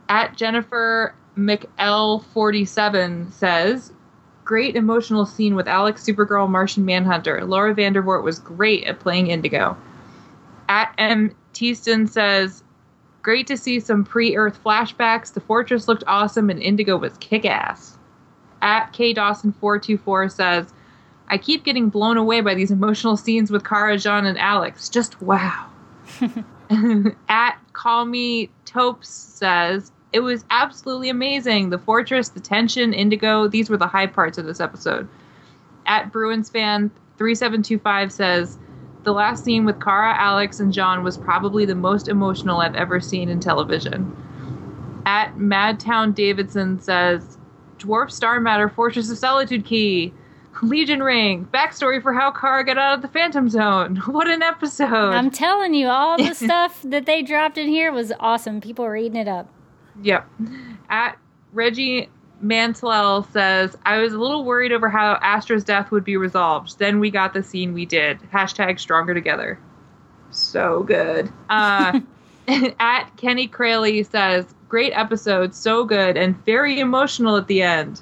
At 0.09 0.35
Jennifer 0.37 1.15
McL47 1.37 3.31
says, 3.31 3.91
great 4.43 4.75
emotional 4.75 5.25
scene 5.25 5.55
with 5.55 5.67
Alex, 5.67 6.03
Supergirl, 6.03 6.49
Martian 6.49 6.85
Manhunter. 6.85 7.43
Laura 7.45 7.73
Vandervoort 7.73 8.23
was 8.23 8.39
great 8.39 8.83
at 8.85 8.99
playing 8.99 9.27
Indigo. 9.27 9.75
At 10.69 10.93
M. 10.97 11.35
Teaston 11.53 12.07
says, 12.07 12.63
Great 13.25 13.47
to 13.47 13.57
see 13.57 13.79
some 13.79 14.03
pre 14.03 14.35
Earth 14.37 14.63
flashbacks. 14.63 15.33
The 15.33 15.39
fortress 15.39 15.87
looked 15.87 16.03
awesome 16.05 16.51
and 16.51 16.61
Indigo 16.61 16.95
was 16.95 17.17
kick 17.17 17.43
ass. 17.43 17.97
At 18.61 18.93
K. 18.93 19.15
Dawson424 19.15 20.31
says, 20.31 20.71
I 21.27 21.39
keep 21.39 21.63
getting 21.63 21.89
blown 21.89 22.17
away 22.17 22.41
by 22.41 22.53
these 22.53 22.69
emotional 22.69 23.17
scenes 23.17 23.49
with 23.49 23.67
Kara, 23.67 23.97
John, 23.97 24.27
and 24.27 24.37
Alex. 24.37 24.89
Just 24.89 25.19
wow. 25.23 25.71
At 27.29 27.57
Call 27.73 28.05
Me 28.05 28.51
Topes 28.65 29.09
says, 29.09 29.91
It 30.15 30.23
was 30.23 30.45
absolutely 30.49 31.09
amazing. 31.09 31.71
The 31.71 31.77
fortress, 31.77 32.29
the 32.29 32.39
tension, 32.39 32.93
Indigo, 32.93 33.49
these 33.49 33.69
were 33.69 33.75
the 33.75 33.85
high 33.85 34.07
parts 34.07 34.37
of 34.37 34.45
this 34.45 34.61
episode. 34.61 35.09
At 35.87 36.09
Bruins 36.13 36.49
fan 36.49 36.89
3725 37.17 38.13
says, 38.13 38.57
The 39.03 39.11
last 39.11 39.43
scene 39.43 39.65
with 39.65 39.81
Kara, 39.83 40.15
Alex, 40.17 40.61
and 40.61 40.71
John 40.71 41.03
was 41.03 41.17
probably 41.17 41.65
the 41.65 41.75
most 41.75 42.07
emotional 42.07 42.61
I've 42.61 42.75
ever 42.75 43.01
seen 43.01 43.27
in 43.27 43.41
television. 43.41 44.15
At 45.05 45.35
Madtown 45.35 46.15
Davidson 46.15 46.79
says, 46.79 47.37
Dwarf 47.77 48.09
Star 48.09 48.39
Matter 48.39 48.69
Fortress 48.69 49.11
of 49.11 49.17
Solitude 49.17 49.65
Key. 49.65 50.13
Legion 50.61 51.03
Ring. 51.03 51.45
Backstory 51.53 52.01
for 52.01 52.13
how 52.13 52.31
Kara 52.31 52.63
got 52.63 52.77
out 52.77 52.95
of 52.95 53.01
the 53.01 53.09
Phantom 53.09 53.49
Zone. 53.49 53.97
What 54.07 54.29
an 54.29 54.41
episode. 54.41 55.11
I'm 55.11 55.29
telling 55.29 55.73
you, 55.73 55.87
all 55.89 56.17
the 56.17 56.33
stuff 56.45 56.81
that 56.83 57.05
they 57.05 57.21
dropped 57.21 57.57
in 57.57 57.67
here 57.67 57.91
was 57.91 58.13
awesome. 58.21 58.61
People 58.61 58.85
were 58.85 58.95
eating 58.95 59.17
it 59.17 59.27
up. 59.27 59.49
Yep. 60.01 60.27
At 60.89 61.17
Reggie 61.53 62.09
Mantlell 62.43 63.31
says, 63.31 63.77
I 63.85 63.99
was 63.99 64.13
a 64.13 64.19
little 64.19 64.43
worried 64.43 64.71
over 64.71 64.89
how 64.89 65.17
Astra's 65.21 65.63
death 65.63 65.91
would 65.91 66.03
be 66.03 66.17
resolved. 66.17 66.79
Then 66.79 66.99
we 66.99 67.09
got 67.09 67.33
the 67.33 67.43
scene 67.43 67.73
we 67.73 67.85
did. 67.85 68.19
Hashtag 68.31 68.79
stronger 68.79 69.13
together. 69.13 69.59
So 70.31 70.83
good. 70.83 71.31
Uh, 71.49 72.01
at 72.79 73.05
Kenny 73.17 73.47
Crayley 73.47 74.09
says, 74.09 74.45
great 74.69 74.91
episode, 74.93 75.55
so 75.55 75.85
good, 75.85 76.17
and 76.17 76.35
very 76.45 76.79
emotional 76.79 77.37
at 77.37 77.47
the 77.47 77.61
end. 77.61 78.01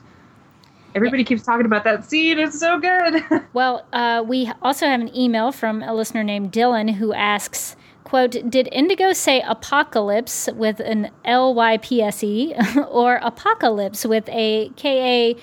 Everybody 0.95 1.23
keeps 1.23 1.43
talking 1.43 1.65
about 1.65 1.83
that 1.85 2.05
scene. 2.05 2.37
It's 2.39 2.59
so 2.59 2.79
good. 2.79 3.23
Well, 3.53 3.85
uh, 3.93 4.23
we 4.27 4.51
also 4.63 4.87
have 4.87 4.99
an 4.99 5.15
email 5.15 5.51
from 5.51 5.83
a 5.83 5.93
listener 5.93 6.23
named 6.23 6.51
Dylan 6.51 6.95
who 6.95 7.13
asks, 7.13 7.75
quote, 8.14 8.38
did 8.47 8.70
Indigo 8.72 9.11
say 9.11 9.41
apocalypse 9.41 10.47
with 10.53 10.80
an 10.80 11.09
L-Y-P-S-E 11.26 12.53
or 12.91 13.16
apocalypse 13.24 14.05
with 14.05 14.30
a 14.30 14.70
K-A-L-I-P-S? 14.76 15.36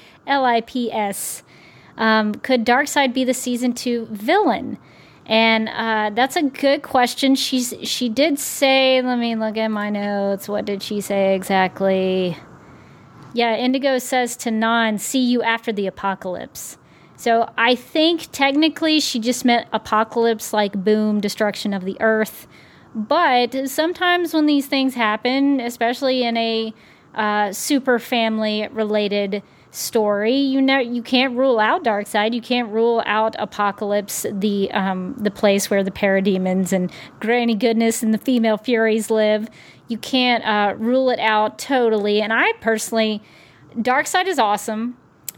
Um, 1.97 2.33
could 2.37 2.65
Darkseid 2.65 3.13
be 3.13 3.25
the 3.25 3.35
season 3.35 3.73
two 3.73 4.07
villain? 4.13 4.79
And 5.27 5.69
uh, 5.69 6.11
that's 6.15 6.37
a 6.37 6.43
good 6.43 6.83
question. 6.83 7.35
She's 7.35 7.75
she 7.83 8.09
did 8.09 8.39
say, 8.39 9.03
let 9.03 9.19
me 9.19 9.35
look 9.35 9.57
at 9.57 9.67
my 9.73 9.91
notes. 9.91 10.49
What 10.49 10.65
did 10.65 10.81
she 10.81 11.01
say 11.01 11.35
exactly? 11.35 12.37
Yeah, 13.35 13.57
Indigo 13.57 13.99
says 13.99 14.37
to 14.37 14.53
Non, 14.53 14.99
see 14.99 15.19
you 15.19 15.43
after 15.43 15.73
the 15.73 15.89
apocalypse. 15.89 16.79
So 17.21 17.53
I 17.59 17.75
think 17.75 18.29
technically 18.33 18.99
she 18.99 19.19
just 19.19 19.45
meant 19.45 19.67
apocalypse, 19.73 20.53
like 20.55 20.73
boom, 20.85 21.21
destruction 21.21 21.75
of 21.75 21.85
the 21.85 22.01
earth. 22.01 22.47
But 22.95 23.69
sometimes 23.69 24.35
when 24.35 24.47
these 24.47 24.67
things 24.67 24.95
happen, 24.95 25.61
especially 25.61 26.25
in 26.25 26.37
a 26.37 26.75
uh, 27.15 27.53
super 27.53 27.99
family 27.99 28.69
related 28.73 29.43
story, 29.71 30.35
you 30.35 30.61
know 30.61 30.79
you 30.81 31.01
can't 31.01 31.37
rule 31.37 31.61
out 31.61 31.85
Darkseid. 31.85 32.35
You 32.35 32.41
can't 32.41 32.69
rule 32.71 33.03
out 33.07 33.37
Apokolips, 33.39 34.41
the 34.41 34.71
um, 34.73 35.15
the 35.17 35.31
place 35.31 35.71
where 35.71 35.85
the 35.85 35.93
parademons 35.93 36.73
and 36.73 36.91
Granny 37.21 37.55
Goodness 37.55 38.03
and 38.03 38.13
the 38.13 38.19
female 38.19 38.57
Furies 38.57 39.11
live. 39.11 39.49
You 39.87 39.99
can't 39.99 40.45
uh, 40.45 40.75
rule 40.77 41.11
it 41.11 41.21
out 41.21 41.59
totally. 41.59 42.21
And 42.21 42.33
I 42.33 42.53
personally, 42.61 43.23
Darkseid 43.77 44.27
is 44.27 44.39
awesome 44.39 44.97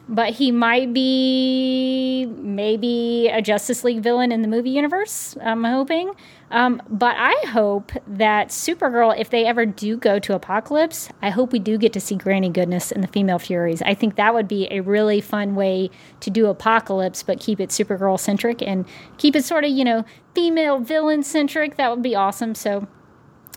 but 0.08 0.30
he 0.30 0.50
might 0.50 0.92
be 0.92 2.26
maybe 2.38 3.30
a 3.32 3.40
Justice 3.40 3.84
League 3.84 4.02
villain 4.02 4.32
in 4.32 4.42
the 4.42 4.48
movie 4.48 4.70
universe. 4.70 5.36
I'm 5.42 5.64
hoping. 5.64 6.12
Um, 6.52 6.82
but 6.88 7.16
I 7.18 7.34
hope 7.48 7.92
that 8.06 8.48
Supergirl, 8.48 9.18
if 9.18 9.30
they 9.30 9.46
ever 9.46 9.64
do 9.64 9.96
go 9.96 10.18
to 10.18 10.38
Apokolips, 10.38 11.10
I 11.22 11.30
hope 11.30 11.50
we 11.50 11.58
do 11.58 11.78
get 11.78 11.94
to 11.94 12.00
see 12.00 12.14
Granny 12.14 12.50
Goodness 12.50 12.92
and 12.92 13.02
the 13.02 13.08
Female 13.08 13.38
Furies. 13.38 13.80
I 13.80 13.94
think 13.94 14.16
that 14.16 14.34
would 14.34 14.46
be 14.46 14.68
a 14.70 14.80
really 14.80 15.22
fun 15.22 15.54
way 15.54 15.90
to 16.20 16.28
do 16.30 16.44
Apokolips, 16.52 17.24
but 17.24 17.40
keep 17.40 17.58
it 17.58 17.70
Supergirl 17.70 18.20
centric 18.20 18.62
and 18.62 18.84
keep 19.16 19.34
it 19.34 19.46
sort 19.46 19.64
of, 19.64 19.70
you 19.70 19.82
know, 19.82 20.04
female 20.34 20.78
villain 20.78 21.22
centric. 21.22 21.76
That 21.76 21.90
would 21.90 22.02
be 22.02 22.14
awesome. 22.14 22.54
So 22.54 22.86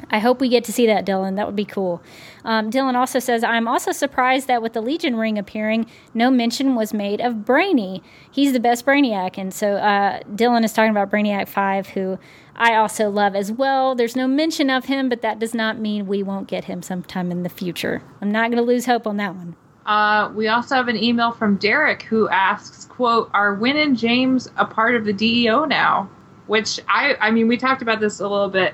I 0.10 0.20
hope 0.20 0.40
we 0.40 0.50
get 0.50 0.64
to 0.66 0.74
see 0.74 0.86
that, 0.88 1.06
Dylan. 1.06 1.36
That 1.36 1.46
would 1.46 1.56
be 1.56 1.66
cool. 1.66 2.02
Um, 2.44 2.70
Dylan 2.70 2.96
also 2.96 3.20
says, 3.20 3.44
I'm 3.44 3.68
also 3.68 3.92
surprised 3.92 4.48
that 4.48 4.62
with 4.62 4.74
the 4.74 4.82
Legion 4.82 5.16
ring 5.16 5.38
appearing, 5.38 5.88
no 6.14 6.30
mention 6.30 6.76
was 6.76 6.94
made 6.94 7.22
of 7.22 7.46
Brainy. 7.46 8.04
He's 8.30 8.54
the 8.54 8.60
best 8.60 8.86
Brainiac. 8.86 9.38
And 9.38 9.54
so 9.54 9.74
uh, 9.76 10.20
Dylan 10.24 10.64
is 10.64 10.74
talking 10.74 10.92
about 10.92 11.10
Brainiac 11.10 11.48
5, 11.48 11.90
who 11.90 12.20
I 12.56 12.76
also 12.76 13.10
love 13.10 13.36
as 13.36 13.52
well. 13.52 13.96
There's 13.96 14.16
no 14.16 14.28
mention 14.28 14.70
of 14.70 14.86
him, 14.86 15.10
but 15.10 15.22
that 15.22 15.40
does 15.40 15.54
not 15.54 15.80
mean 15.80 16.08
we 16.08 16.24
won't 16.24 16.48
get 16.48 16.66
him 16.66 16.82
sometime 16.82 17.32
in 17.32 17.44
the 17.44 17.50
future. 17.50 18.02
I'm 18.22 18.32
not 18.32 18.52
going 18.52 18.64
to 18.64 18.64
lose 18.64 18.86
hope 18.86 19.08
on 19.08 19.18
that 19.18 19.36
one. 19.36 19.56
Uh, 19.86 20.32
we 20.34 20.48
also 20.48 20.76
have 20.76 20.88
an 20.88 21.02
email 21.02 21.32
from 21.32 21.58
Derek 21.58 22.04
who 22.04 22.28
asks, 22.30 22.86
quote, 22.86 23.30
are 23.34 23.54
Winn 23.54 23.78
and 23.78 23.98
James 23.98 24.50
a 24.58 24.66
part 24.66 24.96
of 24.96 25.06
the 25.06 25.14
DEO 25.14 25.66
now? 25.66 26.10
Which 26.48 26.80
I, 26.88 27.16
I 27.20 27.32
mean, 27.32 27.48
we 27.48 27.58
talked 27.58 27.82
about 27.82 28.00
this 28.00 28.20
a 28.20 28.28
little 28.28 28.50
bit 28.50 28.74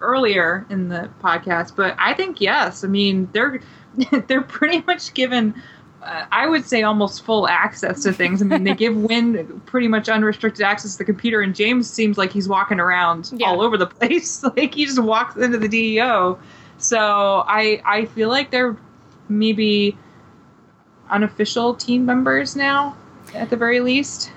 earlier 0.00 0.66
in 0.70 0.88
the 0.88 1.08
podcast, 1.22 1.74
but 1.76 1.94
I 1.98 2.14
think 2.14 2.40
yes. 2.40 2.84
I 2.84 2.88
mean, 2.88 3.28
they're 3.32 3.60
they're 4.26 4.42
pretty 4.42 4.82
much 4.86 5.14
given. 5.14 5.54
Uh, 6.02 6.24
I 6.30 6.46
would 6.46 6.64
say 6.64 6.84
almost 6.84 7.24
full 7.24 7.48
access 7.48 8.04
to 8.04 8.12
things. 8.12 8.40
I 8.40 8.44
mean, 8.44 8.62
they 8.62 8.74
give 8.74 8.96
Winn 9.10 9.60
pretty 9.66 9.88
much 9.88 10.08
unrestricted 10.08 10.62
access 10.64 10.92
to 10.92 10.98
the 10.98 11.04
computer, 11.04 11.40
and 11.40 11.54
James 11.54 11.90
seems 11.90 12.16
like 12.16 12.32
he's 12.32 12.48
walking 12.48 12.78
around 12.78 13.32
Yeah. 13.36 13.48
all 13.48 13.60
over 13.60 13.76
the 13.76 13.86
place. 13.98 14.42
like 14.44 14.74
he 14.74 14.86
just 14.86 15.00
walks 15.02 15.36
into 15.36 15.58
the 15.58 15.68
DEO. 15.68 16.38
So 16.78 17.44
I 17.48 17.82
I 17.84 18.04
feel 18.06 18.28
like 18.28 18.50
they're 18.52 18.76
maybe 19.28 19.98
unofficial 21.10 21.74
team 21.74 22.06
members 22.06 22.54
now, 22.54 22.96
at 23.34 23.50
the 23.50 23.56
very 23.56 23.80
least. 23.80 24.30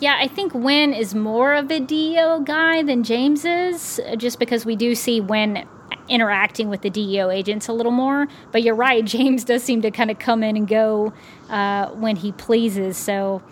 Yeah, 0.00 0.16
I 0.20 0.28
think 0.28 0.54
Winn 0.54 0.94
is 0.94 1.14
more 1.14 1.54
of 1.54 1.70
a 1.70 1.80
DEO 1.80 2.40
guy 2.40 2.82
than 2.82 3.02
James 3.02 3.44
is, 3.44 4.00
just 4.16 4.38
because 4.38 4.64
we 4.64 4.76
do 4.76 4.94
see 4.94 5.20
Winn 5.20 5.66
interacting 6.08 6.68
with 6.68 6.82
the 6.82 6.90
DEO 6.90 7.30
agents 7.30 7.68
a 7.68 7.72
little 7.72 7.92
more. 7.92 8.28
But 8.52 8.62
you're 8.62 8.76
right, 8.76 9.04
James 9.04 9.44
does 9.44 9.62
seem 9.64 9.82
to 9.82 9.90
kind 9.90 10.10
of 10.10 10.18
come 10.18 10.42
in 10.42 10.56
and 10.56 10.68
go 10.68 11.12
uh, 11.50 11.88
when 11.90 12.16
he 12.16 12.32
pleases. 12.32 12.96
So 12.96 13.42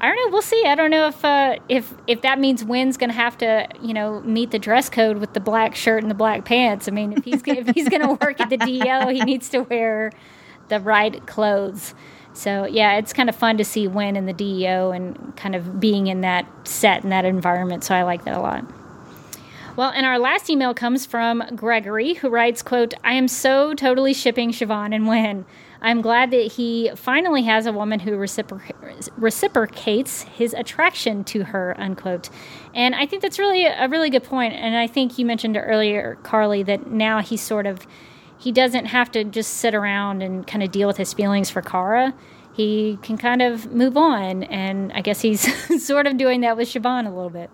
I 0.00 0.08
don't 0.08 0.16
know. 0.16 0.32
We'll 0.32 0.42
see. 0.42 0.64
I 0.66 0.74
don't 0.74 0.90
know 0.90 1.06
if 1.06 1.24
uh, 1.24 1.56
if 1.68 1.94
if 2.06 2.20
that 2.22 2.38
means 2.38 2.64
Winn's 2.64 2.98
going 2.98 3.10
to 3.10 3.16
have 3.16 3.38
to, 3.38 3.68
you 3.80 3.94
know, 3.94 4.20
meet 4.20 4.50
the 4.50 4.58
dress 4.58 4.90
code 4.90 5.18
with 5.18 5.32
the 5.32 5.40
black 5.40 5.74
shirt 5.74 6.02
and 6.02 6.10
the 6.10 6.16
black 6.16 6.44
pants. 6.44 6.88
I 6.88 6.90
mean, 6.90 7.12
if 7.14 7.24
he's 7.24 7.42
if 7.46 7.68
he's 7.74 7.88
going 7.88 8.02
to 8.02 8.08
work 8.08 8.40
at 8.40 8.50
the 8.50 8.58
DEO, 8.58 9.08
he 9.08 9.20
needs 9.20 9.48
to 9.50 9.60
wear 9.60 10.12
the 10.68 10.80
right 10.80 11.26
clothes. 11.26 11.94
So 12.34 12.66
yeah, 12.66 12.98
it's 12.98 13.12
kind 13.12 13.28
of 13.28 13.36
fun 13.36 13.56
to 13.58 13.64
see 13.64 13.86
Winn 13.86 14.16
in 14.16 14.26
the 14.26 14.32
DEO 14.32 14.90
and 14.90 15.34
kind 15.36 15.54
of 15.54 15.80
being 15.80 16.08
in 16.08 16.20
that 16.22 16.46
set 16.66 17.02
and 17.02 17.12
that 17.12 17.24
environment. 17.24 17.84
So 17.84 17.94
I 17.94 18.02
like 18.02 18.24
that 18.24 18.36
a 18.36 18.40
lot. 18.40 18.64
Well, 19.76 19.90
and 19.90 20.06
our 20.06 20.20
last 20.20 20.48
email 20.50 20.72
comes 20.72 21.04
from 21.04 21.42
Gregory, 21.56 22.14
who 22.14 22.28
writes, 22.28 22.62
"quote 22.62 22.94
I 23.02 23.14
am 23.14 23.26
so 23.26 23.74
totally 23.74 24.14
shipping 24.14 24.50
Siobhan 24.50 24.94
and 24.94 25.08
Winn. 25.08 25.46
I'm 25.82 26.00
glad 26.00 26.30
that 26.30 26.52
he 26.52 26.90
finally 26.94 27.42
has 27.42 27.66
a 27.66 27.72
woman 27.72 28.00
who 28.00 28.12
recipro- 28.12 28.62
reciprocates 29.16 30.22
his 30.22 30.54
attraction 30.54 31.24
to 31.24 31.44
her." 31.44 31.74
Unquote. 31.78 32.30
And 32.72 32.94
I 32.94 33.06
think 33.06 33.22
that's 33.22 33.38
really 33.38 33.64
a 33.64 33.88
really 33.88 34.10
good 34.10 34.22
point. 34.24 34.54
And 34.54 34.76
I 34.76 34.86
think 34.86 35.18
you 35.18 35.26
mentioned 35.26 35.56
earlier, 35.56 36.18
Carly, 36.22 36.62
that 36.64 36.90
now 36.90 37.20
he's 37.20 37.42
sort 37.42 37.66
of 37.66 37.86
he 38.44 38.52
doesn't 38.52 38.84
have 38.84 39.10
to 39.10 39.24
just 39.24 39.54
sit 39.54 39.74
around 39.74 40.22
and 40.22 40.46
kind 40.46 40.62
of 40.62 40.70
deal 40.70 40.86
with 40.86 40.98
his 40.98 41.14
feelings 41.14 41.48
for 41.48 41.62
Kara. 41.62 42.12
He 42.52 42.98
can 43.00 43.16
kind 43.16 43.40
of 43.40 43.72
move 43.72 43.96
on, 43.96 44.42
and 44.44 44.92
I 44.92 45.00
guess 45.00 45.22
he's 45.22 45.82
sort 45.82 46.06
of 46.06 46.18
doing 46.18 46.42
that 46.42 46.54
with 46.54 46.68
Siobhan 46.68 47.06
a 47.06 47.08
little 47.08 47.30
bit. 47.30 47.48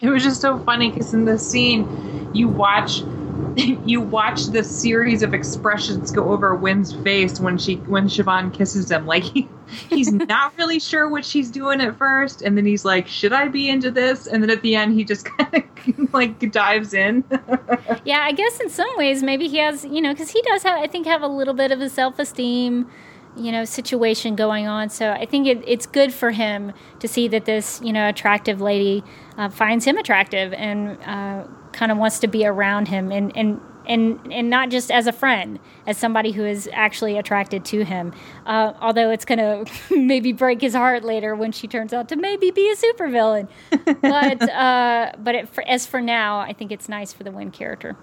It 0.00 0.08
was 0.08 0.22
just 0.22 0.40
so 0.40 0.58
funny 0.60 0.88
because 0.90 1.12
in 1.12 1.26
the 1.26 1.38
scene, 1.38 2.30
you 2.32 2.48
watch 2.48 3.02
you 3.56 4.00
watch 4.00 4.46
the 4.46 4.62
series 4.62 5.22
of 5.22 5.34
expressions 5.34 6.10
go 6.10 6.30
over 6.30 6.54
Winn's 6.54 6.92
face 6.92 7.40
when 7.40 7.58
she 7.58 7.76
when 7.76 8.06
Siobhan 8.06 8.52
kisses 8.52 8.90
him. 8.90 9.06
Like 9.06 9.24
he, 9.24 9.48
he's 9.88 10.12
not 10.12 10.56
really 10.58 10.78
sure 10.78 11.08
what 11.08 11.24
she's 11.24 11.50
doing 11.50 11.80
at 11.80 11.96
first, 11.96 12.42
and 12.42 12.56
then 12.56 12.64
he's 12.66 12.84
like, 12.84 13.06
"Should 13.06 13.32
I 13.32 13.48
be 13.48 13.68
into 13.68 13.90
this?" 13.90 14.26
And 14.26 14.42
then 14.42 14.50
at 14.50 14.62
the 14.62 14.74
end, 14.76 14.94
he 14.94 15.04
just 15.04 15.24
kind 15.38 15.64
of 15.98 16.14
like 16.14 16.50
dives 16.52 16.94
in. 16.94 17.24
Yeah, 18.04 18.20
I 18.20 18.32
guess 18.32 18.60
in 18.60 18.68
some 18.68 18.90
ways 18.96 19.22
maybe 19.22 19.48
he 19.48 19.58
has, 19.58 19.84
you 19.84 20.00
know, 20.00 20.12
because 20.12 20.30
he 20.30 20.42
does 20.42 20.62
have, 20.62 20.78
I 20.78 20.86
think, 20.86 21.06
have 21.06 21.22
a 21.22 21.28
little 21.28 21.54
bit 21.54 21.72
of 21.72 21.80
a 21.80 21.88
self 21.88 22.18
esteem. 22.18 22.90
you 23.36 23.52
know 23.52 23.64
situation 23.64 24.34
going 24.34 24.66
on. 24.66 24.90
So 24.90 25.12
I 25.12 25.24
think 25.24 25.46
it, 25.46 25.62
it's 25.66 25.86
good 25.86 26.12
for 26.12 26.32
him 26.32 26.72
to 26.98 27.06
see 27.06 27.28
that 27.28 27.44
this 27.44 27.80
you 27.82 27.92
know 27.92 28.08
attractive 28.08 28.60
lady 28.60 29.04
uh, 29.38 29.48
finds 29.48 29.84
him 29.84 29.96
attractive 29.96 30.52
and 30.52 30.98
uh, 31.04 31.44
kind 31.72 31.92
of 31.92 31.98
wants 31.98 32.18
to 32.20 32.28
be 32.28 32.46
around 32.46 32.88
him 32.88 33.10
and 33.12 33.36
and. 33.36 33.60
And, 33.86 34.20
and 34.30 34.50
not 34.50 34.68
just 34.68 34.92
as 34.92 35.08
a 35.08 35.12
friend, 35.12 35.58
as 35.84 35.96
somebody 35.96 36.30
who 36.30 36.44
is 36.44 36.68
actually 36.72 37.16
attracted 37.16 37.64
to 37.64 37.82
him. 37.82 38.12
Uh, 38.46 38.74
although 38.78 39.10
it's 39.10 39.24
going 39.24 39.38
to 39.38 39.64
maybe 39.90 40.32
break 40.32 40.60
his 40.60 40.74
heart 40.74 41.02
later 41.02 41.34
when 41.34 41.50
she 41.50 41.66
turns 41.66 41.92
out 41.92 42.08
to 42.10 42.16
maybe 42.16 42.52
be 42.52 42.70
a 42.70 42.76
supervillain. 42.76 43.48
but 44.00 44.42
uh, 44.50 45.12
but 45.18 45.34
it, 45.34 45.48
for, 45.48 45.66
as 45.66 45.86
for 45.86 46.00
now, 46.00 46.38
I 46.38 46.52
think 46.52 46.70
it's 46.70 46.88
nice 46.88 47.12
for 47.12 47.24
the 47.24 47.32
Winn 47.32 47.50
character. 47.50 47.96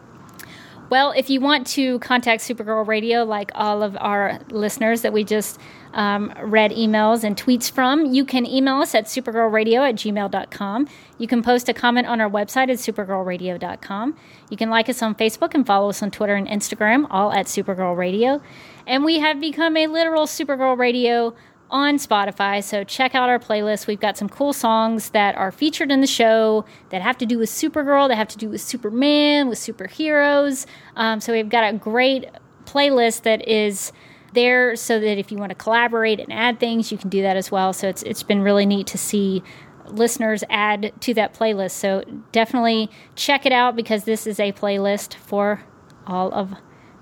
Well, 0.89 1.11
if 1.11 1.29
you 1.29 1.41
want 1.41 1.67
to 1.67 1.99
contact 1.99 2.41
Supergirl 2.41 2.87
Radio, 2.87 3.25
like 3.25 3.51
all 3.55 3.83
of 3.83 3.97
our 3.99 4.39
listeners 4.49 5.01
that 5.01 5.11
we 5.11 5.25
just 5.25 5.59
um, 5.93 6.33
read 6.41 6.71
emails 6.71 7.23
and 7.23 7.35
tweets 7.35 7.69
from, 7.69 8.05
you 8.05 8.25
can 8.25 8.45
email 8.45 8.75
us 8.75 8.93
at 8.95 9.05
supergirlradio 9.05 9.89
at 9.89 9.95
gmail.com. 9.95 10.87
You 11.17 11.27
can 11.27 11.41
post 11.41 11.69
a 11.69 11.73
comment 11.73 12.07
on 12.07 12.21
our 12.21 12.29
website 12.29 12.69
at 12.69 12.77
supergirlradio.com. 12.77 14.15
You 14.49 14.57
can 14.57 14.69
like 14.69 14.89
us 14.89 15.01
on 15.01 15.15
Facebook 15.15 15.53
and 15.53 15.65
follow 15.65 15.89
us 15.89 16.01
on 16.03 16.11
Twitter 16.11 16.35
and 16.35 16.47
Instagram, 16.47 17.07
all 17.09 17.31
at 17.33 17.47
Supergirl 17.47 17.97
Radio. 17.97 18.41
And 18.85 19.03
we 19.03 19.19
have 19.19 19.39
become 19.39 19.75
a 19.75 19.87
literal 19.87 20.23
Supergirl 20.23 20.77
Radio 20.77 21.35
on 21.69 21.97
Spotify. 21.97 22.63
So 22.63 22.83
check 22.83 23.15
out 23.15 23.29
our 23.29 23.39
playlist. 23.39 23.87
We've 23.87 23.99
got 23.99 24.17
some 24.17 24.29
cool 24.29 24.53
songs 24.53 25.09
that 25.09 25.35
are 25.35 25.51
featured 25.51 25.91
in 25.91 26.01
the 26.01 26.07
show 26.07 26.65
that 26.89 27.01
have 27.01 27.17
to 27.17 27.25
do 27.25 27.37
with 27.37 27.49
Supergirl, 27.49 28.07
that 28.07 28.15
have 28.15 28.29
to 28.29 28.37
do 28.37 28.49
with 28.49 28.61
Superman, 28.61 29.49
with 29.49 29.57
superheroes. 29.57 30.65
Um, 30.95 31.19
so 31.19 31.33
we've 31.33 31.49
got 31.49 31.73
a 31.73 31.77
great 31.77 32.29
playlist 32.65 33.23
that 33.23 33.47
is 33.47 33.91
there 34.37 34.75
so 34.75 34.99
that 34.99 35.17
if 35.17 35.31
you 35.31 35.37
want 35.37 35.49
to 35.49 35.55
collaborate 35.55 36.19
and 36.19 36.31
add 36.31 36.59
things, 36.59 36.91
you 36.91 36.97
can 36.97 37.09
do 37.09 37.23
that 37.23 37.35
as 37.35 37.51
well. 37.51 37.73
So 37.73 37.89
it's 37.89 38.03
it's 38.03 38.23
been 38.23 38.41
really 38.41 38.65
neat 38.65 38.87
to 38.87 38.97
see 38.97 39.43
listeners 39.87 40.43
add 40.49 40.93
to 41.01 41.13
that 41.15 41.33
playlist. 41.33 41.71
So 41.71 42.03
definitely 42.31 42.89
check 43.15 43.45
it 43.45 43.51
out 43.51 43.75
because 43.75 44.03
this 44.03 44.27
is 44.27 44.39
a 44.39 44.51
playlist 44.51 45.15
for 45.15 45.63
all 46.05 46.31
of 46.33 46.53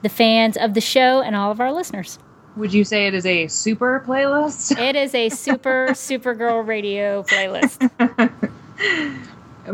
the 0.02 0.10
fans 0.10 0.56
of 0.56 0.74
the 0.74 0.82
show 0.82 1.22
and 1.22 1.36
all 1.36 1.52
of 1.52 1.60
our 1.60 1.74
listeners. 1.74 2.20
Would 2.56 2.74
you 2.74 2.86
say 2.86 3.08
it 3.08 3.14
is 3.14 3.26
a 3.26 3.48
super 3.48 4.04
playlist? 4.08 4.80
It 4.80 4.96
is 4.96 5.14
a 5.14 5.30
super 5.30 5.88
Supergirl 5.90 6.66
radio 6.66 7.24
playlist. 7.24 7.92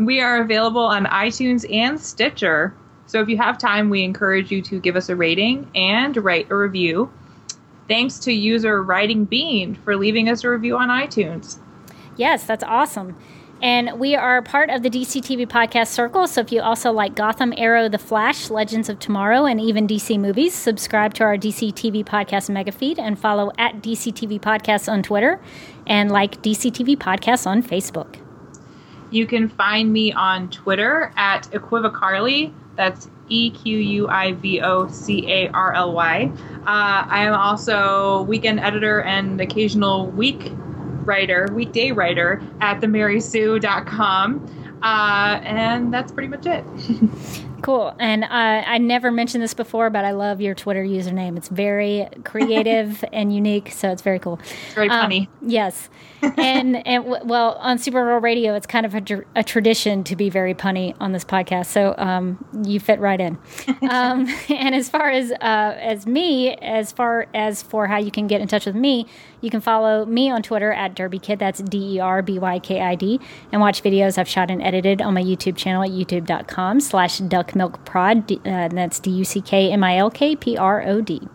we 0.00 0.20
are 0.20 0.42
available 0.42 0.82
on 0.82 1.04
iTunes 1.06 1.64
and 1.72 2.00
Stitcher. 2.00 2.74
So 3.06 3.20
if 3.20 3.28
you 3.28 3.36
have 3.36 3.58
time, 3.58 3.88
we 3.88 4.02
encourage 4.02 4.50
you 4.50 4.62
to 4.62 4.80
give 4.80 4.96
us 4.96 5.08
a 5.08 5.16
rating 5.16 5.70
and 5.74 6.16
write 6.16 6.50
a 6.50 6.56
review. 6.56 7.12
Thanks 7.92 8.18
to 8.20 8.32
user 8.32 8.82
Writing 8.82 9.26
Bean 9.26 9.74
for 9.74 9.96
leaving 9.96 10.30
us 10.30 10.44
a 10.44 10.48
review 10.48 10.78
on 10.78 10.88
iTunes. 10.88 11.58
Yes, 12.16 12.44
that's 12.44 12.64
awesome. 12.64 13.14
And 13.60 14.00
we 14.00 14.16
are 14.16 14.40
part 14.40 14.70
of 14.70 14.82
the 14.82 14.88
DC 14.88 15.20
TV 15.20 15.46
podcast 15.46 15.88
circle. 15.88 16.26
So 16.26 16.40
if 16.40 16.50
you 16.50 16.62
also 16.62 16.90
like 16.90 17.14
Gotham, 17.14 17.52
Arrow, 17.54 17.90
The 17.90 17.98
Flash, 17.98 18.48
Legends 18.48 18.88
of 18.88 18.98
Tomorrow, 18.98 19.44
and 19.44 19.60
even 19.60 19.86
DC 19.86 20.18
movies, 20.18 20.54
subscribe 20.54 21.12
to 21.14 21.24
our 21.24 21.36
DC 21.36 21.74
TV 21.74 22.02
podcast 22.02 22.48
mega 22.48 22.72
feed 22.72 22.98
and 22.98 23.18
follow 23.18 23.52
at 23.58 23.82
DC 23.82 24.10
TV 24.14 24.40
Podcasts 24.40 24.90
on 24.90 25.02
Twitter 25.02 25.38
and 25.86 26.10
like 26.10 26.40
DC 26.42 26.72
TV 26.72 26.96
Podcasts 26.96 27.46
on 27.46 27.62
Facebook. 27.62 28.16
You 29.10 29.26
can 29.26 29.50
find 29.50 29.92
me 29.92 30.14
on 30.14 30.48
Twitter 30.48 31.12
at 31.18 31.42
Equivocarly. 31.50 32.54
That's 32.74 33.10
E 33.32 33.50
Q 33.50 33.78
U 33.78 34.08
I 34.08 34.32
V 34.32 34.60
O 34.60 34.88
C 34.88 35.26
A 35.26 35.48
R 35.48 35.72
L 35.72 35.92
Y. 35.92 36.30
Uh, 36.60 36.64
I 36.66 37.24
am 37.24 37.34
also 37.34 38.22
weekend 38.22 38.60
editor 38.60 39.02
and 39.02 39.40
occasional 39.40 40.08
week 40.08 40.52
writer, 41.04 41.48
weekday 41.52 41.92
writer 41.92 42.42
at 42.60 42.80
themarysue.com. 42.80 44.78
Uh, 44.82 45.40
and 45.42 45.92
that's 45.94 46.12
pretty 46.12 46.28
much 46.28 46.46
it. 46.46 46.64
Cool. 47.62 47.94
And 47.98 48.24
uh, 48.24 48.28
I 48.30 48.78
never 48.78 49.10
mentioned 49.10 49.42
this 49.42 49.54
before, 49.54 49.88
but 49.88 50.04
I 50.04 50.10
love 50.10 50.40
your 50.40 50.54
Twitter 50.54 50.84
username. 50.84 51.36
It's 51.36 51.48
very 51.48 52.08
creative 52.24 53.04
and 53.12 53.34
unique, 53.34 53.70
so 53.70 53.90
it's 53.90 54.02
very 54.02 54.18
cool. 54.18 54.40
It's 54.42 54.74
very 54.74 54.88
funny. 54.88 55.28
Um, 55.40 55.48
yes. 55.48 55.88
and 56.22 56.76
and 56.86 57.04
w- 57.04 57.24
well, 57.24 57.52
on 57.60 57.78
Super 57.78 58.02
Supergirl 58.02 58.22
Radio, 58.22 58.54
it's 58.54 58.66
kind 58.66 58.86
of 58.86 58.94
a, 58.94 59.00
tr- 59.00 59.22
a, 59.36 59.44
tradition 59.44 60.02
to 60.04 60.16
be 60.16 60.28
very 60.28 60.54
punny 60.54 60.94
on 60.98 61.12
this 61.12 61.24
podcast. 61.24 61.66
So 61.66 61.94
um, 61.98 62.44
you 62.64 62.80
fit 62.80 62.98
right 63.00 63.20
in. 63.20 63.38
um, 63.88 64.28
and 64.48 64.74
as 64.74 64.88
far 64.88 65.10
as 65.10 65.30
uh, 65.32 65.76
as 65.80 66.06
me, 66.06 66.54
as 66.56 66.92
far 66.92 67.26
as 67.34 67.62
for 67.62 67.86
how 67.86 67.98
you 67.98 68.10
can 68.10 68.26
get 68.26 68.40
in 68.40 68.48
touch 68.48 68.66
with 68.66 68.74
me, 68.74 69.06
you 69.40 69.50
can 69.50 69.60
follow 69.60 70.04
me 70.06 70.30
on 70.30 70.42
Twitter 70.42 70.72
at 70.72 70.94
DerbyKid. 70.94 71.38
That's 71.38 71.60
D 71.60 71.96
E 71.96 72.00
R 72.00 72.22
B 72.22 72.38
Y 72.38 72.58
K 72.58 72.80
I 72.80 72.94
D, 72.94 73.20
and 73.50 73.60
watch 73.60 73.82
videos 73.82 74.18
I've 74.18 74.28
shot 74.28 74.50
and 74.50 74.62
edited 74.62 75.02
on 75.02 75.14
my 75.14 75.22
YouTube 75.22 75.56
channel 75.56 75.82
at 75.82 75.90
youtube.com/slash 75.90 77.18
duck 77.18 77.51
Milk 77.54 77.84
Prod. 77.84 78.30
Uh, 78.30 78.38
and 78.44 78.76
that's 78.76 78.98
D 78.98 79.10
U 79.10 79.24
C 79.24 79.40
K 79.40 79.70
M 79.72 79.84
I 79.84 79.98
L 79.98 80.10
K 80.10 80.36
P 80.36 80.56
R 80.56 80.82
O 80.86 81.00
D. 81.00 81.28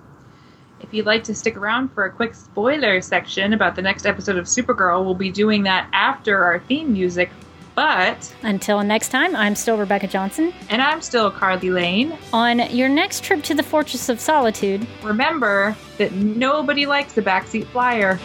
If 0.80 0.94
you'd 0.94 1.06
like 1.06 1.24
to 1.26 1.36
stick 1.36 1.58
around 1.58 1.90
for 1.90 2.06
a 2.06 2.12
quick 2.12 2.36
spoiler 2.36 3.02
section 3.02 3.54
about 3.54 3.76
the 3.76 3.82
next 3.82 4.06
episode 4.06 4.38
of 4.38 4.46
Supergirl, 4.46 5.04
we'll 5.04 5.16
be 5.16 5.32
doing 5.32 5.64
that 5.64 5.90
after 5.92 6.44
our 6.44 6.60
theme 6.60 6.94
music. 6.94 7.30
But 7.76 8.36
until 8.42 8.82
next 8.84 9.10
time, 9.10 9.36
I'm 9.36 9.54
still 9.54 9.78
Rebecca 9.78 10.08
Johnson. 10.08 10.52
And 10.70 10.82
I'm 10.82 11.00
still 11.02 11.30
Carly 11.30 11.70
Lane. 11.70 12.18
On 12.34 12.60
your 12.72 12.90
next 12.90 13.24
trip 13.24 13.44
to 13.44 13.54
the 13.54 13.62
Fortress 13.62 14.10
of 14.10 14.20
Solitude, 14.20 14.88
remember 15.04 15.76
that 15.98 16.12
nobody 16.14 16.88
likes 16.88 17.18
a 17.18 17.22
backseat 17.22 17.68
flyer. 17.68 18.20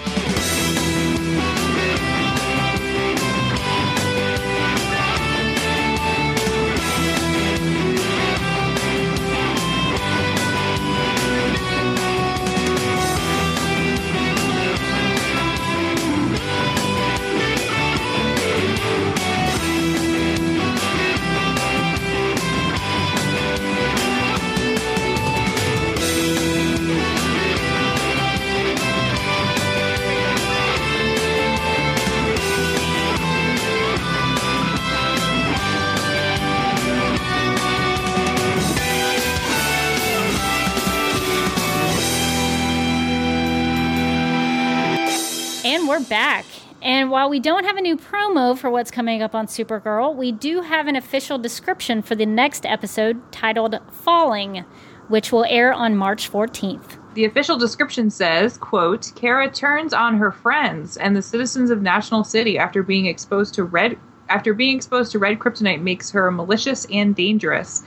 Back. 46.12 46.44
And 46.82 47.10
while 47.10 47.30
we 47.30 47.40
don't 47.40 47.64
have 47.64 47.78
a 47.78 47.80
new 47.80 47.96
promo 47.96 48.54
for 48.58 48.68
what's 48.68 48.90
coming 48.90 49.22
up 49.22 49.34
on 49.34 49.46
Supergirl, 49.46 50.14
we 50.14 50.30
do 50.30 50.60
have 50.60 50.86
an 50.86 50.94
official 50.94 51.38
description 51.38 52.02
for 52.02 52.14
the 52.14 52.26
next 52.26 52.66
episode 52.66 53.32
titled 53.32 53.78
Falling, 53.90 54.66
which 55.08 55.32
will 55.32 55.46
air 55.46 55.72
on 55.72 55.96
March 55.96 56.30
14th. 56.30 56.98
The 57.14 57.24
official 57.24 57.56
description 57.56 58.10
says, 58.10 58.58
quote, 58.58 59.10
Kara 59.14 59.50
turns 59.50 59.94
on 59.94 60.18
her 60.18 60.30
friends 60.30 60.98
and 60.98 61.16
the 61.16 61.22
citizens 61.22 61.70
of 61.70 61.80
National 61.80 62.24
City 62.24 62.58
after 62.58 62.82
being 62.82 63.06
exposed 63.06 63.54
to 63.54 63.64
red 63.64 63.98
after 64.28 64.52
being 64.52 64.76
exposed 64.76 65.12
to 65.12 65.18
red 65.18 65.38
kryptonite 65.38 65.80
makes 65.80 66.10
her 66.10 66.30
malicious 66.30 66.86
and 66.92 67.16
dangerous. 67.16 67.84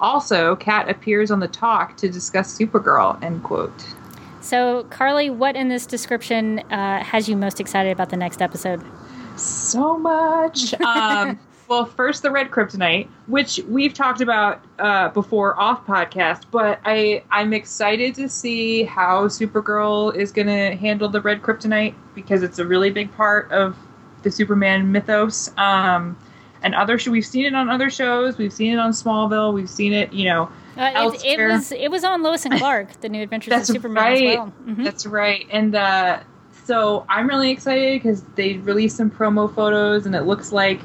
Also, 0.00 0.56
Cat 0.56 0.88
appears 0.88 1.30
on 1.30 1.38
the 1.38 1.46
talk 1.46 1.96
to 1.98 2.08
discuss 2.08 2.58
Supergirl, 2.58 3.22
end 3.22 3.44
quote. 3.44 3.84
So, 4.48 4.84
Carly, 4.84 5.28
what 5.28 5.56
in 5.56 5.68
this 5.68 5.84
description 5.84 6.60
uh, 6.70 7.04
has 7.04 7.28
you 7.28 7.36
most 7.36 7.60
excited 7.60 7.92
about 7.92 8.08
the 8.08 8.16
next 8.16 8.40
episode? 8.40 8.82
So 9.36 9.98
much. 9.98 10.74
Um, 10.80 11.38
well, 11.68 11.84
first 11.84 12.22
the 12.22 12.30
red 12.30 12.50
kryptonite, 12.50 13.08
which 13.26 13.60
we've 13.68 13.92
talked 13.92 14.22
about 14.22 14.64
uh, 14.78 15.10
before 15.10 15.60
off 15.60 15.84
podcast, 15.84 16.44
but 16.50 16.80
I 16.86 17.22
I'm 17.30 17.52
excited 17.52 18.14
to 18.14 18.30
see 18.30 18.84
how 18.84 19.28
Supergirl 19.28 20.16
is 20.16 20.32
going 20.32 20.46
to 20.46 20.74
handle 20.76 21.10
the 21.10 21.20
red 21.20 21.42
kryptonite 21.42 21.94
because 22.14 22.42
it's 22.42 22.58
a 22.58 22.64
really 22.64 22.88
big 22.88 23.12
part 23.12 23.52
of 23.52 23.76
the 24.22 24.30
Superman 24.30 24.90
mythos. 24.90 25.50
Um, 25.58 26.16
and 26.62 26.74
other 26.74 26.98
we've 27.10 27.26
seen 27.26 27.44
it 27.44 27.54
on 27.54 27.68
other 27.68 27.90
shows, 27.90 28.38
we've 28.38 28.54
seen 28.54 28.72
it 28.72 28.78
on 28.78 28.92
Smallville, 28.92 29.52
we've 29.52 29.68
seen 29.68 29.92
it, 29.92 30.10
you 30.14 30.24
know 30.24 30.50
uh, 30.78 31.10
it, 31.12 31.38
it, 31.38 31.48
was 31.48 31.72
it 31.72 31.90
was 31.90 32.04
on 32.04 32.22
Lois 32.22 32.44
and 32.46 32.54
Clark, 32.58 33.00
The 33.00 33.08
New 33.08 33.22
Adventures 33.22 33.54
of 33.54 33.66
Superman 33.66 34.04
right. 34.04 34.22
as 34.22 34.36
well. 34.36 34.46
Mm-hmm. 34.46 34.84
That's 34.84 35.06
right. 35.06 35.46
And 35.50 35.74
uh, 35.74 36.20
so 36.64 37.04
I'm 37.08 37.28
really 37.28 37.50
excited 37.50 38.00
because 38.00 38.22
they 38.36 38.58
released 38.58 38.96
some 38.96 39.10
promo 39.10 39.52
photos, 39.52 40.06
and 40.06 40.14
it 40.14 40.22
looks 40.22 40.52
like 40.52 40.80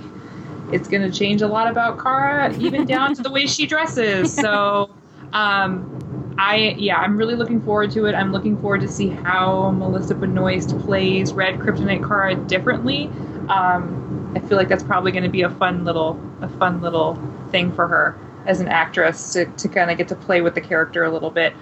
it's 0.72 0.88
going 0.88 1.04
to 1.04 1.16
change 1.16 1.42
a 1.42 1.48
lot 1.48 1.70
about 1.70 2.00
Kara, 2.00 2.54
even 2.58 2.86
down 2.88 3.14
to 3.16 3.22
the 3.22 3.30
way 3.30 3.46
she 3.46 3.68
dresses. 3.68 4.34
So 4.34 4.90
um, 5.34 6.36
I 6.40 6.76
yeah, 6.78 6.98
I'm 6.98 7.16
really 7.16 7.36
looking 7.36 7.62
forward 7.62 7.92
to 7.92 8.06
it. 8.06 8.16
I'm 8.16 8.32
looking 8.32 8.60
forward 8.60 8.82
to 8.82 8.88
see 8.88 9.10
how 9.10 9.70
Melissa 9.72 10.16
Benoist 10.16 10.78
plays 10.80 11.34
Red 11.34 11.60
Kryptonite 11.60 12.08
Kara 12.08 12.36
differently. 12.36 13.06
Um, 13.50 14.34
I 14.36 14.40
feel 14.40 14.58
like 14.58 14.70
that's 14.70 14.84
probably 14.84 15.12
going 15.12 15.26
to 15.26 15.30
be 15.30 15.44
a 15.44 15.52
fun 15.52 15.86
little 15.86 16.20
a 16.42 16.50
fun 16.50 16.82
little 16.82 17.22
thing 17.52 17.72
for 17.72 17.88
her 17.88 18.18
as 18.46 18.60
an 18.60 18.68
actress 18.68 19.34
to, 19.34 19.46
to 19.46 19.68
kind 19.68 19.92
of 19.92 19.98
get 19.98 20.08
to 20.10 20.16
play 20.16 20.42
with 20.42 20.56
the 20.56 20.62
character 20.62 21.04
a 21.04 21.12
little 21.12 21.32
bit. 21.32 21.54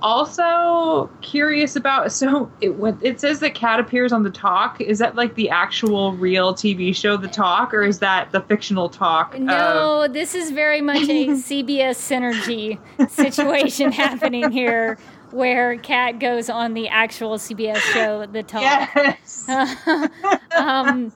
Also 0.00 1.08
curious 1.20 1.76
about 1.76 2.10
so 2.10 2.50
it 2.60 2.70
it 3.02 3.20
says 3.20 3.38
that 3.38 3.54
cat 3.54 3.78
appears 3.78 4.10
on 4.12 4.24
the 4.24 4.30
talk. 4.30 4.80
Is 4.80 4.98
that 4.98 5.14
like 5.14 5.36
the 5.36 5.48
actual 5.48 6.12
real 6.14 6.54
tv 6.54 6.94
show 6.94 7.16
the 7.16 7.28
talk 7.28 7.72
or 7.72 7.82
is 7.82 8.00
that 8.00 8.32
the 8.32 8.40
fictional 8.40 8.88
talk 8.88 9.38
no 9.38 10.02
of- 10.02 10.12
this 10.12 10.34
is 10.34 10.50
very 10.50 10.80
much 10.80 11.02
a 11.02 11.26
cbs 11.28 11.94
synergy 11.94 12.80
situation 13.08 13.92
happening 14.02 14.50
here 14.50 14.98
where 15.32 15.76
cat 15.78 16.18
goes 16.18 16.50
on 16.50 16.74
the 16.74 16.88
actual 16.88 17.38
cbs 17.38 17.76
show 17.78 18.26
the 18.26 18.42
talk. 18.42 18.62
Yes. 18.62 19.48
um, 20.56 21.12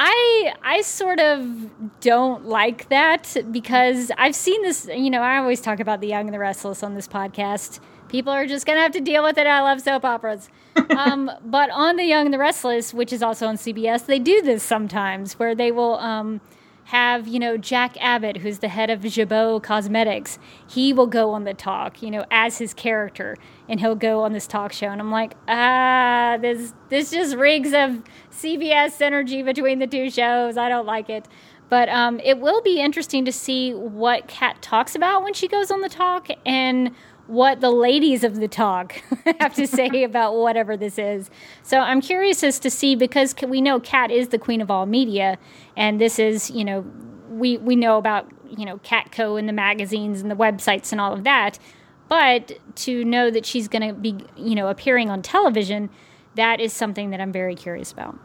I 0.00 0.54
I 0.62 0.82
sort 0.82 1.18
of 1.18 2.00
don't 2.00 2.46
like 2.46 2.88
that 2.88 3.36
because 3.50 4.12
I've 4.16 4.36
seen 4.36 4.62
this. 4.62 4.86
You 4.86 5.10
know, 5.10 5.22
I 5.22 5.38
always 5.38 5.60
talk 5.60 5.80
about 5.80 6.00
the 6.00 6.06
Young 6.06 6.26
and 6.26 6.34
the 6.34 6.38
Restless 6.38 6.84
on 6.84 6.94
this 6.94 7.08
podcast, 7.08 7.80
people 8.08 8.32
are 8.32 8.46
just 8.46 8.64
gonna 8.64 8.80
have 8.80 8.92
to 8.92 9.00
deal 9.00 9.24
with 9.24 9.38
it. 9.38 9.46
I 9.48 9.60
love 9.60 9.80
soap 9.80 10.04
operas. 10.04 10.48
um, 10.96 11.28
but 11.44 11.70
on 11.70 11.96
The 11.96 12.04
Young 12.04 12.26
and 12.26 12.32
the 12.32 12.38
Restless, 12.38 12.94
which 12.94 13.12
is 13.12 13.24
also 13.24 13.48
on 13.48 13.56
CBS, 13.56 14.06
they 14.06 14.20
do 14.20 14.40
this 14.40 14.62
sometimes 14.62 15.36
where 15.36 15.56
they 15.56 15.72
will 15.72 15.98
um, 15.98 16.40
have, 16.88 17.28
you 17.28 17.38
know, 17.38 17.58
Jack 17.58 17.98
Abbott, 18.00 18.38
who's 18.38 18.60
the 18.60 18.68
head 18.68 18.88
of 18.88 19.02
Jabot 19.02 19.62
Cosmetics. 19.62 20.38
He 20.66 20.94
will 20.94 21.06
go 21.06 21.32
on 21.32 21.44
the 21.44 21.52
talk, 21.52 22.02
you 22.02 22.10
know, 22.10 22.24
as 22.30 22.56
his 22.56 22.72
character, 22.72 23.36
and 23.68 23.78
he'll 23.78 23.94
go 23.94 24.22
on 24.22 24.32
this 24.32 24.46
talk 24.46 24.72
show. 24.72 24.86
And 24.86 24.98
I'm 24.98 25.10
like, 25.10 25.34
ah, 25.46 26.38
this 26.40 26.72
this 26.88 27.10
just 27.10 27.36
rigs 27.36 27.74
of 27.74 28.02
CBS 28.30 28.96
synergy 28.96 29.44
between 29.44 29.80
the 29.80 29.86
two 29.86 30.08
shows. 30.08 30.56
I 30.56 30.70
don't 30.70 30.86
like 30.86 31.10
it. 31.10 31.28
But 31.68 31.90
um, 31.90 32.20
it 32.20 32.38
will 32.38 32.62
be 32.62 32.80
interesting 32.80 33.26
to 33.26 33.32
see 33.32 33.74
what 33.74 34.26
Cat 34.26 34.62
talks 34.62 34.94
about 34.94 35.22
when 35.22 35.34
she 35.34 35.46
goes 35.46 35.70
on 35.70 35.82
the 35.82 35.90
talk 35.90 36.28
and 36.46 36.92
what 37.28 37.60
the 37.60 37.70
ladies 37.70 38.24
of 38.24 38.36
the 38.36 38.48
talk 38.48 39.00
have 39.38 39.54
to 39.54 39.66
say 39.66 40.02
about 40.02 40.34
whatever 40.34 40.76
this 40.76 40.98
is. 40.98 41.30
So 41.62 41.78
I'm 41.78 42.00
curious 42.00 42.42
as 42.42 42.58
to 42.60 42.70
see 42.70 42.96
because 42.96 43.34
we 43.46 43.60
know 43.60 43.78
Cat 43.78 44.10
is 44.10 44.28
the 44.28 44.38
queen 44.38 44.60
of 44.60 44.70
all 44.70 44.86
media, 44.86 45.38
and 45.76 46.00
this 46.00 46.18
is 46.18 46.50
you 46.50 46.64
know 46.64 46.84
we 47.28 47.58
we 47.58 47.76
know 47.76 47.98
about 47.98 48.28
you 48.48 48.64
know 48.64 48.78
Catco 48.78 49.38
and 49.38 49.48
the 49.48 49.52
magazines 49.52 50.20
and 50.20 50.30
the 50.30 50.34
websites 50.34 50.90
and 50.90 51.00
all 51.00 51.12
of 51.12 51.22
that, 51.24 51.58
but 52.08 52.58
to 52.76 53.04
know 53.04 53.30
that 53.30 53.46
she's 53.46 53.68
going 53.68 53.86
to 53.86 53.94
be 53.94 54.16
you 54.36 54.54
know 54.54 54.68
appearing 54.68 55.10
on 55.10 55.22
television, 55.22 55.90
that 56.34 56.60
is 56.60 56.72
something 56.72 57.10
that 57.10 57.20
I'm 57.20 57.32
very 57.32 57.54
curious 57.54 57.92
about. 57.92 58.18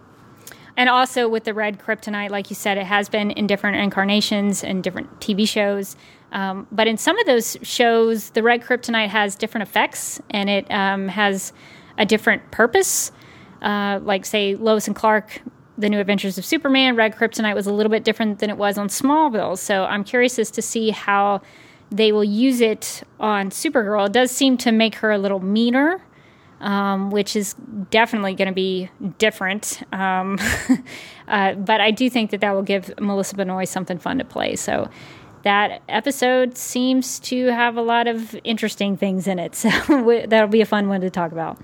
And 0.75 0.89
also 0.89 1.27
with 1.27 1.43
the 1.43 1.53
red 1.53 1.79
kryptonite, 1.79 2.31
like 2.31 2.49
you 2.49 2.55
said, 2.55 2.77
it 2.77 2.85
has 2.85 3.07
been 3.07 3.31
in 3.31 3.45
different 3.45 3.77
incarnations 3.77 4.63
and 4.63 4.83
different 4.83 5.19
TV 5.19 5.47
shows. 5.47 5.95
Um, 6.33 6.67
but 6.71 6.87
in 6.87 6.97
some 6.97 7.17
of 7.17 7.25
those 7.25 7.57
shows, 7.61 8.31
the 8.31 8.43
red 8.43 8.61
kryptonite 8.61 9.09
has 9.09 9.35
different 9.35 9.67
effects 9.67 10.19
and 10.31 10.49
it 10.49 10.69
um, 10.69 11.07
has 11.07 11.53
a 11.97 12.05
different 12.05 12.51
purpose. 12.51 13.11
Uh, 13.61 13.99
like, 14.03 14.25
say, 14.25 14.55
Lois 14.55 14.87
and 14.87 14.95
Clark, 14.95 15.41
The 15.77 15.89
New 15.89 15.99
Adventures 15.99 16.37
of 16.37 16.43
Superman, 16.43 16.95
red 16.95 17.15
kryptonite 17.15 17.55
was 17.55 17.67
a 17.67 17.73
little 17.73 17.91
bit 17.91 18.03
different 18.03 18.39
than 18.39 18.49
it 18.49 18.57
was 18.57 18.77
on 18.77 18.89
Smallville. 18.89 19.57
So 19.57 19.85
I'm 19.85 20.03
curious 20.03 20.37
as 20.37 20.51
to 20.51 20.61
see 20.61 20.89
how 20.89 21.41
they 21.91 22.11
will 22.11 22.23
use 22.23 22.59
it 22.59 23.03
on 23.19 23.51
Supergirl. 23.51 24.07
It 24.07 24.13
does 24.13 24.31
seem 24.31 24.57
to 24.57 24.71
make 24.71 24.95
her 24.95 25.11
a 25.11 25.17
little 25.17 25.39
meaner 25.39 26.01
um, 26.63 27.11
which 27.11 27.35
is 27.35 27.55
definitely 27.91 28.33
going 28.33 28.47
to 28.47 28.53
be 28.53 28.89
different. 29.17 29.83
Um, 29.91 30.39
uh, 31.27 31.53
but 31.55 31.81
I 31.81 31.91
do 31.91 32.09
think 32.09 32.31
that 32.31 32.39
that 32.39 32.53
will 32.53 32.63
give 32.63 32.91
Melissa 32.99 33.35
Benoist 33.35 33.71
something 33.71 33.99
fun 33.99 34.17
to 34.17 34.25
play. 34.25 34.55
So 34.55 34.89
that 35.43 35.81
episode 35.87 36.57
seems 36.57 37.19
to 37.21 37.47
have 37.47 37.77
a 37.77 37.81
lot 37.81 38.07
of 38.07 38.35
interesting 38.43 38.97
things 38.97 39.27
in 39.27 39.39
it. 39.39 39.53
So 39.63 39.69
that'll 40.27 40.47
be 40.49 40.61
a 40.61 40.65
fun 40.65 40.89
one 40.89 41.01
to 41.01 41.09
talk 41.09 41.31
about. 41.31 41.57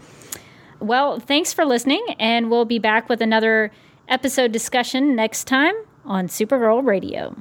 Well, 0.79 1.19
thanks 1.19 1.51
for 1.51 1.65
listening, 1.65 2.05
and 2.19 2.49
we'll 2.49 2.65
be 2.65 2.79
back 2.79 3.09
with 3.09 3.21
another 3.21 3.71
episode 4.07 4.51
discussion 4.51 5.15
next 5.15 5.45
time 5.45 5.75
on 6.05 6.27
Supergirl 6.27 6.85
Radio. 6.85 7.35